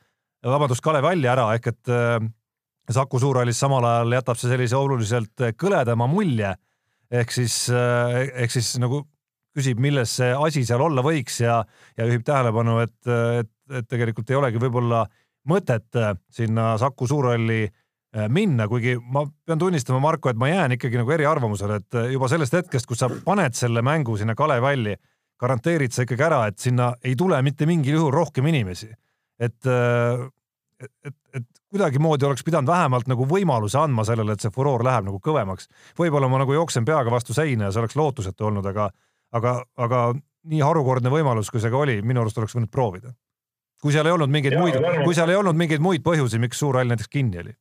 vabandust, 0.52 0.84
Kalev 0.84 1.08
Alli 1.08 1.30
ära 1.30 1.48
ehk 1.56 1.72
et 1.72 1.92
äh, 1.92 2.20
Saku 2.92 3.20
Suurhallis 3.22 3.60
samal 3.64 3.86
ajal 3.88 4.18
jätab 4.18 4.40
see 4.40 4.52
sellise 4.52 4.76
oluliselt 4.76 5.44
kõledama 5.60 6.08
mulje. 6.12 6.54
ehk 7.14 7.32
siis, 7.32 7.70
äh, 7.70 8.30
ehk 8.44 8.52
siis 8.52 8.74
nagu 8.82 9.04
küsib, 9.56 9.80
milles 9.80 10.16
see 10.18 10.34
asi 10.34 10.66
seal 10.66 10.82
olla 10.82 11.04
võiks 11.06 11.40
ja, 11.44 11.62
ja 11.98 12.08
juhib 12.10 12.24
tähelepanu, 12.26 12.80
et, 12.82 12.98
et, 13.40 13.52
et 13.70 13.88
tegelikult 13.88 14.30
ei 14.30 14.40
olegi 14.40 14.60
võib-olla 14.60 15.06
mõtet 15.48 15.96
äh, 15.96 16.16
sinna 16.32 16.74
Saku 16.82 17.08
Suurhalli 17.08 17.68
minna, 18.30 18.68
kuigi 18.70 18.92
ma 19.10 19.24
pean 19.26 19.58
tunnistama, 19.58 19.98
Marko, 19.98 20.30
et 20.30 20.38
ma 20.38 20.46
jään 20.46 20.76
ikkagi 20.76 21.00
nagu 21.00 21.10
eriarvamusele, 21.16 21.80
et 21.82 21.96
juba 22.14 22.28
sellest 22.30 22.54
hetkest, 22.54 22.86
kus 22.86 23.00
sa 23.02 23.08
paned 23.10 23.58
selle 23.58 23.82
mängu 23.82 24.14
sinna 24.22 24.36
Kalevi 24.38 24.70
Alli, 24.70 24.94
garanteerid 25.42 25.96
sa 25.96 26.06
ikkagi 26.06 26.28
ära, 26.28 26.44
et 26.46 26.62
sinna 26.62 26.92
ei 27.02 27.16
tule 27.18 27.40
mitte 27.42 27.66
mingil 27.66 27.98
juhul 27.98 28.14
rohkem 28.14 28.46
inimesi 28.52 28.92
Äh, 28.94 29.03
et, 29.46 29.70
et, 30.84 31.16
et 31.40 31.48
kuidagimoodi 31.74 32.28
oleks 32.28 32.46
pidanud 32.46 32.70
vähemalt 32.70 33.10
nagu 33.10 33.26
võimaluse 33.30 33.80
andma 33.82 34.06
sellele, 34.08 34.36
et 34.36 34.44
see 34.44 34.54
furoor 34.54 34.86
läheb 34.86 35.08
nagu 35.10 35.20
kõvemaks. 35.24 35.70
võib-olla 36.00 36.30
ma 36.30 36.44
nagu 36.44 36.54
jooksen 36.54 36.86
peaga 36.86 37.12
vastu 37.12 37.34
seina 37.34 37.68
ja 37.68 37.74
see 37.74 37.84
oleks 37.84 37.98
lootusetu 38.00 38.50
olnud, 38.50 38.68
aga, 38.70 38.90
aga, 39.34 39.58
aga 39.78 40.06
nii 40.52 40.62
harukordne 40.64 41.12
võimalus, 41.14 41.52
kui 41.52 41.62
see 41.64 41.72
ka 41.74 41.82
oli, 41.86 42.00
minu 42.06 42.24
arust 42.24 42.38
oleks 42.42 42.56
võinud 42.58 42.72
proovida. 42.72 43.14
kui 43.84 43.92
seal 43.92 44.08
ei 44.08 44.16
olnud 44.16 44.32
mingeid 44.32 44.56
muid, 44.56 44.78
kui 45.04 45.16
seal 45.16 45.32
ei 45.34 45.36
olnud 45.36 45.58
mingeid 45.60 45.82
muid 45.84 46.04
põhjusi, 46.06 46.40
miks 46.40 46.60
suur 46.60 46.78
hall 46.80 46.92
näiteks 46.92 47.12
kinni 47.12 47.42
oli? 47.42 47.56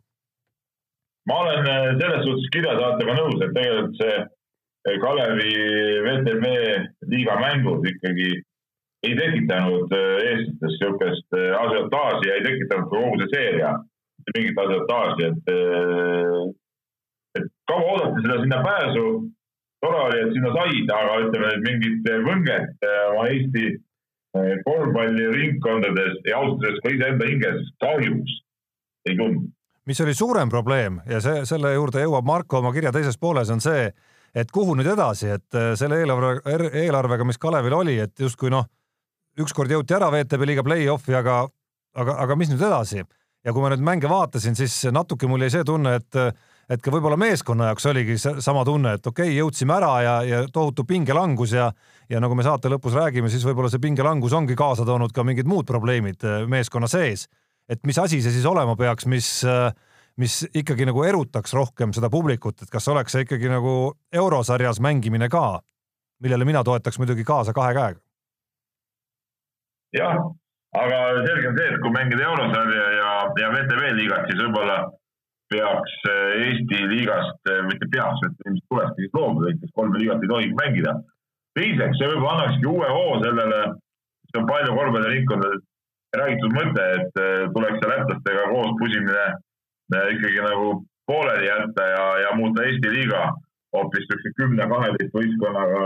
ma 1.31 1.41
olen 1.43 1.67
äh, 1.71 1.89
selles 1.99 2.25
suhtes 2.27 2.49
kirjasaatega 2.55 3.19
nõus, 3.19 3.37
et 3.41 3.53
tegelikult 3.57 3.99
see 4.01 4.15
äh, 4.21 4.97
Kalevi 5.03 5.53
VTB 6.07 6.55
liiga 7.15 7.39
mängud 7.41 7.87
ikkagi 7.87 8.31
ei 9.03 9.15
tekitanud 9.19 9.95
äh, 9.97 10.17
eestlastes 10.31 10.75
niisugust 10.79 11.39
asiotaaži 11.61 12.29
ja 12.29 12.35
ei 12.39 12.45
tekitanud 12.49 12.91
ka 12.91 12.97
kogu 13.05 13.21
see 13.23 13.31
seeria 13.35 13.73
mingit 14.37 14.59
asiotaaži, 14.65 15.29
et, 15.29 15.49
et 17.39 17.49
kaua 17.67 17.95
oodati 17.95 18.23
seda 18.23 18.37
sinna 18.43 18.61
pääsu. 18.63 19.07
tore 19.83 19.99
oli, 20.03 20.21
et 20.23 20.37
sinna 20.37 20.53
said, 20.55 20.93
aga 20.95 21.17
ütleme, 21.25 21.49
et 21.57 21.65
mingit 21.67 22.13
võnget 22.29 22.87
oma 23.09 23.25
Eesti 23.33 23.65
korvpalliringkondades 24.69 26.21
ja 26.31 26.39
ausalt 26.39 26.63
öeldes 26.63 26.85
ka 26.85 26.95
iseenda 26.95 27.27
hinges 27.33 27.67
kahjuks 27.83 28.39
ei 29.11 29.19
tundnud 29.19 29.51
mis 29.87 30.01
oli 30.01 30.15
suurem 30.15 30.49
probleem 30.49 31.01
ja 31.11 31.21
see, 31.21 31.43
selle 31.49 31.75
juurde 31.75 32.05
jõuab 32.05 32.27
Marko 32.27 32.61
oma 32.61 32.73
kirja 32.75 32.93
teises 32.95 33.19
pooles, 33.19 33.51
on 33.51 33.61
see, 33.63 33.89
et 34.35 34.55
kuhu 34.55 34.77
nüüd 34.79 34.89
edasi, 34.95 35.33
et 35.37 35.59
selle 35.79 35.99
eelarve, 36.03 36.37
eelarvega, 36.85 37.27
mis 37.27 37.41
Kalevil 37.43 37.75
oli, 37.77 37.99
et 38.05 38.23
justkui 38.23 38.53
noh, 38.53 38.69
ükskord 39.41 39.73
jõuti 39.73 39.97
ära 39.97 40.11
VTB 40.13 40.49
liiga 40.49 40.65
play-off'i, 40.67 41.17
aga, 41.17 41.43
aga, 41.97 42.17
aga 42.27 42.39
mis 42.39 42.53
nüüd 42.53 42.63
edasi? 42.63 43.05
ja 43.43 43.51
kui 43.51 43.63
ma 43.65 43.73
nüüd 43.73 43.83
mänge 43.83 44.07
vaatasin, 44.07 44.55
siis 44.55 44.85
natuke 44.95 45.27
mul 45.27 45.43
jäi 45.43 45.51
see 45.51 45.65
tunne, 45.67 45.97
et, 45.99 46.19
et 46.71 46.83
ka 46.83 46.93
võib-olla 46.95 47.17
meeskonna 47.19 47.73
jaoks 47.73 47.89
oligi 47.91 48.15
sama 48.23 48.63
tunne, 48.63 48.93
et 48.95 49.07
okei 49.07 49.33
okay,, 49.33 49.39
jõudsime 49.41 49.75
ära 49.75 49.93
ja, 50.05 50.13
ja 50.23 50.43
tohutu 50.47 50.85
pingelangus 50.87 51.57
ja, 51.57 51.73
ja 52.07 52.23
nagu 52.23 52.39
me 52.39 52.47
saate 52.47 52.71
lõpus 52.71 52.95
räägime, 52.95 53.33
siis 53.33 53.43
võib-olla 53.49 53.73
see 53.73 53.83
pingelangus 53.83 54.37
ongi 54.39 54.55
kaasa 54.55 54.87
toonud 54.87 55.11
ka 55.17 55.27
mingid 55.27 55.51
muud 55.51 55.67
probleemid 55.67 56.23
äh, 56.23 56.45
meeskonna 56.47 56.87
sees 56.91 57.27
et 57.73 57.83
mis 57.87 57.99
asi 57.99 58.21
see 58.23 58.35
siis 58.35 58.47
olema 58.49 58.75
peaks, 58.79 59.07
mis, 59.11 59.29
mis 60.21 60.39
ikkagi 60.53 60.87
nagu 60.89 61.05
erutaks 61.07 61.55
rohkem 61.57 61.95
seda 61.97 62.11
publikut, 62.13 62.65
et 62.65 62.73
kas 62.73 62.89
oleks 62.93 63.15
see 63.15 63.27
ikkagi 63.27 63.51
nagu 63.53 63.75
eurosarjas 64.13 64.83
mängimine 64.85 65.31
ka, 65.33 65.63
millele 66.23 66.49
mina 66.49 66.65
toetaks 66.67 67.01
muidugi 67.03 67.27
kaasa 67.27 67.55
kahe 67.57 67.75
käega. 67.77 68.01
Jah, 69.97 70.19
aga 70.83 70.99
selge 71.27 71.51
on 71.51 71.59
see, 71.59 71.69
et 71.71 71.81
kui 71.85 71.95
mängida 71.95 72.27
eurosarja 72.31 72.89
ja, 72.97 73.13
ja 73.43 73.53
VTV 73.55 73.95
liigat, 74.01 74.29
siis 74.29 74.43
võib-olla 74.43 74.79
peaks 75.53 75.97
Eesti 76.09 76.79
liigast, 76.89 77.51
mitte 77.69 77.89
peaks, 77.93 78.23
et 78.25 78.47
ilmselt 78.47 78.69
tulekski 78.73 79.11
loobuda, 79.13 79.51
näiteks 79.51 79.75
kolme 79.77 80.01
liigat 80.01 80.25
ei 80.25 80.31
tohigi 80.31 80.57
mängida. 80.61 80.95
teiseks, 81.59 81.99
see 82.01 82.09
võib-olla 82.09 82.39
annakski 82.39 82.71
uue 82.71 82.89
hoo 82.89 83.19
sellele, 83.21 83.61
see 84.31 84.41
on 84.41 84.49
palju 84.49 84.79
kolmeringkondades 84.79 85.67
räägitud 86.17 86.55
mõte, 86.57 86.85
et 86.99 87.21
äh, 87.21 87.45
tuleks 87.55 87.81
see 87.81 87.91
lätlastega 87.93 88.49
koos 88.53 88.73
pusimine 88.81 89.27
ikkagi 90.15 90.41
nagu 90.45 90.69
pooleli 91.09 91.49
jätta 91.49 91.87
ja, 91.89 92.05
ja 92.25 92.31
muuta 92.37 92.65
Eesti 92.65 92.93
liiga 92.93 93.27
hoopis 93.77 94.07
niisuguse 94.07 94.33
kümne-kaheteist 94.39 95.17
võistkonnaga 95.17 95.83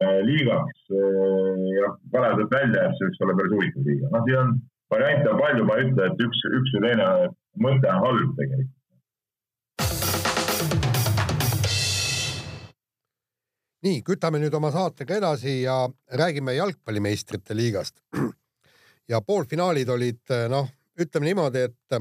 liigaks 0.00 0.88
ja 0.90 1.90
Kalev 2.12 2.40
tõi 2.40 2.48
välja, 2.52 2.86
et 2.86 2.96
see 2.98 3.08
võiks 3.08 3.22
olla 3.24 3.36
päris 3.40 3.54
huvitav 3.56 3.90
liiga. 3.90 4.10
noh, 4.12 4.24
siin 4.26 4.40
on 4.40 4.56
variante 4.92 5.30
on 5.32 5.40
palju, 5.40 5.66
ma 5.66 5.76
ei 5.76 5.86
ütle, 5.88 6.08
et 6.10 6.24
üks, 6.26 6.42
üks 6.60 6.74
või 6.76 6.82
teine 6.86 7.10
mõte 7.66 7.92
on 7.92 8.02
halb 8.06 8.34
tegelikult. 8.40 8.72
nii, 13.86 14.00
kütame 14.02 14.40
nüüd 14.42 14.54
oma 14.58 14.72
saatega 14.74 15.20
edasi 15.20 15.60
ja 15.62 15.84
räägime 16.18 16.56
jalgpallimeistrite 16.56 17.54
liigast 17.54 18.00
ja 19.10 19.20
poolfinaalid 19.22 19.88
olid 19.94 20.34
noh, 20.50 20.68
ütleme 20.98 21.28
niimoodi, 21.28 21.66
et 21.68 21.98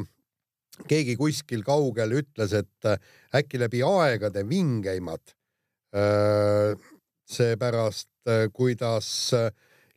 keegi 0.89 1.16
kuskil 1.20 1.64
kaugel 1.68 2.18
ütles, 2.22 2.56
et 2.58 2.89
äkki 3.36 3.62
läbi 3.62 3.84
aegade 3.86 4.43
vingeimad. 4.50 5.36
Seepärast, 7.30 8.09
kuidas 8.53 9.07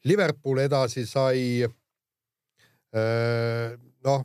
Liverpool 0.05 0.63
edasi 0.65 1.07
sai. 1.07 1.67
noh, 4.05 4.25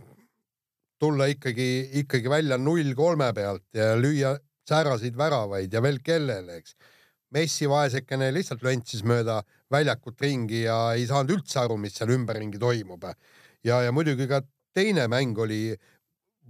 tulla 1.00 1.28
ikkagi, 1.28 1.70
ikkagi 2.00 2.30
välja 2.32 2.58
null 2.58 2.94
kolme 2.96 3.28
pealt 3.36 3.66
ja 3.76 3.94
lüüa 4.00 4.38
sääraseid 4.70 5.18
väravaid 5.20 5.74
ja 5.74 5.82
veel 5.84 6.00
kellele, 6.04 6.62
eks 6.62 6.78
Messi 7.34 7.66
vaesekene 7.66 8.28
lihtsalt 8.34 8.62
löntsis 8.62 9.02
mööda 9.10 9.40
väljakut 9.74 10.22
ringi 10.22 10.62
ja 10.68 10.78
ei 10.94 11.08
saanud 11.10 11.34
üldse 11.34 11.64
aru, 11.64 11.80
mis 11.82 11.96
seal 11.98 12.14
ümberringi 12.14 12.60
toimub. 12.62 13.08
ja, 13.64 13.82
ja 13.82 13.92
muidugi 13.92 14.28
ka 14.30 14.44
teine 14.74 15.08
mäng 15.10 15.38
oli 15.38 15.74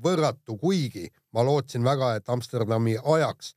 võrratu, 0.03 0.57
kuigi 0.59 1.07
ma 1.31 1.43
lootsin 1.43 1.83
väga, 1.83 2.15
et 2.17 2.29
Amsterdami 2.29 2.97
ajaks 2.97 3.53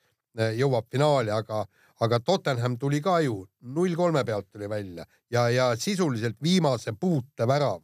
jõuab 0.54 0.86
finaali, 0.92 1.32
aga, 1.32 1.64
aga 2.00 2.20
Tottenham 2.20 2.78
tuli 2.78 3.00
ka 3.00 3.20
ju 3.24 3.44
null 3.60 3.94
kolme 3.96 4.24
pealt 4.24 4.50
tuli 4.52 4.68
välja 4.68 5.04
ja, 5.30 5.48
ja 5.50 5.76
sisuliselt 5.76 6.36
viimase 6.42 6.92
puutevärav 6.92 7.82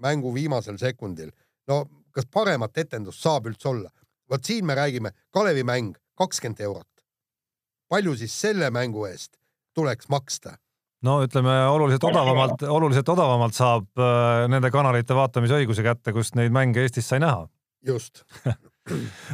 mängu 0.00 0.34
viimasel 0.34 0.78
sekundil. 0.78 1.30
no 1.68 1.84
kas 2.10 2.26
paremat 2.26 2.78
etendust 2.78 3.22
saab 3.22 3.46
üldse 3.46 3.68
olla? 3.68 3.90
vot 4.30 4.44
siin 4.44 4.66
me 4.66 4.74
räägime 4.74 5.12
Kalevi 5.30 5.62
mäng 5.62 5.94
kakskümmend 6.14 6.60
eurot 6.60 7.04
palju 7.88 8.16
siis 8.16 8.40
selle 8.40 8.70
mängu 8.70 9.04
eest 9.10 9.36
tuleks 9.74 10.08
maksta? 10.08 10.56
no 11.02 11.20
ütleme 11.24 11.54
oluliselt 11.72 12.04
odavamalt, 12.04 12.62
oluliselt 12.62 13.08
odavamalt 13.08 13.56
saab 13.56 13.88
äh, 13.98 14.48
nende 14.52 14.70
kanalite 14.70 15.16
vaatamisõiguse 15.16 15.84
kätte, 15.84 16.12
kust 16.16 16.36
neid 16.38 16.52
mänge 16.52 16.82
Eestis 16.84 17.08
sai 17.08 17.20
näha. 17.24 17.48
just 17.86 18.24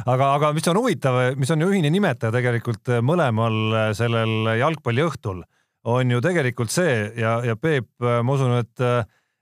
aga, 0.05 0.31
aga 0.35 0.51
mis 0.55 0.67
on 0.71 0.79
huvitav, 0.81 1.19
mis 1.39 1.51
on 1.53 1.65
ühine 1.67 1.91
nimetaja 1.93 2.33
tegelikult 2.35 2.91
mõlemal 3.05 3.93
sellel 3.97 4.53
jalgpalliõhtul, 4.59 5.43
on 5.87 6.11
ju 6.11 6.23
tegelikult 6.23 6.73
see 6.73 6.97
ja, 7.19 7.37
ja 7.45 7.55
Peep, 7.55 7.89
ma 8.01 8.35
usun, 8.35 8.57
et, 8.59 8.83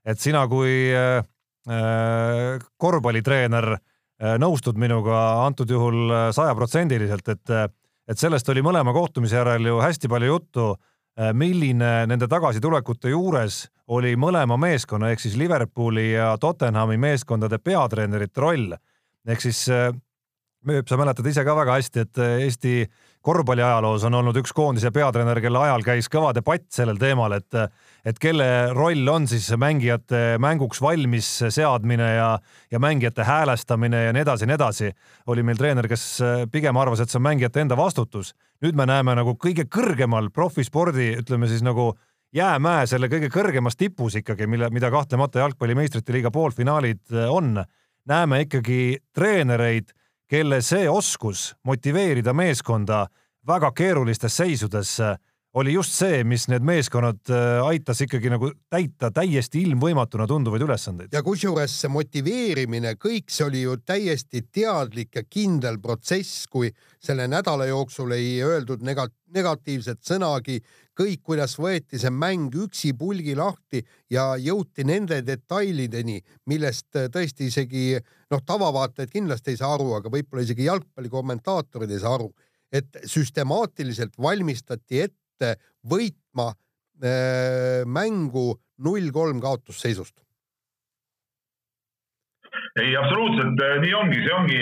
et 0.06 0.22
sina 0.22 0.46
kui 0.52 0.92
äh, 0.94 1.24
korvpallitreener 2.78 3.72
äh, 3.76 4.36
nõustud 4.42 4.78
minuga 4.82 5.46
antud 5.46 5.72
juhul 5.72 6.14
sajaprotsendiliselt, 6.36 7.34
et 7.34 7.58
et 8.06 8.22
sellest 8.22 8.50
oli 8.54 8.62
mõlema 8.62 8.94
kohtumise 8.94 9.40
järel 9.40 9.66
ju 9.66 9.80
hästi 9.82 10.10
palju 10.12 10.28
juttu, 10.30 10.66
äh, 11.18 11.32
milline 11.34 12.06
nende 12.10 12.28
tagasitulekute 12.30 13.10
juures 13.10 13.66
oli 13.88 14.16
mõlema 14.18 14.58
meeskonna 14.62 15.12
ehk 15.14 15.24
siis 15.24 15.38
Liverpooli 15.38 16.12
ja 16.12 16.36
Tottenhami 16.42 16.98
meeskondade 17.02 17.58
peatreenerite 17.58 18.42
roll. 18.42 18.76
ehk 19.26 19.42
siis 19.42 19.66
Mööp, 20.66 20.88
sa 20.90 20.98
mäletad 20.98 21.28
ise 21.30 21.44
ka 21.46 21.54
väga 21.54 21.76
hästi, 21.78 22.04
et 22.08 22.20
äh, 22.22 22.40
Eesti 22.48 22.72
korvpalliajaloos 23.26 24.04
on 24.08 24.16
olnud 24.18 24.38
üks 24.40 24.54
koondise 24.54 24.90
peatreener, 24.94 25.38
kelle 25.42 25.60
ajal 25.62 25.84
käis 25.86 26.08
kõva 26.10 26.32
debatt 26.34 26.66
sellel 26.74 26.98
teemal, 27.02 27.36
et 27.38 27.58
et 28.06 28.20
kelle 28.22 28.46
roll 28.74 29.08
on 29.10 29.26
siis 29.30 29.48
mängijate 29.58 30.38
mänguks 30.42 30.82
valmis 30.82 31.30
seadmine 31.50 32.10
ja, 32.16 32.28
ja 32.72 32.82
mängijate 32.82 33.26
häälestamine 33.26 34.04
ja 34.04 34.14
nii 34.14 34.22
edasi 34.22 34.46
ja 34.46 34.50
nii 34.52 34.58
edasi. 34.60 34.92
oli 35.28 35.44
meil 35.44 35.58
treener, 35.58 35.88
kes 35.90 36.06
äh, 36.22 36.46
pigem 36.52 36.78
arvas, 36.78 37.02
et 37.02 37.10
see 37.10 37.18
on 37.22 37.26
mängijate 37.26 37.62
enda 37.62 37.78
vastutus. 37.78 38.34
nüüd 38.62 38.78
me 38.78 38.86
näeme 38.86 39.16
nagu 39.16 39.38
kõige 39.42 39.66
kõrgemal 39.70 40.30
profispordi, 40.34 41.16
ütleme 41.22 41.48
siis 41.48 41.62
nagu 41.66 41.94
jäämäe 42.34 42.88
selle 42.88 43.10
kõige 43.10 43.30
kõrgemas 43.34 43.78
tipus 43.78 44.16
ikkagi, 44.22 44.48
mille, 44.48 44.70
mida 44.70 44.92
kahtlemata 44.92 45.40
jalgpalli 45.40 45.76
meistrite 45.76 46.14
liiga 46.14 46.32
poolfinaalid 46.32 47.06
äh, 47.14 47.30
on, 47.30 47.62
näeme 48.06 48.42
ikkagi 48.46 48.98
treenereid, 49.14 49.94
kelle 50.30 50.62
see 50.62 50.90
oskus 50.90 51.54
motiveerida 51.64 52.34
meeskonda 52.34 53.06
väga 53.48 53.72
keerulistes 53.72 54.38
seisudes 54.38 54.98
oli 55.56 55.74
just 55.74 55.94
see, 55.96 56.24
mis 56.28 56.50
need 56.52 56.66
meeskonnad 56.68 57.30
äh, 57.32 57.62
aitas 57.64 58.02
ikkagi 58.04 58.30
nagu 58.34 58.50
täita 58.72 59.08
täiesti 59.16 59.62
ilmvõimatuna 59.64 60.28
tunduvaid 60.28 60.66
ülesandeid. 60.66 61.14
ja 61.16 61.22
kusjuures 61.24 61.78
see 61.82 61.92
motiveerimine, 61.92 62.96
kõik 63.00 63.32
see 63.32 63.46
oli 63.48 63.62
ju 63.64 63.78
täiesti 63.80 64.44
teadlik 64.52 65.16
ja 65.16 65.24
kindel 65.24 65.80
protsess, 65.84 66.50
kui 66.52 66.74
selle 67.00 67.30
nädala 67.32 67.70
jooksul 67.70 68.12
ei 68.18 68.42
öeldud 68.44 68.84
nega-, 68.84 69.08
negatiivset 69.36 70.04
sõnagi, 70.04 70.60
kõik, 70.96 71.22
kuidas 71.24 71.58
võeti 71.60 72.00
see 72.02 72.12
mäng 72.14 72.54
üksipulgi 72.66 73.36
lahti 73.36 73.84
ja 74.12 74.34
jõuti 74.40 74.86
nende 74.88 75.22
detailideni, 75.26 76.22
millest 76.52 76.96
äh, 76.96 77.10
tõesti 77.12 77.50
isegi 77.52 78.00
noh, 78.32 78.42
tavavaatajad 78.46 79.12
kindlasti 79.12 79.54
ei 79.54 79.62
saa 79.62 79.76
aru, 79.76 79.92
aga 80.00 80.14
võib-olla 80.14 80.48
isegi 80.48 80.70
jalgpallikomentaatorid 80.70 81.92
ei 81.92 82.02
saa 82.04 82.16
aru, 82.20 82.32
et 82.72 83.04
süstemaatiliselt 83.06 84.18
valmistati 84.22 85.06
ette 85.06 85.24
ette 85.36 85.60
võitma 85.88 86.52
äh, 86.52 87.84
mängu 87.86 88.56
null 88.84 89.12
kolm 89.12 89.42
kaotusseisust. 89.44 90.22
ei, 92.80 92.96
absoluutselt 92.96 93.62
äh, 93.64 93.78
nii 93.84 93.94
ongi, 93.96 94.24
see 94.24 94.36
ongi 94.36 94.62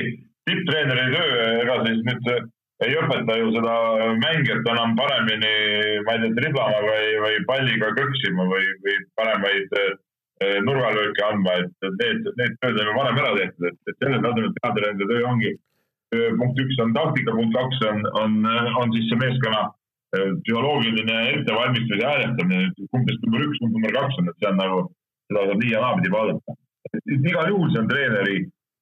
tipptreeneri 0.49 1.05
töö, 1.13 1.45
ega 1.63 1.79
siis 1.85 2.03
nüüd 2.09 2.29
äh, 2.33 2.43
ei 2.83 2.95
õpeta 2.99 3.35
ju 3.39 3.51
seda 3.55 3.75
mängijat 4.21 4.69
enam 4.73 4.95
paremini, 4.99 5.51
ma 6.05 6.15
ei 6.15 6.23
tea, 6.23 6.33
triblama 6.39 6.79
või, 6.85 7.11
või 7.23 7.43
palliga 7.49 7.91
kõksima 7.99 8.47
või, 8.49 8.65
või 8.85 8.97
paremaid 9.19 9.77
nurgalööke 10.65 11.23
andma, 11.23 11.59
et 11.61 11.85
need, 12.01 12.25
need 12.39 12.57
tööd 12.61 12.81
on 12.83 12.97
varem 12.97 13.19
ära 13.21 13.35
tehtud, 13.37 13.69
et, 13.69 13.77
et 13.87 14.01
selle 14.01 14.19
tasemel 14.23 14.55
peatreeneri 14.57 15.07
töö 15.11 15.29
ongi. 15.29 15.53
punkt 16.39 16.59
üks 16.61 16.81
on 16.83 16.91
taktika, 16.93 17.33
punkt 17.33 17.55
kaks 17.55 17.79
on, 17.89 18.03
on, 18.21 18.35
on 18.81 18.91
siis 18.93 19.07
see 19.09 19.21
meeskonna 19.21 19.63
psühholoogiline 20.13 21.15
ettevalmistus 21.37 22.01
ja 22.01 22.11
hääletamine, 22.11 22.67
kumb 22.91 23.07
neist 23.07 23.23
number 23.25 23.45
üks, 23.47 23.61
kumb 23.61 23.77
number 23.77 23.95
kaks 23.95 24.19
on, 24.19 24.29
et 24.29 24.37
see 24.41 24.51
on 24.51 24.59
nagu, 24.61 24.81
seda 25.29 25.47
saab 25.47 25.63
nii 25.63 25.71
ja 25.73 25.85
naapidi 25.85 26.13
vaadata. 26.13 26.57
igal 27.13 27.49
juhul 27.49 27.71
see 27.71 27.81
on 27.81 27.89
treeneri 27.89 28.37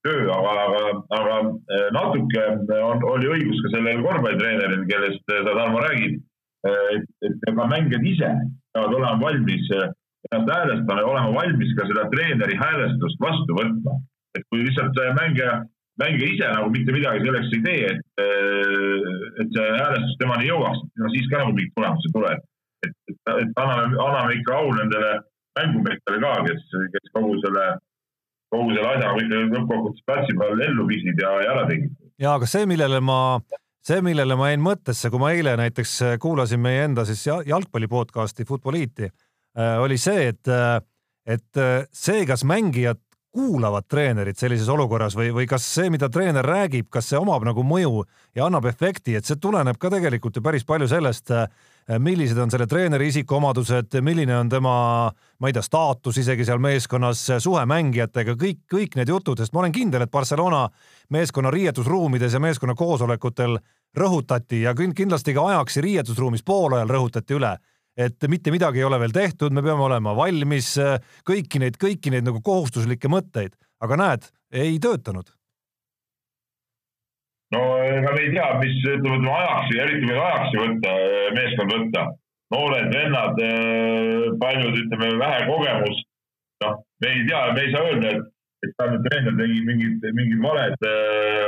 töö, 0.06 0.28
aga, 0.34 0.52
aga, 0.66 0.84
aga 1.18 1.38
eh, 1.76 1.88
natuke 1.96 2.46
on, 2.82 3.04
oli 3.14 3.32
õigus 3.36 3.62
ka 3.64 3.74
sellel 3.76 4.04
korvpallitreeneril, 4.06 4.86
kellest 4.90 5.24
sa, 5.30 5.42
Tarmo, 5.48 5.82
räägid. 5.84 6.20
Eh, 6.70 6.88
et, 6.98 7.10
et 7.28 7.44
ka 7.48 7.66
mängijad 7.66 8.06
ise 8.06 8.30
peavad 8.72 8.96
olema 8.98 9.18
valmis 9.22 9.70
eh, 9.78 9.90
ennast 10.30 10.52
häälestama 10.54 11.02
ja 11.02 11.10
olema 11.10 11.36
valmis 11.36 11.72
ka 11.78 11.88
seda 11.90 12.08
treeneri 12.14 12.58
häälestust 12.60 13.22
vastu 13.24 13.58
võtma. 13.58 13.98
et 14.38 14.46
kui 14.48 14.62
lihtsalt 14.64 14.96
mängija 15.18 15.58
mängija 16.00 16.28
ise 16.34 16.52
nagu 16.54 16.70
mitte 16.72 16.94
midagi 16.96 17.26
selleks 17.26 17.56
ei 17.56 17.64
tee, 17.66 17.90
et, 17.90 18.22
et 19.42 19.50
see 19.56 19.66
häälestus 19.74 20.14
temani 20.22 20.48
jõuaks, 20.48 20.86
no 21.02 21.10
siis 21.16 21.28
ka 21.32 21.42
nagu 21.42 21.56
mingit 21.58 21.74
tulemust 21.76 22.08
ei 22.08 22.14
tule. 22.16 22.32
et, 22.86 22.96
et, 23.12 23.20
et 23.42 23.60
anname, 23.64 23.98
anname 24.06 24.38
ikka 24.38 24.56
au 24.62 24.72
nendele 24.78 25.12
mängumeestele 25.60 26.22
ka, 26.24 26.32
kes, 26.48 26.64
kes 26.96 27.12
kogu 27.18 27.36
selle, 27.44 27.66
kogu 28.52 28.76
selle 28.76 28.88
asja 28.94 29.08
nagu 29.08 29.24
ikka 29.24 29.42
lõppkokkuvõttes 29.56 30.06
platsi 30.08 30.38
peal 30.40 30.64
ellu 30.68 30.88
viisid 30.90 31.20
ja, 31.24 31.34
ja 31.46 31.52
ära 31.56 31.66
tegid. 31.70 31.92
ja 32.22 32.38
aga 32.38 32.50
see, 32.50 32.68
millele 32.70 33.02
ma, 33.04 33.20
see, 33.88 34.02
millele 34.06 34.38
ma 34.40 34.52
jäin 34.52 34.64
mõttesse, 34.66 35.12
kui 35.12 35.22
ma 35.22 35.34
eile 35.36 35.58
näiteks 35.60 35.98
kuulasin 36.24 36.64
meie 36.64 36.88
enda 36.88 37.06
siis 37.10 37.24
jalgpalli 37.28 37.90
podcast'i 37.92 38.48
Futboliiti, 38.48 39.12
äh, 39.58 39.78
oli 39.84 40.00
see, 40.02 40.28
et, 40.34 40.52
et 41.26 41.64
see, 41.92 42.26
kas 42.30 42.46
mängijad 42.48 43.02
kuulavad 43.32 43.88
treenerit 43.88 44.40
sellises 44.40 44.70
olukorras 44.70 45.16
või, 45.16 45.30
või 45.32 45.48
kas 45.48 45.64
see, 45.64 45.90
mida 45.94 46.10
treener 46.12 46.46
räägib, 46.46 46.90
kas 46.92 47.08
see 47.12 47.20
omab 47.20 47.46
nagu 47.48 47.64
mõju 47.64 48.04
ja 48.36 48.48
annab 48.48 48.68
efekti, 48.68 49.16
et 49.16 49.28
see 49.28 49.40
tuleneb 49.40 49.80
ka 49.80 49.92
tegelikult 49.94 50.36
ju 50.36 50.44
päris 50.44 50.68
palju 50.68 50.90
sellest, 50.92 51.32
millised 52.00 52.38
on 52.38 52.52
selle 52.52 52.68
treeneri 52.70 53.08
isikuomadused, 53.12 53.98
milline 54.06 54.36
on 54.38 54.50
tema, 54.50 54.76
ma 55.40 55.50
ei 55.50 55.56
tea, 55.56 55.64
staatus 55.66 56.22
isegi 56.22 56.46
seal 56.48 56.62
meeskonnas, 56.62 57.24
suhe 57.44 57.66
mängijatega, 57.70 58.36
kõik, 58.40 58.62
kõik 58.72 58.96
need 59.00 59.12
jutud, 59.12 59.42
sest 59.42 59.54
ma 59.54 59.64
olen 59.64 59.76
kindel, 59.76 60.06
et 60.06 60.14
Barcelona 60.14 60.68
meeskonna 61.14 61.52
riietusruumides 61.52 62.38
ja 62.38 62.44
meeskonna 62.44 62.78
koosolekutel 62.78 63.58
rõhutati 63.98 64.62
ja 64.64 64.76
kindlasti 64.78 65.34
ka 65.36 65.48
ajaksi 65.52 65.84
riietusruumis 65.84 66.46
poolajal 66.48 66.90
rõhutati 66.90 67.38
üle 67.40 67.58
et 67.98 68.28
mitte 68.32 68.52
midagi 68.52 68.80
ei 68.80 68.88
ole 68.88 69.00
veel 69.02 69.12
tehtud, 69.12 69.54
me 69.54 69.64
peame 69.66 69.84
olema 69.84 70.14
valmis, 70.16 70.74
kõiki 71.28 71.60
neid, 71.60 71.78
kõiki 71.82 72.14
neid 72.14 72.28
nagu 72.28 72.42
kohustuslikke 72.44 73.12
mõtteid, 73.12 73.56
aga 73.84 74.00
näed, 74.00 74.28
ei 74.52 74.78
töötanud. 74.80 75.32
No 77.56 77.62
ega 77.84 78.14
me 78.16 78.26
ei 78.26 78.34
tea, 78.36 78.50
mis 78.64 78.82
ütleme 78.96 79.32
ajaksi, 79.38 79.80
eriti 79.84 80.10
veel 80.10 80.22
ajaksi 80.26 80.62
võtta, 80.64 80.98
meeskond 81.38 81.76
võtta. 81.76 82.10
noored 82.52 82.90
vennad, 82.92 83.38
paljud 84.42 84.78
ütleme 84.84 85.14
vähe 85.24 85.48
kogemust. 85.48 86.08
noh, 86.66 86.84
me 87.02 87.14
ei 87.16 87.24
tea, 87.30 87.42
me 87.56 87.64
ei 87.66 87.74
saa 87.76 87.88
öelda, 87.90 88.12
et, 88.18 88.28
et 88.66 88.76
tähendab 88.78 89.08
treener 89.08 89.40
tegi 89.40 89.64
mingid, 89.70 90.12
mingid 90.20 90.44
valed, 90.44 90.86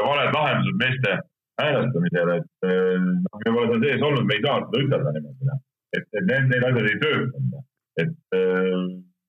valed 0.08 0.34
lahendused 0.38 0.80
meeste 0.80 1.20
häälestamisel, 1.62 2.34
et 2.40 2.72
noh, 2.72 3.38
me 3.44 3.54
pole 3.58 3.70
seal 3.70 3.86
sees 3.86 4.08
olnud, 4.10 4.26
me 4.26 4.40
ei 4.40 4.46
saa 4.48 4.64
seda 4.64 4.84
ütelda 4.88 5.16
niimoodi 5.18 5.52
noh 5.52 5.62
et, 5.94 6.08
et 6.14 6.26
need, 6.26 6.50
need 6.50 6.66
asjad 6.68 6.90
ei 6.90 7.00
töötanud. 7.04 7.62
et 8.02 8.14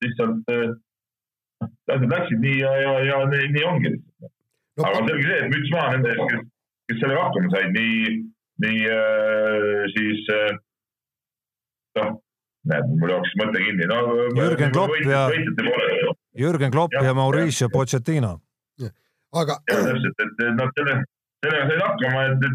lihtsalt 0.05 0.53
äh, 0.55 0.71
asjad 1.93 2.11
läksid 2.13 2.41
nii 2.45 2.59
ja, 2.63 2.73
ja, 2.81 2.95
ja 3.11 3.19
nii, 3.29 3.65
ongi. 3.69 3.93
No, 4.25 4.89
aga 4.89 5.03
selge 5.09 5.27
see, 5.29 5.41
et 5.43 5.53
müts 5.53 5.73
maha 5.75 5.91
nende 5.95 6.15
ees, 6.15 6.23
kes, 6.33 6.47
kes 6.89 7.01
sellega 7.01 7.25
hakkama 7.27 7.53
said, 7.55 7.73
nii, 7.77 8.15
nii 8.65 8.85
äh, 8.93 9.87
siis 9.95 10.31
äh, 10.35 10.61
noh, 12.01 12.15
näed, 12.71 12.95
mul 13.01 13.15
jooksis 13.17 13.41
mõte 13.41 13.65
kinni 13.65 13.89
no,. 13.91 14.01
Jürgen 14.39 14.75
Klopp 14.77 14.95
võit, 14.95 15.11
ja, 15.11 15.27
Jürgen 16.45 16.75
Klopp 16.75 16.97
ja, 16.97 17.05
ja 17.09 17.17
Mauricio 17.17 17.71
Pochettino. 17.73 18.39
aga. 19.35 19.59
täpselt, 19.71 20.25
et 20.27 20.47
nad 20.55 20.73
selle, 20.79 21.01
sellega 21.45 21.69
said 21.71 21.85
hakkama, 21.89 22.25
et, 22.31 22.49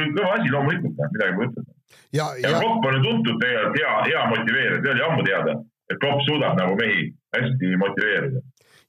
et 0.00 0.12
kõva 0.16 0.34
asi 0.38 0.52
loomulikult, 0.52 1.00
midagi 1.14 1.38
pole 1.38 1.50
ütelda 1.52 1.74
ja, 2.12 2.26
ja, 2.38 2.50
ja 2.50 2.58
Klopp 2.58 2.86
on 2.86 2.96
ju 2.96 3.02
tuntud 3.02 3.38
tegelikult 3.42 3.78
hea, 3.80 3.94
hea 4.08 4.24
motiveerija, 4.30 4.80
see 4.82 4.92
oli 4.94 5.04
ammu 5.08 5.26
teada, 5.26 5.56
et 5.90 6.00
Klopp 6.02 6.24
suudab 6.28 6.58
nagu 6.58 6.76
mehi 6.78 7.08
hästi 7.36 7.74
motiveerida. 7.82 8.42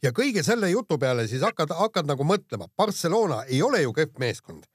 ja 0.05 0.13
kõige 0.19 0.43
selle 0.45 0.69
jutu 0.69 0.97
peale 1.01 1.27
siis 1.27 1.43
hakkad, 1.45 1.73
hakkad 1.79 2.09
nagu 2.09 2.27
mõtlema, 2.27 2.69
Barcelona 2.77 3.43
ei 3.49 3.61
ole 3.65 3.81
ju 3.85 3.93
kehv 3.93 4.19
meeskond. 4.21 4.65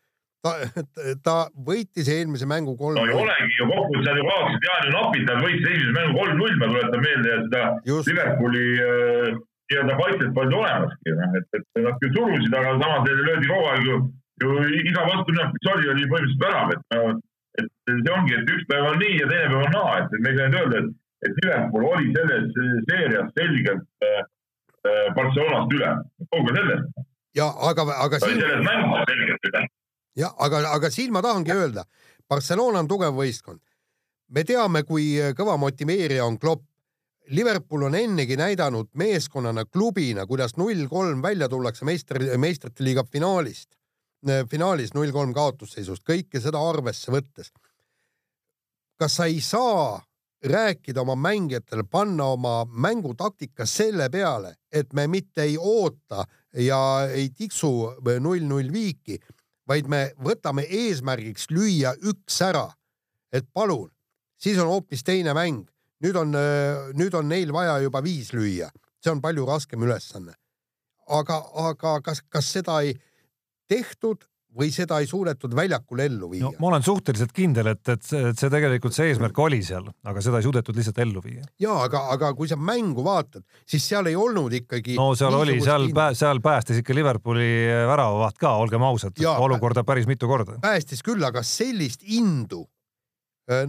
Ta, 0.44 0.54
ta 1.26 1.36
võitis 1.68 2.10
eelmise 2.12 2.48
mängu 2.50 2.76
kolm. 2.80 2.98
no 2.98 3.06
ei 3.06 3.16
olegi 3.16 3.58
ju 3.58 3.68
kokkuvõttes 3.70 4.08
nad 4.08 4.20
ju 4.20 4.26
kaotasid 4.28 4.68
Jaan 4.68 4.86
ju 4.86 4.92
napilt, 4.96 5.28
nad 5.30 5.44
võitsid 5.44 5.70
esimese 5.70 5.96
mängu 5.98 6.18
kolm-null, 6.18 6.58
ma 6.60 6.70
tuletan 6.74 7.06
meelde 7.06 7.32
ja 7.32 7.40
seda. 7.46 7.64
Liverpooli 8.10 8.66
äh, 8.86 9.40
nii-öelda 9.70 9.98
kaitset 10.02 10.32
polnud 10.36 10.60
olemaski, 10.60 11.16
noh, 11.18 11.34
et, 11.38 11.58
et 11.58 11.82
nad 11.84 11.98
küll 12.02 12.14
surusid, 12.16 12.54
aga 12.60 12.76
samas 12.82 13.04
neile 13.06 13.26
löödi 13.28 13.50
kogu 13.50 13.68
aeg 13.70 13.90
ju, 13.90 13.98
ju 14.42 14.54
iga 14.80 15.04
mis 15.10 15.68
oli, 15.74 15.90
oli 15.94 16.08
põhimõtteliselt 16.10 16.46
värav, 16.46 16.72
et 16.76 17.26
et 17.58 17.68
see 17.90 18.12
ongi, 18.14 18.34
et 18.36 18.50
üks 18.54 18.66
päev 18.70 18.88
on 18.92 18.98
nii 19.02 19.16
ja 19.18 19.28
teine 19.30 19.48
päev 19.50 19.64
on 19.64 19.72
naa, 19.74 19.94
et 20.00 20.18
me 20.22 20.32
ei 20.32 20.38
saa 20.38 20.50
nüüd 20.52 20.60
öelda, 20.60 20.82
et, 20.82 20.90
et 21.26 21.40
Liverpool 21.40 21.86
oli 21.90 22.12
selles 22.14 22.60
seerias 22.90 23.32
selgelt 23.38 24.06
äh, 24.06 24.20
äh 24.90 25.08
Barcelonast 25.16 25.74
üle, 25.76 25.90
kaugel 26.34 26.60
sellest. 26.60 27.04
ja 27.36 27.50
aga, 27.70 27.86
aga 28.06 28.22
siin. 28.22 28.38
selles 28.38 28.64
mängus 28.66 29.04
selgelt 29.10 29.50
üle. 29.50 29.64
Ja 30.16 30.32
aga, 30.38 30.62
aga 30.74 30.90
siin 30.90 31.12
ma 31.12 31.22
tahangi 31.22 31.52
öelda, 31.54 31.84
Barcelona 32.28 32.78
on 32.78 32.88
tugev 32.88 33.14
võistkond. 33.14 33.60
me 34.28 34.44
teame, 34.44 34.82
kui 34.82 35.16
kõva 35.36 35.56
motiveerija 35.58 36.24
on 36.24 36.38
Klopp. 36.38 36.64
Liverpool 37.30 37.84
on 37.86 37.94
ennegi 37.94 38.36
näidanud 38.36 38.88
meeskonnana, 38.98 39.64
klubina, 39.64 40.26
kuidas 40.26 40.56
null 40.56 40.88
kolm 40.90 41.22
välja 41.22 41.48
tullakse 41.48 41.84
meistri, 41.84 42.26
meistrite 42.38 42.82
liiga 42.82 43.04
finaalist 43.06 43.76
Äh, 44.28 44.44
finaalis 44.50 44.92
null 44.92 45.14
kolm 45.16 45.32
kaotusseisust, 45.32 46.04
kõike 46.04 46.42
seda 46.44 46.60
arvesse 46.60 47.12
võttes. 47.12 47.52
kas 49.00 49.14
sa 49.16 49.24
ei 49.24 49.40
saa 49.40 50.02
rääkida 50.44 51.00
oma 51.00 51.14
mängijatele, 51.16 51.86
panna 51.88 52.26
oma 52.34 52.66
mängutaktika 52.68 53.64
selle 53.66 54.10
peale, 54.10 54.56
et 54.72 54.92
me 54.92 55.06
mitte 55.06 55.42
ei 55.42 55.56
oota 55.56 56.26
ja 56.52 57.08
ei 57.08 57.30
tiksu 57.30 57.70
null-null 58.20 58.68
viiki, 58.72 59.16
vaid 59.68 59.88
me 59.88 60.10
võtame 60.22 60.64
eesmärgiks 60.66 61.50
lüüa 61.50 61.94
üks 62.02 62.40
ära. 62.42 62.70
et 63.32 63.46
palun, 63.54 63.90
siis 64.38 64.58
on 64.58 64.66
hoopis 64.66 65.02
teine 65.04 65.34
mäng. 65.34 65.68
nüüd 66.00 66.16
on, 66.16 66.34
nüüd 66.96 67.14
on 67.14 67.28
neil 67.28 67.52
vaja 67.52 67.78
juba 67.82 68.02
viis 68.02 68.32
lüüa, 68.32 68.70
see 69.00 69.12
on 69.12 69.20
palju 69.20 69.46
raskem 69.46 69.82
ülesanne. 69.82 70.34
aga, 71.06 71.42
aga 71.54 72.00
kas, 72.02 72.22
kas 72.28 72.52
seda 72.52 72.80
ei 72.82 72.94
tehtud 73.68 74.29
või 74.56 74.70
seda 74.74 74.98
ei 75.00 75.06
suudetud 75.06 75.52
väljakul 75.56 76.02
ellu 76.04 76.30
viia 76.30 76.46
no,? 76.46 76.52
ma 76.62 76.70
olen 76.72 76.84
suhteliselt 76.84 77.32
kindel, 77.34 77.70
et, 77.72 77.82
et 77.92 78.02
see, 78.06 78.22
et 78.32 78.38
see 78.38 78.50
tegelikult 78.52 78.96
see 78.96 79.10
eesmärk 79.10 79.38
oli 79.42 79.60
seal, 79.66 79.86
aga 80.06 80.22
seda 80.24 80.40
ei 80.40 80.46
suudetud 80.46 80.76
lihtsalt 80.76 80.98
ellu 81.04 81.22
viia. 81.24 81.44
ja 81.62 81.76
aga, 81.84 82.02
aga 82.14 82.32
kui 82.38 82.50
sa 82.50 82.58
mängu 82.58 83.04
vaatad, 83.06 83.44
siis 83.68 83.86
seal 83.92 84.10
ei 84.10 84.16
olnud 84.18 84.54
ikkagi. 84.60 84.96
no 84.98 85.12
seal 85.18 85.36
oli, 85.38 85.60
seal 85.64 85.88
seal 86.18 86.42
päästis 86.44 86.82
ikka 86.82 86.96
Liverpooli 86.96 87.50
väravavaht 87.90 88.40
ka, 88.40 88.56
olgem 88.64 88.84
ausad, 88.86 89.22
olukorda 89.38 89.84
päris 89.86 90.08
mitu 90.10 90.30
korda. 90.30 90.58
päästis 90.62 91.04
küll, 91.06 91.22
aga 91.26 91.44
sellist 91.46 92.02
indu 92.06 92.64
äh, 93.50 93.68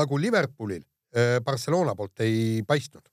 nagu 0.00 0.20
Liverpoolil 0.20 0.82
äh, 0.82 1.38
Barcelona 1.44 1.94
poolt 1.94 2.26
ei 2.26 2.60
paistnud. 2.66 3.06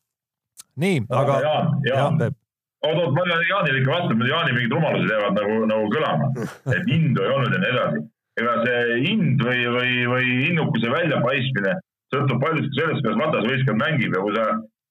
nii, 0.81 1.05
aga. 1.13 1.39
jah, 1.85 2.11
Peep 2.17 2.33
oot, 2.33 2.46
oot, 2.91 3.13
ma 3.15 3.23
pean 3.25 3.43
Jaanile 3.49 3.81
ikka 3.81 3.93
vastama, 3.93 4.29
Jaani 4.29 4.53
mingid 4.55 4.75
rumalused 4.75 5.11
jäävad 5.11 5.39
nagu, 5.39 5.57
nagu 5.71 5.89
kõlama, 5.93 6.29
et 6.75 6.91
indu 6.93 7.23
ei 7.23 7.33
olnud 7.33 7.55
ja 7.55 7.61
nii 7.63 7.73
edasi. 7.73 8.05
ega 8.37 8.51
see 8.63 8.97
ind 9.11 9.41
või, 9.41 9.61
või, 9.73 9.93
või 10.11 10.33
innukuse 10.51 10.91
väljapaistmine 10.93 11.71
sõltub 12.13 12.43
paljuski 12.43 12.75
sellest, 12.77 13.01
kuidas 13.01 13.21
vastasvõistkond 13.23 13.81
mängib 13.81 14.13
ja 14.13 14.21
kui 14.21 14.35
sa 14.35 14.43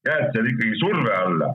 jääd 0.09 0.35
seal 0.35 0.49
ikkagi 0.51 0.81
surve 0.81 1.13
alla, 1.15 1.53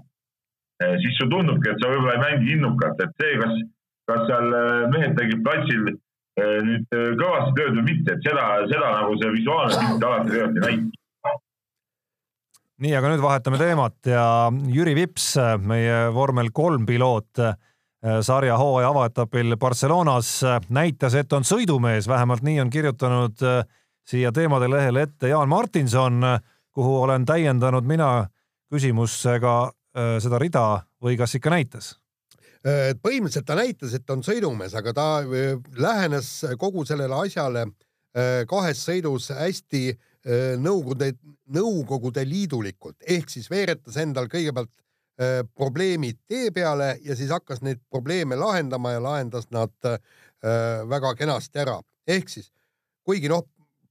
eh, 0.84 0.96
siis 1.04 1.20
sulle 1.20 1.34
tundubki, 1.36 1.74
et 1.74 1.84
sa 1.84 1.92
võib-olla 1.92 2.16
ei 2.16 2.24
mängi 2.24 2.56
innukalt, 2.56 3.04
et 3.04 3.12
see, 3.22 3.36
kas, 3.42 3.60
kas 4.08 4.24
seal 4.30 4.56
eh, 4.62 4.88
mehed 4.96 5.20
tegid 5.20 5.44
platsil 5.44 5.92
eh, 5.92 6.58
nüüd 6.70 6.98
kõvasti 7.20 7.60
tööd 7.60 7.76
või 7.82 7.86
mitte, 7.92 8.16
et 8.16 8.26
seda, 8.30 8.48
seda 8.72 8.96
nagu 9.02 9.20
see 9.20 9.36
visuaalne 9.36 9.84
pilt 9.84 10.10
alati 10.10 10.32
tegelikult 10.32 10.64
ei 10.64 10.68
näita 10.70 11.01
nii, 12.82 12.94
aga 12.98 13.12
nüüd 13.12 13.22
vahetame 13.22 13.60
teemat 13.62 14.10
ja 14.10 14.24
Jüri 14.74 14.96
Vips, 14.98 15.36
meie 15.62 16.08
vormel 16.14 16.50
kolm 16.54 16.88
piloot 16.90 17.42
sarja 18.26 18.56
hooaja 18.58 18.90
avaetapil 18.90 19.54
Barcelonas 19.62 20.40
näitas, 20.74 21.14
et 21.20 21.34
on 21.38 21.46
sõidumees, 21.46 22.10
vähemalt 22.10 22.42
nii 22.46 22.58
on 22.64 22.72
kirjutanud 22.74 23.44
siia 24.10 24.32
teemade 24.34 24.70
lehele 24.72 25.06
ette 25.06 25.30
Jaan 25.30 25.50
Martinson, 25.50 26.26
kuhu 26.74 26.96
olen 27.04 27.26
täiendanud 27.30 27.86
mina 27.86 28.26
küsimusega 28.72 29.56
seda 30.24 30.40
rida 30.42 30.66
või 31.04 31.20
kas 31.20 31.38
ikka 31.38 31.54
näitas? 31.54 31.96
põhimõtteliselt 32.62 33.46
ta 33.46 33.56
näitas, 33.58 33.94
et 33.98 34.10
on 34.14 34.20
sõidumees, 34.22 34.74
aga 34.78 34.92
ta 34.94 35.06
lähenes 35.82 36.28
kogu 36.62 36.84
sellele 36.86 37.18
asjale 37.18 37.66
kahes 38.50 38.84
sõidus 38.86 39.32
hästi 39.34 39.96
Nõukogude, 40.62 41.16
Nõukogude 41.50 42.22
Liidulikult 42.28 43.02
ehk 43.10 43.30
siis 43.34 43.50
veeretas 43.50 43.98
endal 43.98 44.28
kõigepealt 44.30 44.70
probleemid 45.58 46.20
tee 46.30 46.52
peale 46.54 46.96
ja 47.02 47.16
siis 47.18 47.30
hakkas 47.34 47.62
neid 47.66 47.82
probleeme 47.90 48.38
lahendama 48.38 48.94
ja 48.94 49.02
lahendas 49.02 49.50
nad 49.52 49.74
väga 50.90 51.16
kenasti 51.18 51.60
ära. 51.62 51.80
ehk 52.08 52.30
siis 52.30 52.52
kuigi 53.04 53.30
noh, 53.30 53.46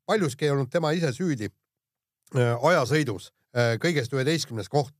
paljuski 0.07 0.47
ei 0.47 0.55
olnud 0.55 0.70
tema 0.70 0.93
ise 0.97 1.12
süüdi 1.14 1.51
ajasõidus, 2.39 3.31
kõigest 3.83 4.14
üheteistkümnes 4.14 4.70
koht 4.70 4.95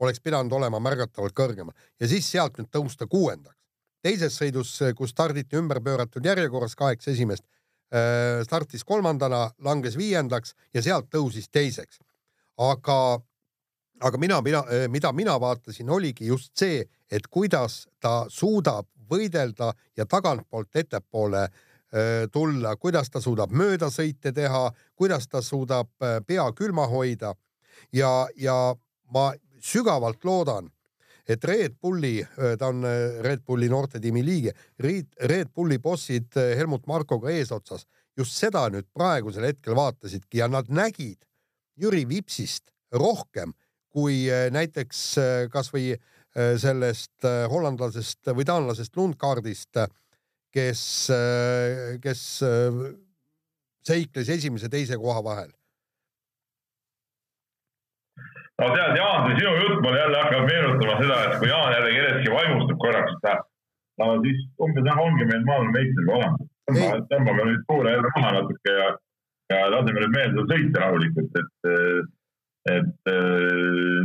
oleks 0.00 0.20
pidanud 0.24 0.52
olema 0.56 0.80
märgatavalt 0.80 1.36
kõrgemal 1.36 1.76
ja 2.00 2.08
siis 2.08 2.28
sealt 2.30 2.58
nüüd 2.58 2.70
tõusta 2.72 3.06
kuuendaks. 3.06 3.56
teises 4.02 4.36
sõidus, 4.36 4.78
kus 4.96 5.10
starditi 5.12 5.56
ümber 5.56 5.82
pööratud 5.84 6.24
järjekorras 6.24 6.74
kaheksa 6.74 7.10
esimest, 7.10 7.44
startis 8.46 8.84
kolmandana, 8.86 9.48
langes 9.66 9.96
viiendaks 9.98 10.54
ja 10.74 10.82
sealt 10.82 11.08
tõusis 11.10 11.48
teiseks. 11.50 11.98
aga, 12.58 13.18
aga 14.00 14.18
mina, 14.18 14.40
mina, 14.40 14.62
mida 14.88 15.12
mina 15.12 15.34
vaatasin, 15.40 15.90
oligi 15.90 16.26
just 16.26 16.52
see, 16.54 16.84
et 17.10 17.26
kuidas 17.26 17.88
ta 18.00 18.26
suudab 18.28 18.86
võidelda 19.10 19.72
ja 19.96 20.06
tagantpoolt 20.06 20.76
ettepoole 20.76 21.42
äh, 21.42 21.58
Äh, 21.94 22.28
tulla, 22.32 22.76
kuidas 22.76 23.08
ta 23.10 23.18
suudab 23.18 23.50
möödasõite 23.50 24.30
teha, 24.30 24.68
kuidas 24.94 25.24
ta 25.26 25.40
suudab 25.42 25.88
äh, 25.98 26.20
pea 26.22 26.44
külma 26.54 26.84
hoida 26.86 27.32
ja, 27.92 28.28
ja 28.38 28.76
ma 29.10 29.24
sügavalt 29.58 30.22
loodan, 30.24 30.68
et 31.28 31.44
Red 31.44 31.76
Bulli, 31.80 32.18
äh, 32.22 32.56
ta 32.58 32.70
on 32.72 32.84
Red 33.24 33.44
Bulli 33.46 33.68
noortetiimi 33.70 34.22
liige, 34.24 34.54
Red 34.78 35.52
Bulli 35.54 35.78
bossid 35.78 36.36
Helmut 36.36 36.86
Markoga 36.90 37.32
eesotsas 37.32 37.86
just 38.18 38.36
seda 38.36 38.66
nüüd 38.72 38.88
praegusel 38.94 39.46
hetkel 39.48 39.76
vaatasidki 39.78 40.42
ja 40.42 40.48
nad 40.50 40.68
nägid 40.68 41.20
Jüri 41.80 42.04
Vipsist 42.08 42.70
rohkem 42.92 43.54
kui 43.90 44.26
näiteks 44.52 45.00
kasvõi 45.50 45.94
sellest 46.60 47.24
hollandlasest 47.50 48.30
või 48.36 48.44
taanlasest 48.46 48.98
Lundgaardist 48.98 49.80
kes, 50.54 50.82
kes 52.02 52.22
seikles 53.86 54.30
esimese 54.36 54.68
ja 54.68 54.72
teise 54.72 54.98
koha 55.00 55.22
vahel. 55.24 55.50
No 58.60 58.70
tead, 58.74 58.96
Jaan, 58.98 59.26
see 59.26 59.38
sinu 59.40 59.52
jutt 59.58 59.82
mul 59.84 59.98
jälle 59.98 60.22
hakkab 60.22 60.48
meenutama 60.48 60.96
seda, 61.00 61.18
et 61.26 61.36
kui 61.42 61.50
Jaan 61.50 61.74
jälle 61.74 61.92
kellestki 61.96 62.34
vaimustub 62.34 62.80
korraks, 62.84 63.28
no 64.00 64.08
siis 64.24 64.40
umbes 64.66 64.86
noh, 64.86 65.04
ongi 65.04 65.28
meil 65.28 65.46
maailmameistriga 65.48 66.16
olemas. 66.18 66.48
tõmbame 67.10 67.46
nüüd 67.48 67.62
tuure 67.68 67.94
jälle 67.96 68.10
maha 68.16 68.32
natuke 68.38 68.74
ja, 68.76 68.88
ja 69.52 69.62
laseme 69.74 70.04
nüüd 70.04 70.16
meelde 70.16 70.44
sõita 70.52 70.84
rahulikult, 70.84 71.40
et, 71.42 71.70
et 72.76 73.14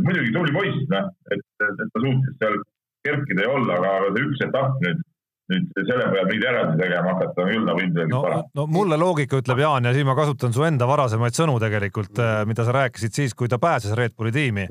muidugi 0.06 0.32
tubli 0.34 0.56
poiss, 0.56 0.88
noh, 0.94 1.12
et, 1.36 1.46
et 1.68 1.84
ta 1.84 2.02
suutis 2.02 2.40
seal 2.40 2.58
kerkida 3.06 3.46
ja 3.46 3.52
olla, 3.54 3.78
aga, 3.78 3.92
aga 4.00 4.14
see 4.16 4.26
üks 4.26 4.42
etapp 4.48 4.82
nüüd 4.82 5.04
nüüd 5.52 5.70
selle 5.76 6.08
peale 6.10 6.24
mingeid 6.26 6.44
järeldusi 6.48 6.80
tegema 6.80 7.12
hakata 7.14 7.44
on 7.44 7.50
küll 7.52 7.68
nagu 7.68 7.82
ilmselgelt 7.82 8.12
no, 8.14 8.22
vara. 8.24 8.40
no 8.58 8.66
mulle 8.70 8.98
loogika 9.00 9.38
ütleb 9.42 9.62
Jaan 9.62 9.86
ja 9.86 9.94
siin 9.94 10.08
ma 10.08 10.16
kasutan 10.18 10.54
su 10.56 10.66
enda 10.66 10.88
varasemaid 10.90 11.38
sõnu 11.38 11.56
tegelikult 11.62 12.18
mm., 12.18 12.50
mida 12.50 12.66
sa 12.66 12.74
rääkisid 12.76 13.14
siis, 13.20 13.34
kui 13.38 13.50
ta 13.52 13.60
pääses 13.62 13.94
Red 13.98 14.16
Bulli 14.16 14.34
tiimi, 14.34 14.66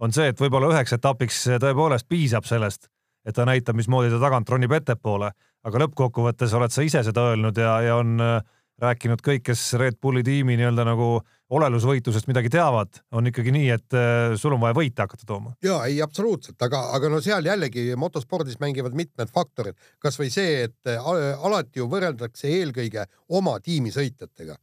on 0.00 0.14
see, 0.14 0.30
et 0.30 0.40
võib-olla 0.40 0.70
üheks 0.72 0.94
etapiks 0.96 1.42
tõepoolest 1.62 2.08
piisab 2.08 2.46
sellest, 2.48 2.88
et 3.26 3.36
ta 3.36 3.44
näitab, 3.48 3.76
mismoodi 3.76 4.12
ta 4.12 4.20
tagant 4.22 4.48
ronib 4.48 4.72
ettepoole, 4.78 5.32
aga 5.66 5.82
lõppkokkuvõttes 5.84 6.54
oled 6.56 6.72
sa 6.72 6.86
ise 6.86 7.02
seda 7.04 7.26
öelnud 7.32 7.58
ja, 7.58 7.74
ja 7.84 7.98
on 8.00 8.16
äh, 8.24 8.38
rääkinud 8.82 9.22
kõik, 9.24 9.44
kes 9.50 9.62
Red 9.80 9.98
Bulli 10.02 10.22
tiimi 10.26 10.56
nii-öelda 10.58 10.84
nagu 10.88 11.20
olelusvõitlusest 11.50 12.28
midagi 12.30 12.50
teavad, 12.52 13.00
on 13.16 13.26
ikkagi 13.26 13.52
nii, 13.54 13.70
et 13.74 13.96
äh, 13.98 14.34
sul 14.38 14.54
on 14.54 14.62
vaja 14.62 14.76
võite 14.76 15.02
hakata 15.02 15.26
tooma. 15.26 15.54
ja 15.64 15.80
ei, 15.88 15.98
absoluutselt, 16.02 16.60
aga, 16.62 16.82
aga 16.96 17.10
no 17.10 17.20
seal 17.24 17.46
jällegi 17.46 17.88
motospordis 17.98 18.60
mängivad 18.62 18.94
mitmed 18.98 19.32
faktorid, 19.34 19.78
kasvõi 20.02 20.30
see, 20.30 20.68
et 20.68 20.92
äh, 20.92 21.10
alati 21.46 21.82
ju 21.82 21.88
võrreldakse 21.90 22.52
eelkõige 22.54 23.06
oma 23.28 23.58
tiimi 23.64 23.90
sõitjatega. 23.94 24.56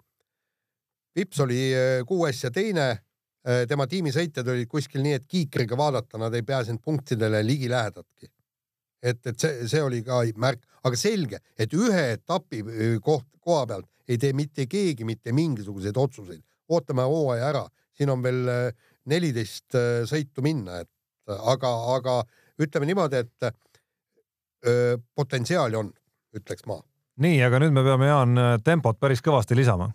Vips 1.17 1.43
oli 1.43 1.59
äh, 1.73 1.99
kuues 2.07 2.43
ja 2.43 2.53
teine, 2.53 2.89
tema 3.69 3.85
tiimisõitjad 3.87 4.49
olid 4.51 4.67
kuskil 4.67 4.99
nii, 5.05 5.13
et 5.21 5.23
kiikriga 5.23 5.77
vaadata 5.79 6.19
nad 6.19 6.33
ei 6.35 6.43
pääsenud 6.43 6.81
punktidele 6.83 7.39
ligilähedatki. 7.47 8.27
Et, 9.01 9.19
et 9.25 9.39
see, 9.39 9.67
see 9.69 9.83
oli 9.83 10.01
ka 10.05 10.23
märk, 10.35 10.63
aga 10.87 10.99
selge, 10.99 11.39
et 11.57 11.73
ühe 11.73 12.03
etapi 12.15 12.63
koht, 13.03 13.27
koha 13.41 13.65
pealt 13.69 13.89
ei 14.07 14.17
tee 14.17 14.33
mitte 14.33 14.65
keegi 14.71 15.05
mitte 15.05 15.33
mingisuguseid 15.35 15.97
otsuseid 15.97 16.43
ootame 16.71 17.03
hooaja 17.07 17.49
ära, 17.49 17.63
siin 17.95 18.11
on 18.11 18.23
veel 18.23 18.43
neliteist 19.07 19.75
sõitu 20.09 20.43
minna, 20.43 20.81
et 20.83 20.89
aga, 21.27 21.71
aga 21.95 22.17
ütleme 22.61 22.89
niimoodi, 22.89 23.21
et 23.23 23.47
öö, 24.67 24.97
potentsiaali 25.15 25.75
on, 25.79 25.91
ütleks 26.35 26.65
ma. 26.67 26.79
nii, 27.23 27.41
aga 27.43 27.61
nüüd 27.63 27.75
me 27.75 27.83
peame, 27.85 28.09
Jaan, 28.09 28.41
tempot 28.63 28.99
päris 28.99 29.23
kõvasti 29.23 29.57
lisama. 29.57 29.89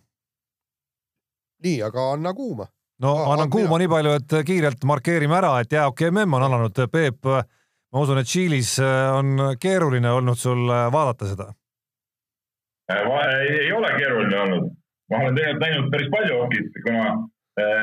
nii, 1.65 1.83
aga 1.83 2.13
anna 2.13 2.35
kuuma. 2.35 2.67
no 3.03 3.17
ah, 3.17 3.33
annan 3.35 3.51
kuuma 3.51 3.79
nii 3.79 3.91
palju, 3.93 4.15
et 4.21 4.39
kiirelt 4.47 4.85
markeerime 4.85 5.37
ära, 5.41 5.59
et 5.61 5.73
jäähoki 5.73 6.11
MM 6.11 6.39
on 6.39 6.49
alanud. 6.49 6.85
Peep, 6.93 7.29
ma 7.93 8.01
usun, 8.01 8.18
et 8.18 8.26
Tšiilis 8.26 8.78
on 9.12 9.57
keeruline 9.61 10.11
olnud 10.11 10.38
sul 10.38 10.68
vaadata 10.68 11.28
seda. 11.28 11.51
ei 12.93 13.72
ole 13.72 13.90
keeruline 13.99 14.38
olnud 14.40 14.70
ma 15.12 15.20
olen 15.20 15.36
tegelikult 15.36 15.62
näinud 15.66 15.93
päris 15.93 16.11
palju 16.14 16.40
hokit, 16.40 16.80
kuna 16.86 17.05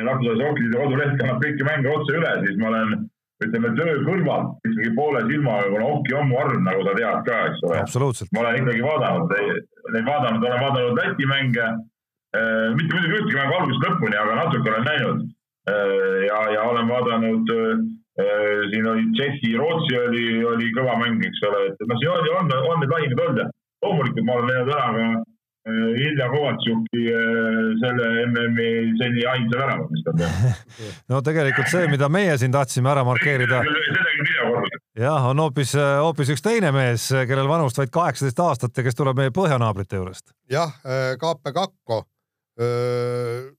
rahvusvahelise 0.07 0.47
hokiliidu 0.47 0.81
koduleht 0.81 1.15
kannab 1.19 1.43
kõiki 1.43 1.67
mänge 1.67 1.91
otse 1.93 2.17
üle, 2.17 2.31
siis 2.45 2.57
ma 2.61 2.71
olen 2.71 2.95
ütleme 3.45 3.71
töö 3.77 3.93
kõrvalt 4.07 4.67
ikkagi 4.67 4.95
poole 4.97 5.21
silmaga, 5.27 5.67
kuna 5.73 5.91
hoki 5.91 6.15
on 6.19 6.27
mu 6.31 6.39
arm, 6.41 6.63
nagu 6.65 6.87
sa 6.87 6.95
tead 6.97 7.21
ka, 7.27 7.37
eks 7.51 7.61
ole. 7.67 8.07
ma 8.33 8.43
olen 8.43 8.59
ikkagi 8.63 8.83
vaadanud, 8.87 9.35
neid 9.93 10.09
vaadanud, 10.09 10.47
olen 10.49 10.65
vaadanud 10.65 10.99
Läti 10.99 11.29
mänge 11.29 11.67
äh,, 11.69 12.65
mitte 12.75 12.95
muidugi 12.95 13.15
ühtegi 13.19 13.37
mängu 13.37 13.59
algusest 13.59 13.85
lõpuni, 13.85 14.19
aga 14.23 14.39
natuke 14.41 14.73
olen 14.73 14.89
näinud 14.89 15.23
äh,. 15.69 16.19
ja, 16.25 16.41
ja 16.57 16.67
olen 16.73 16.91
vaadanud 16.95 17.55
äh, 17.55 17.85
siin 18.19 18.87
oli 18.91 19.07
Tšehhi, 19.15 19.55
Rootsi 19.59 19.97
oli, 19.99 20.23
oli 20.45 20.69
kõva 20.75 20.97
mäng, 20.99 21.23
eks 21.25 21.43
ole, 21.47 21.65
et 21.71 21.83
noh, 21.87 21.99
siin 22.01 22.13
oli, 22.13 22.31
on, 22.35 22.53
on 22.59 22.81
need 22.83 22.95
lahingud 22.95 23.25
olnud 23.25 23.43
ja 23.43 23.49
loomulikult 23.85 24.25
ma 24.27 24.39
olen 24.39 24.49
näinud 24.53 24.73
ära 24.75 24.89
ka 24.95 25.09
Ilja 25.99 26.29
Kovatšuki 26.31 27.01
äh, 27.11 27.57
selle 27.81 28.05
MM-i 28.25 28.69
seni 28.97 29.25
ainsa 29.27 29.59
värava, 29.59 29.87
mis 29.91 30.05
ta 30.05 30.13
teeb. 30.17 30.61
no 31.11 31.19
tegelikult 31.25 31.69
see, 31.69 31.89
mida 31.91 32.09
meie 32.11 32.37
siin 32.41 32.53
tahtsime 32.55 32.89
ära 32.93 33.03
markeerida. 33.07 33.59
jah, 34.97 35.27
on 35.29 35.43
hoopis, 35.43 35.75
hoopis 35.75 36.31
üks 36.33 36.43
teine 36.45 36.71
mees, 36.75 37.09
kellel 37.11 37.51
vanust 37.51 37.77
vaid 37.81 37.91
kaheksateist 37.93 38.41
aastat 38.45 38.79
ja 38.79 38.87
kes 38.87 38.97
tuleb 38.97 39.19
meie 39.19 39.35
põhjanaabrite 39.35 39.99
juurest. 39.99 40.31
jah, 40.49 40.73
äh, 40.87 41.13
Kaape 41.21 41.53
Kakko, 41.53 42.01
äh, 42.59 43.51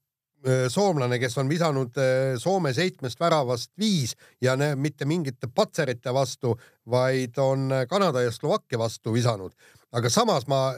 soomlane, 0.73 1.19
kes 1.21 1.35
on 1.39 1.49
visanud 1.49 1.99
Soome 2.41 2.71
seitsmest 2.73 3.21
väravast 3.21 3.71
viis 3.79 4.15
ja 4.41 4.55
ne, 4.57 4.73
mitte 4.77 5.05
mingite 5.05 5.51
patserite 5.55 6.15
vastu, 6.17 6.55
vaid 6.89 7.37
on 7.39 7.69
Kanada 7.89 8.23
ja 8.25 8.33
Slovakkia 8.33 8.79
vastu 8.79 9.13
visanud. 9.13 9.53
aga 9.93 10.11
samas 10.11 10.47
ma 10.47 10.73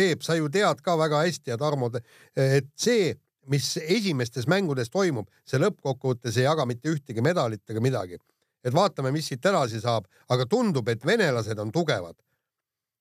Peep, 0.00 0.22
sa 0.24 0.36
ju 0.38 0.48
tead 0.48 0.80
ka 0.84 0.94
väga 0.96 1.24
hästi 1.26 1.52
ja 1.52 1.58
Tarmo, 1.60 1.90
et 2.36 2.68
see, 2.78 3.12
mis 3.52 3.66
esimestes 3.82 4.46
mängudes 4.48 4.88
toimub, 4.92 5.28
see 5.44 5.60
lõppkokkuvõttes 5.60 6.38
ei 6.38 6.46
jaga 6.46 6.64
mitte 6.68 6.88
ühtegi 6.92 7.20
medalit 7.24 7.62
ega 7.68 7.82
midagi. 7.84 8.18
et 8.64 8.74
vaatame, 8.76 9.08
mis 9.10 9.24
siit 9.24 9.46
edasi 9.48 9.78
saab, 9.80 10.04
aga 10.28 10.44
tundub, 10.44 10.88
et 10.88 11.04
venelased 11.06 11.58
on 11.58 11.72
tugevad. 11.72 12.16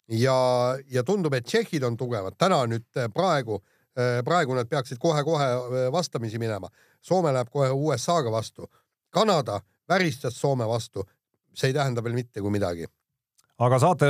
ja, 0.07 0.35
ja 0.87 1.03
tundub, 1.03 1.33
et 1.33 1.45
tšehhid 1.45 1.83
on 1.83 1.97
tugevad. 1.97 2.35
täna 2.37 2.65
nüüd 2.65 2.87
praegu, 3.13 3.61
praegu 4.25 4.55
nad 4.55 4.69
peaksid 4.69 4.97
kohe-kohe 5.01 5.89
vastamisi 5.91 6.39
minema. 6.39 6.69
Soome 7.01 7.33
läheb 7.33 7.49
kohe 7.51 7.71
USA-ga 7.71 8.31
vastu. 8.31 8.69
Kanada 9.09 9.59
väristas 9.89 10.41
Soome 10.41 10.67
vastu. 10.67 11.03
see 11.53 11.67
ei 11.67 11.73
tähenda 11.73 12.03
veel 12.03 12.13
mitte 12.13 12.41
kui 12.41 12.51
midagi. 12.51 12.85
aga 13.59 13.79
saate. 13.79 14.05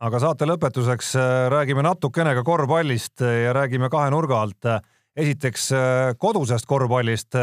aga 0.00 0.18
saate 0.20 0.46
lõpetuseks 0.46 1.14
äh, 1.16 1.48
räägime 1.50 1.82
natukene 1.82 2.34
ka 2.34 2.42
korvpallist 2.44 3.22
äh, 3.22 3.44
ja 3.44 3.52
räägime 3.52 3.88
kahe 3.90 4.10
nurga 4.10 4.42
alt. 4.42 4.68
esiteks 5.16 5.72
äh, 5.72 6.14
kodusest 6.18 6.66
korvpallist, 6.66 7.38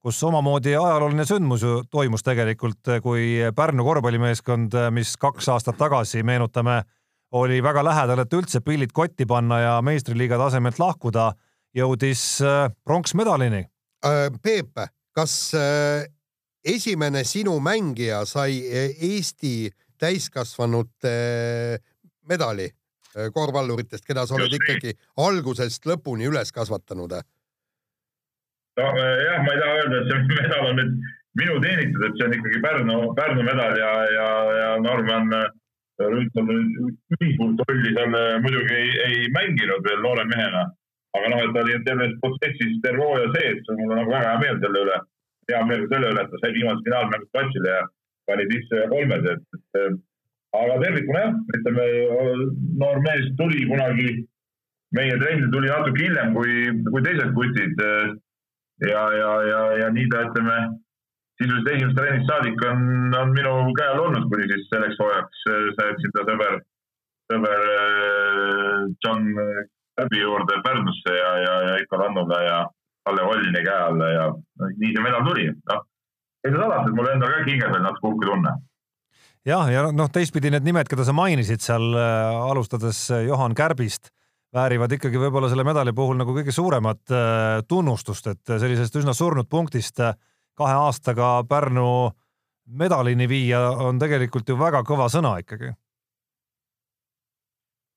kus 0.00 0.22
omamoodi 0.22 0.76
ajalooline 0.76 1.24
sündmus 1.24 1.62
ju 1.62 1.82
toimus 1.90 2.22
tegelikult, 2.22 2.82
kui 3.02 3.38
Pärnu 3.56 3.84
korvpallimeeskond, 3.84 4.74
mis 4.90 5.16
kaks 5.16 5.48
aastat 5.48 5.76
tagasi, 5.76 6.22
meenutame, 6.22 6.82
oli 7.36 7.60
väga 7.64 7.84
lähedal, 7.84 8.22
et 8.22 8.36
üldse 8.36 8.60
pillid 8.64 8.92
kotti 8.96 9.26
panna 9.28 9.60
ja 9.60 9.74
meistriliiga 9.84 10.38
tasemelt 10.40 10.78
lahkuda, 10.82 11.30
jõudis 11.76 12.22
pronksmedalini. 12.84 13.64
Peep, 14.42 14.80
kas 15.16 15.34
esimene 16.64 17.24
sinu 17.24 17.58
mängija 17.60 18.24
sai 18.28 18.60
Eesti 18.70 19.70
täiskasvanute 19.98 21.14
medali 22.28 22.68
korvpalluritest, 23.32 24.04
keda 24.04 24.26
sa 24.26 24.36
oled 24.36 24.52
ikkagi 24.52 24.92
algusest 25.24 25.88
lõpuni 25.88 26.28
üles 26.28 26.52
kasvatanud? 26.52 27.16
nojah, 28.76 29.38
ma 29.44 29.52
ei 29.54 29.60
taha 29.60 29.76
öelda, 29.80 30.00
et 30.00 30.10
see 30.10 30.36
medal 30.42 30.66
on 30.70 30.76
nüüd 30.80 30.96
minu 31.40 31.60
teenitud, 31.64 32.02
et 32.08 32.18
see 32.18 32.26
on 32.26 32.34
ikkagi 32.36 32.62
Pärnu, 32.64 32.98
Pärnu 33.16 33.46
medal 33.46 33.78
ja, 33.80 33.92
ja, 34.12 34.28
ja 34.60 34.68
Norman 34.84 35.32
Rüütel 35.98 36.48
ülisuurt 37.16 37.60
rolli 37.68 37.92
seal 37.96 38.40
muidugi 38.44 38.74
ei, 38.74 38.88
ei 39.06 39.28
mänginud 39.32 39.86
veel 39.88 40.02
noore 40.04 40.24
mehena. 40.32 40.64
aga 41.16 41.28
noh, 41.32 41.38
et 41.40 41.52
ta 41.54 41.62
oli 41.64 41.76
terves 41.84 42.10
protsessis 42.20 42.74
terve 42.84 43.00
hooaja 43.00 43.30
sees, 43.36 43.62
mul 43.78 43.94
on 43.94 44.00
nagu 44.02 44.12
väga 44.12 44.32
hea 44.32 44.40
meel 44.42 44.58
selle 44.64 44.82
üle. 44.84 44.98
hea 45.48 45.62
meel 45.70 45.86
selle 45.92 46.10
üle, 46.12 46.24
et 46.24 46.30
ta 46.32 46.40
sai 46.42 46.52
viimased 46.52 46.84
finaalmängud 46.88 47.30
platsile 47.32 47.72
ja 47.72 47.86
pani 48.28 48.44
sisse 48.50 48.82
kolmes, 48.92 49.28
et, 49.32 49.60
et 49.80 49.96
aga 50.60 50.78
tervikuna 50.84 51.22
jah, 51.24 51.38
ütleme 51.58 51.86
noor 52.82 53.00
mees 53.06 53.30
tuli 53.40 53.64
kunagi, 53.70 54.10
meie 54.98 55.16
trenni 55.22 55.48
tuli 55.54 55.72
natuke 55.72 56.04
hiljem 56.04 56.36
kui, 56.36 56.56
kui 56.90 57.04
teised 57.08 57.32
kutid. 57.38 57.84
ja, 58.84 59.02
ja, 59.16 59.30
ja, 59.48 59.60
ja 59.80 59.88
nii 59.96 60.10
ta 60.12 60.26
ütleme 60.28 60.56
sisuliselt 61.36 61.70
esimesest 61.72 61.98
trennist 62.00 62.30
saadik 62.30 62.64
on, 62.70 62.82
on 63.20 63.32
minu 63.36 63.54
käe 63.78 63.88
all 63.92 64.04
olnud, 64.08 64.28
kuni 64.32 64.48
siis 64.50 64.68
selleks 64.72 64.98
hooajaks 65.02 65.42
sa 65.46 65.88
jätsid 65.90 66.14
ta 66.16 66.26
sõber, 66.30 66.60
sõber 67.32 67.66
äh, 67.76 68.86
John 69.04 69.26
Käbi 69.96 70.20
juurde 70.20 70.60
Pärnusse 70.64 71.12
ja, 71.16 71.28
ja, 71.40 71.52
ja 71.70 71.76
Ikko 71.80 71.96
Rannula 71.96 72.40
ja 72.44 72.56
Kalle 73.06 73.22
Hollini 73.24 73.62
käe 73.64 73.82
alla 73.88 74.08
ja 74.12 74.24
nii 74.66 74.92
see 74.92 75.04
medal 75.04 75.24
tuli, 75.24 75.46
noh. 75.70 75.84
ei 76.44 76.52
saa 76.52 76.64
salata, 76.64 76.88
et 76.90 76.96
mul 76.98 77.12
endal 77.12 77.32
ka 77.32 77.44
hinges 77.46 77.72
veel 77.72 77.84
natuke 77.84 78.10
uhke 78.10 78.28
tunne 78.28 78.52
jah, 79.46 79.70
ja 79.70 79.86
noh, 79.94 80.10
teistpidi 80.12 80.50
need 80.52 80.66
nimed, 80.66 80.90
keda 80.90 81.06
sa 81.06 81.14
mainisid 81.16 81.62
seal 81.64 81.94
äh, 81.94 82.50
alustades 82.50 83.06
äh, 83.14 83.24
Johan 83.28 83.54
Kärbist, 83.56 84.10
väärivad 84.56 84.92
ikkagi 84.96 85.20
võib-olla 85.20 85.50
selle 85.52 85.66
medali 85.66 85.94
puhul 85.96 86.18
nagu 86.18 86.34
kõige 86.34 86.54
suuremat 86.54 87.14
äh, 87.14 87.60
tunnustust, 87.68 88.32
et 88.32 88.56
sellisest 88.56 88.98
üsna 89.02 89.14
surnud 89.16 89.48
punktist 89.50 90.02
kahe 90.56 90.76
aastaga 90.86 91.44
Pärnu 91.48 92.10
medalini 92.66 93.28
viia 93.28 93.60
on 93.86 93.98
tegelikult 93.98 94.48
ju 94.48 94.56
väga 94.58 94.82
kõva 94.82 95.08
sõna 95.12 95.36
ikkagi. 95.42 95.72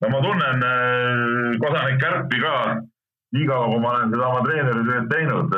no 0.01 0.09
ma 0.09 0.21
tunnen 0.23 0.63
kodanik 1.63 1.99
Kärpi 2.01 2.41
ka 2.43 2.55
nii 3.35 3.47
kaua, 3.47 3.67
kui 3.71 3.79
ma 3.79 3.95
olen 3.95 4.13
seda 4.13 4.27
oma 4.27 4.45
treeneritööd 4.45 5.09
teinud. 5.11 5.57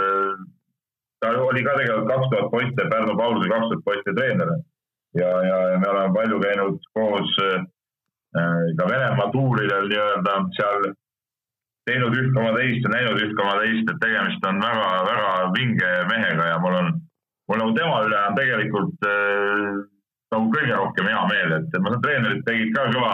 ta 1.21 1.29
oli 1.49 1.63
ka 1.63 1.77
tegelikult 1.77 2.09
kaks 2.09 2.29
tuhat 2.31 2.51
poiste, 2.51 2.89
Pärnu 2.93 3.17
Pauluse 3.17 3.49
kaks 3.49 3.67
tuhat 3.69 3.85
poiste 3.85 4.15
treener 4.17 4.55
ja, 5.13 5.29
ja, 5.49 5.57
ja 5.71 5.77
me 5.79 5.89
oleme 5.89 6.13
palju 6.15 6.39
käinud 6.39 6.79
koos 6.93 7.37
äh, 7.45 7.61
ka 8.77 8.87
Venemaa 8.89 9.31
tuuridel 9.31 9.89
nii-öelda 9.91 10.35
seal 10.57 10.91
teinud 11.91 12.17
üht 12.17 12.31
koma 12.35 12.55
teist 12.55 12.85
ja 12.87 12.93
näinud 12.95 13.19
üht 13.21 13.33
koma 13.37 13.57
teist, 13.61 13.91
et 13.91 13.99
tegemist 14.03 14.47
on 14.47 14.63
väga-väga 14.63 15.31
vinge 15.57 15.91
mehega 16.11 16.47
ja 16.53 16.57
mul 16.63 16.77
on, 16.79 16.93
mul 17.51 17.61
nagu 17.61 17.75
tema 17.77 17.99
üle 18.07 18.21
on 18.21 18.39
tegelikult 18.39 19.07
äh, 19.11 19.67
nagu 20.31 20.49
kõige 20.55 20.79
rohkem 20.79 21.11
hea 21.11 21.21
meel, 21.33 21.53
et 21.59 21.77
ma 21.77 21.93
saan, 21.93 22.03
treenerid 22.07 22.43
tegid 22.47 22.73
ka 22.77 22.87
kõva, 22.95 23.13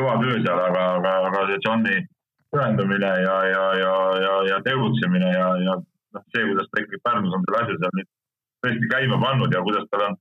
kõva 0.00 0.18
töö 0.24 0.36
seal, 0.42 0.62
aga, 0.68 0.84
aga, 0.98 1.16
aga 1.30 1.46
see 1.52 1.62
Johni 1.64 1.96
pühendumine 2.54 3.12
ja, 3.22 3.36
ja, 3.52 3.64
ja, 3.80 3.94
ja, 4.24 4.34
ja 4.50 4.60
tegutsemine 4.66 5.32
ja, 5.32 5.48
ja 5.62 5.78
noh, 5.78 6.28
see, 6.34 6.46
kuidas 6.50 6.70
ta 6.70 6.82
ikkagi 6.82 7.02
Pärnus 7.06 7.34
on 7.36 7.46
selle 7.46 7.62
asja 7.62 7.80
seal 7.82 7.98
nüüd 7.98 8.12
tõesti 8.66 8.92
käima 8.92 9.18
pannud 9.22 9.54
ja 9.54 9.64
kuidas 9.66 9.86
tal 9.92 10.08
on 10.08 10.16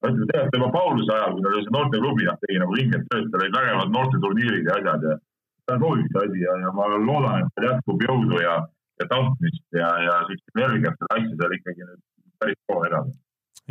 ma 0.00 0.12
ütlen 0.12 0.28
tegelikult 0.30 0.56
juba 0.56 0.70
Pauluse 0.76 1.12
ajal, 1.12 1.34
kui 1.34 1.44
ta 1.44 1.50
oli 1.50 1.64
see 1.64 1.74
noorteklubi, 1.76 2.28
noh 2.28 2.38
tegi 2.44 2.60
nagu 2.62 2.76
vinget 2.76 3.08
tööd, 3.10 3.26
tal 3.32 3.42
olid 3.42 3.56
vägevad 3.56 3.92
noorteturniirid 3.96 4.70
ja 4.70 4.76
asjad 4.78 5.06
ja 5.08 5.16
see 5.64 5.76
on 5.76 5.82
soovitav 5.84 6.28
asi 6.28 6.44
ja, 6.44 6.58
ja 6.64 6.74
ma 6.76 6.86
loodan, 6.94 7.46
et 7.46 7.66
jätkub 7.66 8.04
jõudu 8.06 8.38
ja, 8.42 8.60
ja 9.00 9.08
tahtmist 9.10 9.66
ja, 9.76 9.90
ja 10.06 10.20
siukest 10.28 10.62
energiat 10.62 11.02
seda 11.02 11.18
asja 11.18 11.40
seal 11.42 11.58
ikkagi 11.58 11.88
nüüd 11.88 12.00
päris 12.42 12.60
kaua 12.70 12.86
edasi 12.90 13.18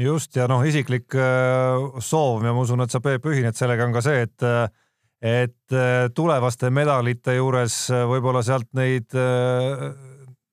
just 0.09 0.37
ja 0.39 0.49
noh, 0.51 0.65
isiklik 0.67 1.17
äh, 1.17 1.87
soov 2.03 2.45
ja 2.45 2.53
ma 2.53 2.67
usun, 2.67 2.85
et 2.85 2.93
sa 2.93 3.01
Peep 3.03 3.25
ühined 3.29 3.57
sellega 3.57 3.87
on 3.87 3.95
ka 3.95 4.05
see, 4.05 4.27
et 4.27 4.47
et 5.19 5.75
äh, 5.75 6.05
tulevaste 6.15 6.69
medalite 6.71 7.35
juures 7.35 7.81
äh, 7.91 8.05
võib-olla 8.07 8.45
sealt 8.45 8.71
neid 8.77 9.11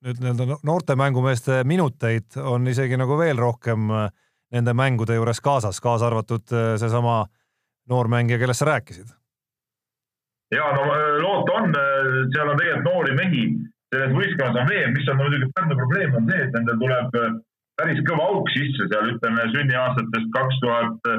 nüüd 0.07 0.23
nii-öelda 0.23 0.59
noorte 0.67 0.97
mängumeeste 0.99 1.63
minuteid 1.67 2.39
on 2.39 2.67
isegi 2.71 2.99
nagu 3.01 3.19
veel 3.19 3.39
rohkem 3.41 3.91
äh, 3.91 4.09
nende 4.55 4.75
mängude 4.77 5.17
juures 5.17 5.41
kaasas, 5.43 5.81
kaasa 5.83 6.11
arvatud 6.11 6.53
äh, 6.55 6.75
seesama 6.81 7.25
noormängija, 7.91 8.39
kellest 8.39 8.63
sa 8.63 8.71
rääkisid? 8.71 9.11
Ja 10.55 10.67
no 10.77 10.85
äh, 10.95 11.17
loota 11.23 11.57
on, 11.61 11.75
äh, 11.75 12.21
seal 12.35 12.53
on 12.53 12.61
tegelikult 12.61 12.89
noori 12.89 13.17
mehi 13.19 13.45
selles 13.95 14.15
võistkonnas 14.15 14.61
on 14.63 14.71
veel, 14.71 14.89
mis 14.95 15.11
on 15.11 15.21
muidugi 15.21 15.51
Pärnu 15.57 15.77
probleem 15.79 16.17
on 16.19 16.31
see, 16.31 16.43
et 16.43 16.57
nendel 16.57 16.79
tuleb 16.81 17.19
päris 17.79 18.01
kõva 18.09 18.29
auk 18.33 18.51
sisse 18.55 18.89
seal 18.91 19.13
ütleme 19.13 19.45
sünniaastatest 19.53 20.33
kaks 20.35 20.59
tuhat, 20.65 21.11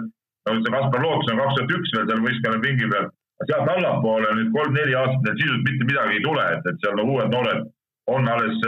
no 0.49 0.57
see 0.57 0.73
Kaspar 0.73 1.03
Loots 1.03 1.31
on 1.31 1.39
kaks 1.41 1.55
tuhat 1.57 1.73
üks 1.77 1.93
veel 1.95 2.09
seal 2.09 2.23
võistkonna 2.25 2.63
pingi 2.65 2.89
peal. 2.91 3.07
sealt 3.47 3.71
allapoole 3.71 4.33
nüüd 4.35 4.51
kolm-neli 4.55 4.97
aastat 4.99 5.23
neil 5.27 5.37
sisuliselt 5.39 5.67
mitte 5.69 5.89
midagi 5.91 6.17
ei 6.17 6.23
tule, 6.25 6.45
et, 6.57 6.69
et 6.71 6.79
seal 6.83 6.97
no 6.99 7.05
uued 7.13 7.31
noored 7.31 7.67
on 8.11 8.27
alles 8.33 8.59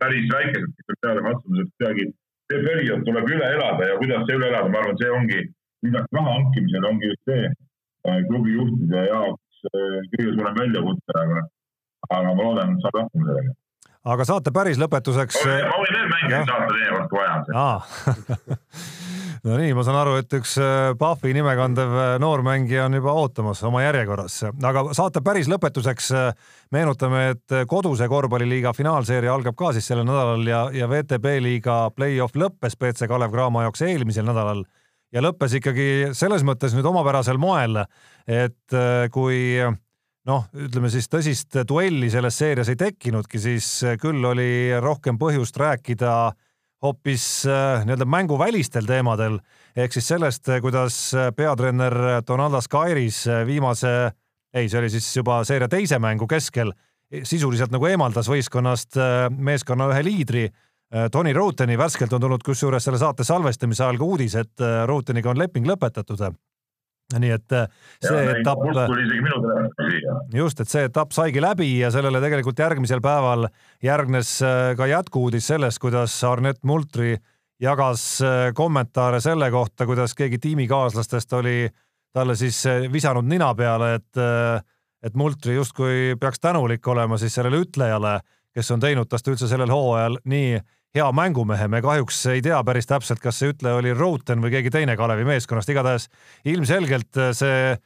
päris 0.00 0.28
väikesed, 0.32 0.72
kes 0.86 1.00
peale 1.04 1.24
katsumuseks 1.26 1.74
midagi 1.76 2.08
see 2.50 2.62
periood 2.62 3.04
tuleb 3.06 3.30
üle 3.30 3.46
elada 3.56 3.88
ja 3.90 3.96
kuidas 4.00 4.26
see 4.26 4.38
üle 4.38 4.50
elada, 4.50 4.70
ma 4.70 4.82
arvan, 4.82 4.98
see 5.00 5.10
ongi 5.18 5.40
lisaks 5.86 6.18
raha 6.18 6.34
hankimisele 6.36 6.90
ongi 6.90 7.10
just 7.10 7.22
see 7.30 7.44
äh, 7.46 8.20
klubi 8.28 8.54
juhtide 8.54 9.02
jaoks 9.10 9.40
äh, 9.40 9.45
kõige 9.72 10.32
suurem 10.34 10.58
väljakutse, 10.60 11.16
aga, 11.22 11.46
aga 12.10 12.34
ma 12.34 12.36
loodan, 12.42 12.74
et 12.74 12.84
saab 12.84 13.00
hakkama 13.00 13.30
sellega. 13.30 13.56
aga 14.14 14.28
saate 14.28 14.52
päris 14.54 14.78
lõpetuseks. 14.82 15.42
ma 15.46 15.80
võin 15.82 15.98
veel 15.98 16.08
mängida 16.12 16.44
saata 16.50 16.70
teinekord, 16.72 17.10
kui 17.10 17.20
vaja 17.20 17.34
on 17.36 17.46
no 19.46 19.58
nii, 19.60 19.74
ma 19.78 19.84
saan 19.86 19.98
aru, 20.00 20.16
et 20.20 20.38
üks 20.38 20.56
Pahvi 20.98 21.34
nime 21.36 21.56
kandev 21.58 21.98
noormängija 22.22 22.86
on 22.86 22.98
juba 22.98 23.14
ootamas 23.16 23.62
oma 23.68 23.82
järjekorras, 23.84 24.40
aga 24.70 24.86
saate 24.96 25.22
päris 25.26 25.50
lõpetuseks 25.52 26.12
meenutame, 26.74 27.28
et 27.34 27.58
koduse 27.70 28.08
korvpalliliiga 28.10 28.74
finaalseeria 28.76 29.34
algab 29.34 29.58
ka 29.58 29.74
siis 29.76 29.86
sellel 29.90 30.08
nädalal 30.08 30.48
ja, 30.48 30.64
ja 30.74 30.90
VTB 30.90 31.38
liiga 31.44 31.84
play-off 31.94 32.38
lõppes 32.38 32.78
BC 32.78 33.10
Kalev 33.10 33.34
Cramo 33.34 33.62
jaoks 33.66 33.86
eelmisel 33.86 34.26
nädalal 34.26 34.66
ja 35.14 35.22
lõppes 35.24 35.58
ikkagi 35.58 35.88
selles 36.16 36.44
mõttes 36.46 36.74
nüüd 36.76 36.86
omapärasel 36.88 37.38
moel, 37.38 37.84
et 38.26 38.74
kui 39.14 39.60
noh, 40.26 40.48
ütleme 40.52 40.90
siis 40.90 41.06
tõsist 41.08 41.60
duelli 41.68 42.10
selles 42.10 42.38
seerias 42.38 42.72
ei 42.72 42.80
tekkinudki, 42.80 43.38
siis 43.38 43.68
küll 44.02 44.24
oli 44.26 44.74
rohkem 44.82 45.18
põhjust 45.20 45.56
rääkida 45.62 46.16
äh, 46.26 46.36
hoopis 46.82 47.46
äh, 47.46 47.84
nii-öelda 47.86 48.06
mänguvälistel 48.08 48.86
teemadel 48.88 49.38
ehk 49.76 49.94
siis 49.96 50.08
sellest, 50.12 50.48
äh, 50.48 50.60
kuidas 50.64 50.98
äh, 51.14 51.30
peatreener 51.36 51.96
Donaldas 52.26 52.68
Kairis 52.68 53.24
viimase, 53.46 54.12
ei, 54.54 54.68
see 54.68 54.80
oli 54.80 54.90
siis 54.92 55.08
juba 55.16 55.40
seeria 55.48 55.68
teise 55.72 55.98
mängu 56.02 56.28
keskel, 56.30 56.72
sisuliselt 57.22 57.72
nagu 57.74 57.86
eemaldas 57.86 58.28
võistkonnast 58.30 58.96
meeskonna 59.30 59.86
ühe 59.92 60.00
liidri. 60.02 60.46
Tony 61.12 61.32
Routeni 61.34 61.74
värskelt 61.78 62.12
on 62.14 62.20
tulnud 62.22 62.44
kusjuures 62.46 62.84
selle 62.86 62.98
saate 63.00 63.24
salvestamise 63.26 63.82
ajal 63.82 63.98
ka 63.98 64.06
uudis, 64.06 64.36
et 64.38 64.62
Routeniga 64.86 65.32
on 65.32 65.40
leping 65.40 65.66
lõpetatud 65.66 66.20
nii 67.14 67.30
et 67.36 67.54
äh, 67.54 67.68
see 68.02 68.18
ja, 68.18 68.34
etapp. 68.40 68.64
just, 70.34 70.60
et 70.60 70.70
see 70.70 70.86
etapp 70.88 71.14
saigi 71.14 71.42
läbi 71.42 71.68
ja 71.78 71.92
sellele 71.94 72.20
tegelikult 72.24 72.58
järgmisel 72.58 73.02
päeval 73.04 73.46
järgnes 73.84 74.36
äh, 74.42 74.74
ka 74.78 74.88
jätkuuudis 74.90 75.46
sellest, 75.52 75.78
kuidas 75.82 76.16
Arnet 76.26 76.64
Multri 76.66 77.14
jagas 77.62 78.06
äh, 78.26 78.50
kommentaare 78.54 79.20
selle 79.22 79.50
kohta, 79.54 79.86
kuidas 79.86 80.16
keegi 80.18 80.40
tiimikaaslastest 80.42 81.36
oli 81.38 81.68
talle 82.16 82.34
siis 82.36 82.62
visanud 82.92 83.26
nina 83.28 83.50
peale, 83.54 83.90
et, 83.98 84.18
et 85.04 85.16
Multri 85.20 85.52
justkui 85.58 86.14
peaks 86.16 86.40
tänulik 86.40 86.86
olema 86.88 87.18
siis 87.20 87.34
sellele 87.36 87.58
ütlejale, 87.60 88.14
kes 88.56 88.72
on 88.72 88.80
teinud 88.80 89.08
tast 89.12 89.28
üldse 89.28 89.48
sellel 89.50 89.72
hooajal 89.72 90.16
nii 90.24 90.56
hea 90.96 91.08
mängumehe, 91.12 91.68
me 91.68 91.82
kahjuks 91.84 92.22
ei 92.32 92.40
tea 92.44 92.62
päris 92.64 92.88
täpselt, 92.88 93.20
kas 93.20 93.40
see 93.40 93.52
ütleja 93.52 93.76
oli 93.76 93.92
Routen 93.94 94.40
või 94.40 94.54
keegi 94.54 94.72
teine 94.72 94.96
Kalevi 94.96 95.26
meeskonnast, 95.28 95.68
igatahes 95.68 96.08
ilmselgelt 96.48 97.20
see 97.36 97.76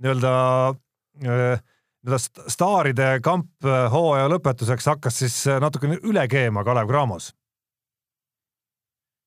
nii-öelda 0.00 0.34
äh, 0.68 0.76
nii-öelda 1.24 2.18
staaride 2.48 3.08
kamp 3.24 3.66
äh, 3.66 3.88
hooaja 3.92 4.28
lõpetuseks 4.32 4.86
hakkas 4.92 5.18
siis 5.24 5.40
äh, 5.50 5.58
natukene 5.62 5.98
üle 6.06 6.26
keema 6.30 6.64
Kalev 6.64 6.88
Cramos. 6.88 7.32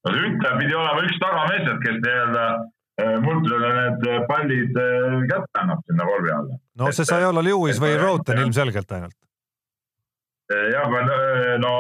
no 0.08 0.14
ütleja 0.14 0.56
pidi 0.62 0.76
olema 0.76 1.04
üks 1.04 1.20
tagamees, 1.26 1.76
kes 1.84 2.00
nii-öelda 2.06 2.48
Multrile 3.24 3.70
need 3.74 4.04
pallid 4.30 4.76
kätte 5.26 5.62
annab 5.64 5.80
sinna 5.88 6.06
korvi 6.06 6.30
alla. 6.30 6.58
no 6.78 6.92
see 6.94 7.08
sai 7.10 7.26
olla 7.26 7.42
Lewis 7.42 7.80
või 7.82 7.96
Routen 7.98 8.38
ilmselgelt 8.44 8.92
ainult. 8.94 9.18
Jah, 10.74 11.58
no 11.62 11.74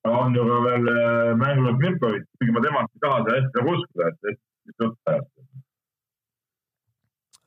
aga 0.00 0.16
on 0.18 0.34
ju 0.34 0.42
ka 0.48 0.58
veel 0.64 0.90
äh, 0.90 1.30
mängunud 1.38 1.78
Mirkovitš, 1.82 2.26
kuigi 2.38 2.54
ma 2.54 2.62
temast 2.64 2.92
ei 2.96 3.04
taha 3.04 3.20
seda 3.22 3.36
hästi 3.38 3.60
nagu 3.60 3.76
uskuda, 3.76 4.10
et 4.10 4.28
hästi 4.28 4.82
jutt 4.82 5.12
ajab. 5.12 5.30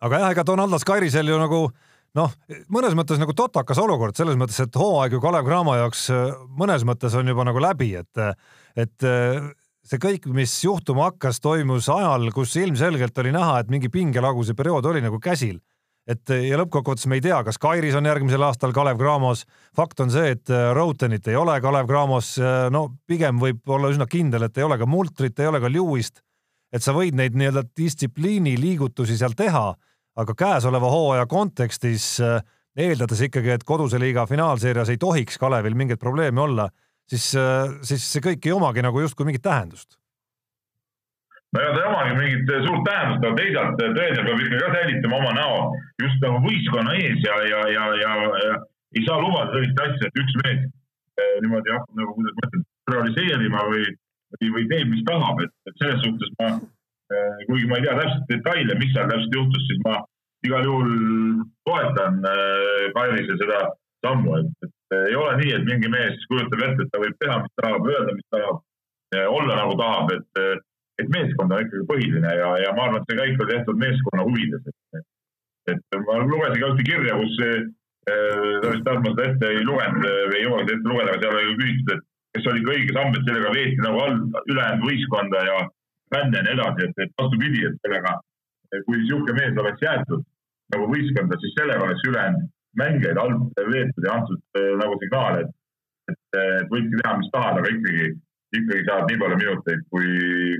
aga 0.08 0.24
jah, 0.24 0.34
ega 0.36 0.48
Donaldas 0.48 0.88
Kairisel 0.88 1.32
ju 1.32 1.38
nagu 1.42 1.62
noh, 2.18 2.34
mõnes 2.74 2.98
mõttes 2.98 3.22
nagu 3.22 3.36
totakas 3.38 3.82
olukord 3.84 4.18
selles 4.18 4.40
mõttes, 4.40 4.60
et 4.64 4.82
hooaeg 4.82 5.18
ju 5.18 5.22
Kalev 5.24 5.48
Cramo 5.48 5.78
jaoks 5.78 6.10
äh, 6.14 6.26
mõnes 6.60 6.86
mõttes 6.88 7.18
on 7.20 7.34
juba 7.34 7.46
nagu 7.48 7.64
läbi, 7.64 7.94
et, 8.00 8.24
et 8.78 9.10
see 9.88 10.02
kõik, 10.04 10.28
mis 10.36 10.54
juhtuma 10.64 11.12
hakkas, 11.12 11.42
toimus 11.44 11.90
ajal, 11.92 12.30
kus 12.36 12.56
ilmselgelt 12.60 13.24
oli 13.24 13.36
näha, 13.36 13.62
et 13.62 13.74
mingi 13.74 13.92
pingelaguse 13.92 14.56
periood 14.58 14.88
oli 14.90 15.04
nagu 15.04 15.20
käsil 15.24 15.60
et 16.08 16.32
ja 16.48 16.58
lõppkokkuvõttes 16.62 17.08
me 17.12 17.18
ei 17.20 17.24
tea, 17.24 17.40
kas 17.44 17.60
Kairis 17.62 17.98
on 18.00 18.08
järgmisel 18.08 18.44
aastal 18.48 18.74
Kalev 18.76 19.00
Cramos. 19.00 19.44
fakt 19.76 20.00
on 20.00 20.12
see, 20.12 20.32
et 20.38 20.50
äh, 20.50 20.70
Routenit 20.76 21.28
ei 21.28 21.36
ole 21.36 21.60
Kalev 21.62 21.88
Cramos, 21.90 22.38
äh, 22.40 22.70
no 22.72 22.88
pigem 23.08 23.42
võib 23.42 23.62
olla 23.68 23.92
üsna 23.92 24.08
kindel, 24.08 24.48
et 24.48 24.58
ei 24.58 24.64
ole 24.64 24.78
ka 24.78 24.88
Multrit, 24.88 25.40
ei 25.40 25.52
ole 25.52 25.62
ka 25.62 25.72
Lewist. 25.72 26.24
et 26.72 26.84
sa 26.84 26.92
võid 26.92 27.16
neid 27.16 27.36
nii-öelda 27.36 27.64
distsipliini 27.78 28.58
liigutusi 28.60 29.16
seal 29.18 29.32
teha, 29.40 29.72
aga 30.20 30.34
käesoleva 30.36 30.90
hooaja 30.92 31.26
kontekstis 31.26 32.18
eeldades 32.76 33.22
ikkagi, 33.24 33.54
et 33.56 33.64
koduse 33.64 34.00
liiga 34.00 34.26
finaalseerias 34.28 34.90
ei 34.92 35.00
tohiks 35.00 35.40
Kalevil 35.40 35.78
mingeid 35.80 36.00
probleeme 36.00 36.42
olla, 36.42 36.68
siis, 37.08 37.30
siis 37.88 38.04
see 38.12 38.26
kõik 38.26 38.44
ei 38.46 38.52
omagi 38.52 38.84
nagu 38.84 39.00
justkui 39.00 39.30
mingit 39.30 39.46
tähendust 39.48 39.96
no 41.54 41.62
ega 41.62 41.74
ta 41.74 41.84
ei 41.84 41.90
omagi 41.92 42.16
mingit 42.18 42.50
suurt 42.66 42.88
tähendust, 42.88 43.26
aga 43.26 43.36
teisalt 43.40 43.78
treener 43.80 44.26
peab 44.28 44.42
ikka 44.46 44.64
ka 44.64 44.74
säilitama 44.76 45.20
oma 45.22 45.36
näo 45.38 45.60
just 46.04 46.26
nagu 46.26 46.42
võistkonna 46.44 46.98
ees 47.00 47.22
ja, 47.24 47.38
ja, 47.52 47.62
ja, 47.76 47.86
ja, 48.02 48.16
ja 48.46 48.58
ei 48.96 49.06
saa 49.06 49.22
lubada 49.22 49.54
sellist 49.54 49.82
asja, 49.84 50.10
et 50.10 50.20
üks 50.22 50.36
mees 50.44 50.60
eh, 50.64 51.38
niimoodi 51.44 51.74
hakkab 51.76 52.02
nagu, 52.02 52.16
kuidas 52.18 52.38
ma 52.38 52.48
ütlen, 52.48 52.68
realiseerima 52.94 53.64
või, 53.72 53.88
või, 54.36 54.52
või 54.56 54.68
teeb, 54.72 54.92
mis 54.94 55.04
tahab, 55.08 55.42
et, 55.44 55.74
selles 55.82 56.04
suhtes 56.06 56.32
ma 56.40 56.52
eh,, 56.54 57.42
kuigi 57.50 57.68
ma 57.72 57.80
ei 57.80 57.88
tea 57.88 57.98
täpselt 58.00 58.32
detaile, 58.32 58.78
mis 58.80 58.94
seal 58.94 59.12
täpselt 59.12 59.36
juhtus, 59.40 59.68
siis 59.72 59.84
ma 59.88 59.98
igal 60.48 60.70
juhul 60.70 60.96
toetan 61.68 62.22
eh, 62.32 62.88
Kairise 62.96 63.36
seda 63.42 63.66
sammu, 64.06 64.40
et, 64.40 64.70
et 64.70 64.98
ei 65.12 65.20
ole 65.20 65.36
nii, 65.42 65.52
et 65.58 65.68
mingi 65.68 65.92
mees 65.92 66.24
kujutab 66.32 66.64
ette, 66.64 66.86
et 66.86 66.94
ta 66.94 67.04
võib 67.04 67.20
teha, 67.24 67.42
mis 67.44 67.60
tahab, 67.60 67.92
öelda, 67.92 68.16
mis 68.16 68.32
tahab, 68.36 68.64
olla 69.18 69.56
nagu 69.56 69.76
tahab, 69.80 70.12
et 70.16 70.66
et 71.02 71.10
meeskond 71.14 71.54
on 71.54 71.64
ikkagi 71.64 71.88
põhiline 71.90 72.36
ja, 72.40 72.52
ja 72.64 72.74
ma 72.76 72.88
arvan, 72.88 73.02
et 73.02 73.12
see 73.12 73.20
kõik 73.20 73.44
on 73.44 73.52
tehtud 73.52 73.82
meeskonna 73.84 74.28
huvides, 74.28 74.70
et, 74.98 75.04
et 75.74 76.00
ma 76.08 76.20
lugesin 76.24 76.62
ka 76.62 76.72
ühte 76.74 76.88
kirja, 76.88 77.18
kus 77.22 77.42
ta 78.08 78.72
vist 78.72 78.86
tahtma 78.88 79.14
seda 79.14 79.26
ette 79.32 79.50
ei 79.52 79.66
lugenud 79.68 80.06
või 80.06 80.38
ei 80.40 80.46
jõudnud 80.46 80.72
ette 80.74 80.92
lugeda, 80.92 81.12
aga 81.12 81.22
seal 81.24 81.40
oli 81.42 81.58
küsitud, 81.62 81.92
et 81.98 82.06
kes 82.38 82.50
oli 82.52 82.64
ka 82.64 82.76
õige 82.76 82.96
samm, 82.96 83.18
et 83.18 83.28
sellega 83.28 83.54
veeti 83.56 83.84
nagu 83.84 84.04
all 84.04 84.18
ülejäänud 84.54 84.86
võistkonda 84.88 85.44
ja 85.48 85.58
fänne 86.16 86.40
ja 86.40 86.46
nii 86.46 86.56
edasi, 86.56 86.88
et, 86.88 87.02
et 87.04 87.14
vastupidi, 87.22 87.64
et 87.68 87.80
sellega, 87.86 88.14
kui 88.88 89.02
niisugune 89.02 89.36
mees 89.38 89.60
oleks 89.64 89.84
jäetud 89.84 90.24
nagu 90.76 90.88
võistkonda, 90.94 91.40
siis 91.42 91.56
sellega 91.60 91.88
oleks 91.88 92.08
ülejäänud 92.08 92.48
mängijaid 92.78 93.20
alt 93.22 93.62
veetud 93.74 94.08
ja 94.08 94.16
antud 94.20 94.60
äh, 94.60 94.72
nagu 94.80 94.98
signaal, 95.02 95.42
et, 95.42 95.52
et, 96.12 96.40
et 96.40 96.72
võidki 96.72 97.02
teha, 97.02 97.14
mis 97.20 97.32
tahad, 97.34 97.60
aga 97.62 97.74
ikkagi 97.74 98.10
ikkagi 98.56 98.86
saad 98.88 99.10
nii 99.10 99.20
palju 99.22 99.38
minuteid, 99.42 99.82
kui, 99.92 100.08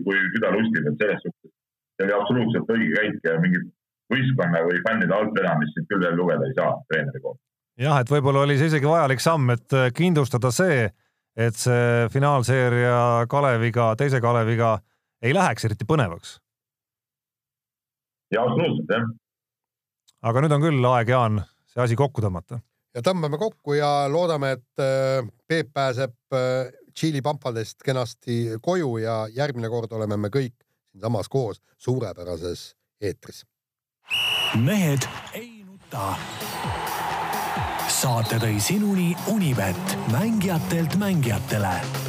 kui 0.04 0.20
süda 0.36 0.52
lustib, 0.56 0.90
et 0.90 1.04
selles 1.04 1.24
suhtes 1.24 1.54
see 1.98 2.06
oli 2.06 2.14
absoluutselt 2.14 2.72
õige 2.76 2.94
käik 2.94 3.26
ja 3.26 3.36
mingit 3.42 3.68
võistkonna 4.14 4.64
või 4.68 4.80
fännide 4.86 5.16
altvedamist 5.18 5.76
siit 5.76 5.90
küll 5.90 6.04
veel 6.06 6.16
lugeda 6.20 6.48
ei 6.48 6.56
saa 6.58 6.76
treeneri 6.92 7.22
poolt. 7.24 7.40
jah, 7.82 8.00
et 8.02 8.12
võib-olla 8.12 8.46
oli 8.46 8.58
see 8.60 8.70
isegi 8.72 8.90
vajalik 8.90 9.24
samm, 9.24 9.50
et 9.56 9.76
äh, 9.76 9.90
kindlustada 9.96 10.52
see, 10.54 10.88
et 11.38 11.58
see 11.58 12.08
finaalseeria 12.14 13.26
Kaleviga, 13.30 13.92
teise 14.00 14.22
Kaleviga 14.22 14.78
ei 15.22 15.34
läheks 15.34 15.66
eriti 15.66 15.90
põnevaks. 15.90 16.38
jaa, 18.34 18.46
absoluutselt 18.46 18.96
jah. 18.96 19.12
aga 20.30 20.46
nüüd 20.46 20.58
on 20.58 20.66
küll 20.70 20.90
aeg, 20.94 21.14
Jaan, 21.16 21.44
see 21.68 21.84
asi 21.84 22.00
kokku 22.00 22.24
tõmmata. 22.24 22.62
ja 22.96 23.04
tõmbame 23.04 23.42
kokku 23.42 23.76
ja 23.80 23.92
loodame, 24.12 24.56
et 24.60 24.86
äh, 24.86 25.26
Peep 25.48 25.74
pääseb 25.74 26.14
äh, 26.98 27.00
Tšiili 27.00 27.22
pampadest 27.22 27.84
kenasti 27.86 28.58
koju 28.62 28.98
ja 28.98 29.28
järgmine 29.30 29.70
kord 29.70 29.92
oleme 29.92 30.18
me 30.18 30.28
kõik 30.28 30.56
siinsamas 30.92 31.30
koos 31.30 31.62
suurepärases 31.78 32.76
eetris. 33.02 33.46
mehed 34.56 35.06
ei 35.34 35.64
nuta. 35.66 36.16
saate 37.88 38.36
tõi 38.38 38.60
sinuni 38.60 39.16
Unibet, 39.28 39.98
mängijatelt 40.12 40.96
mängijatele 40.96 42.07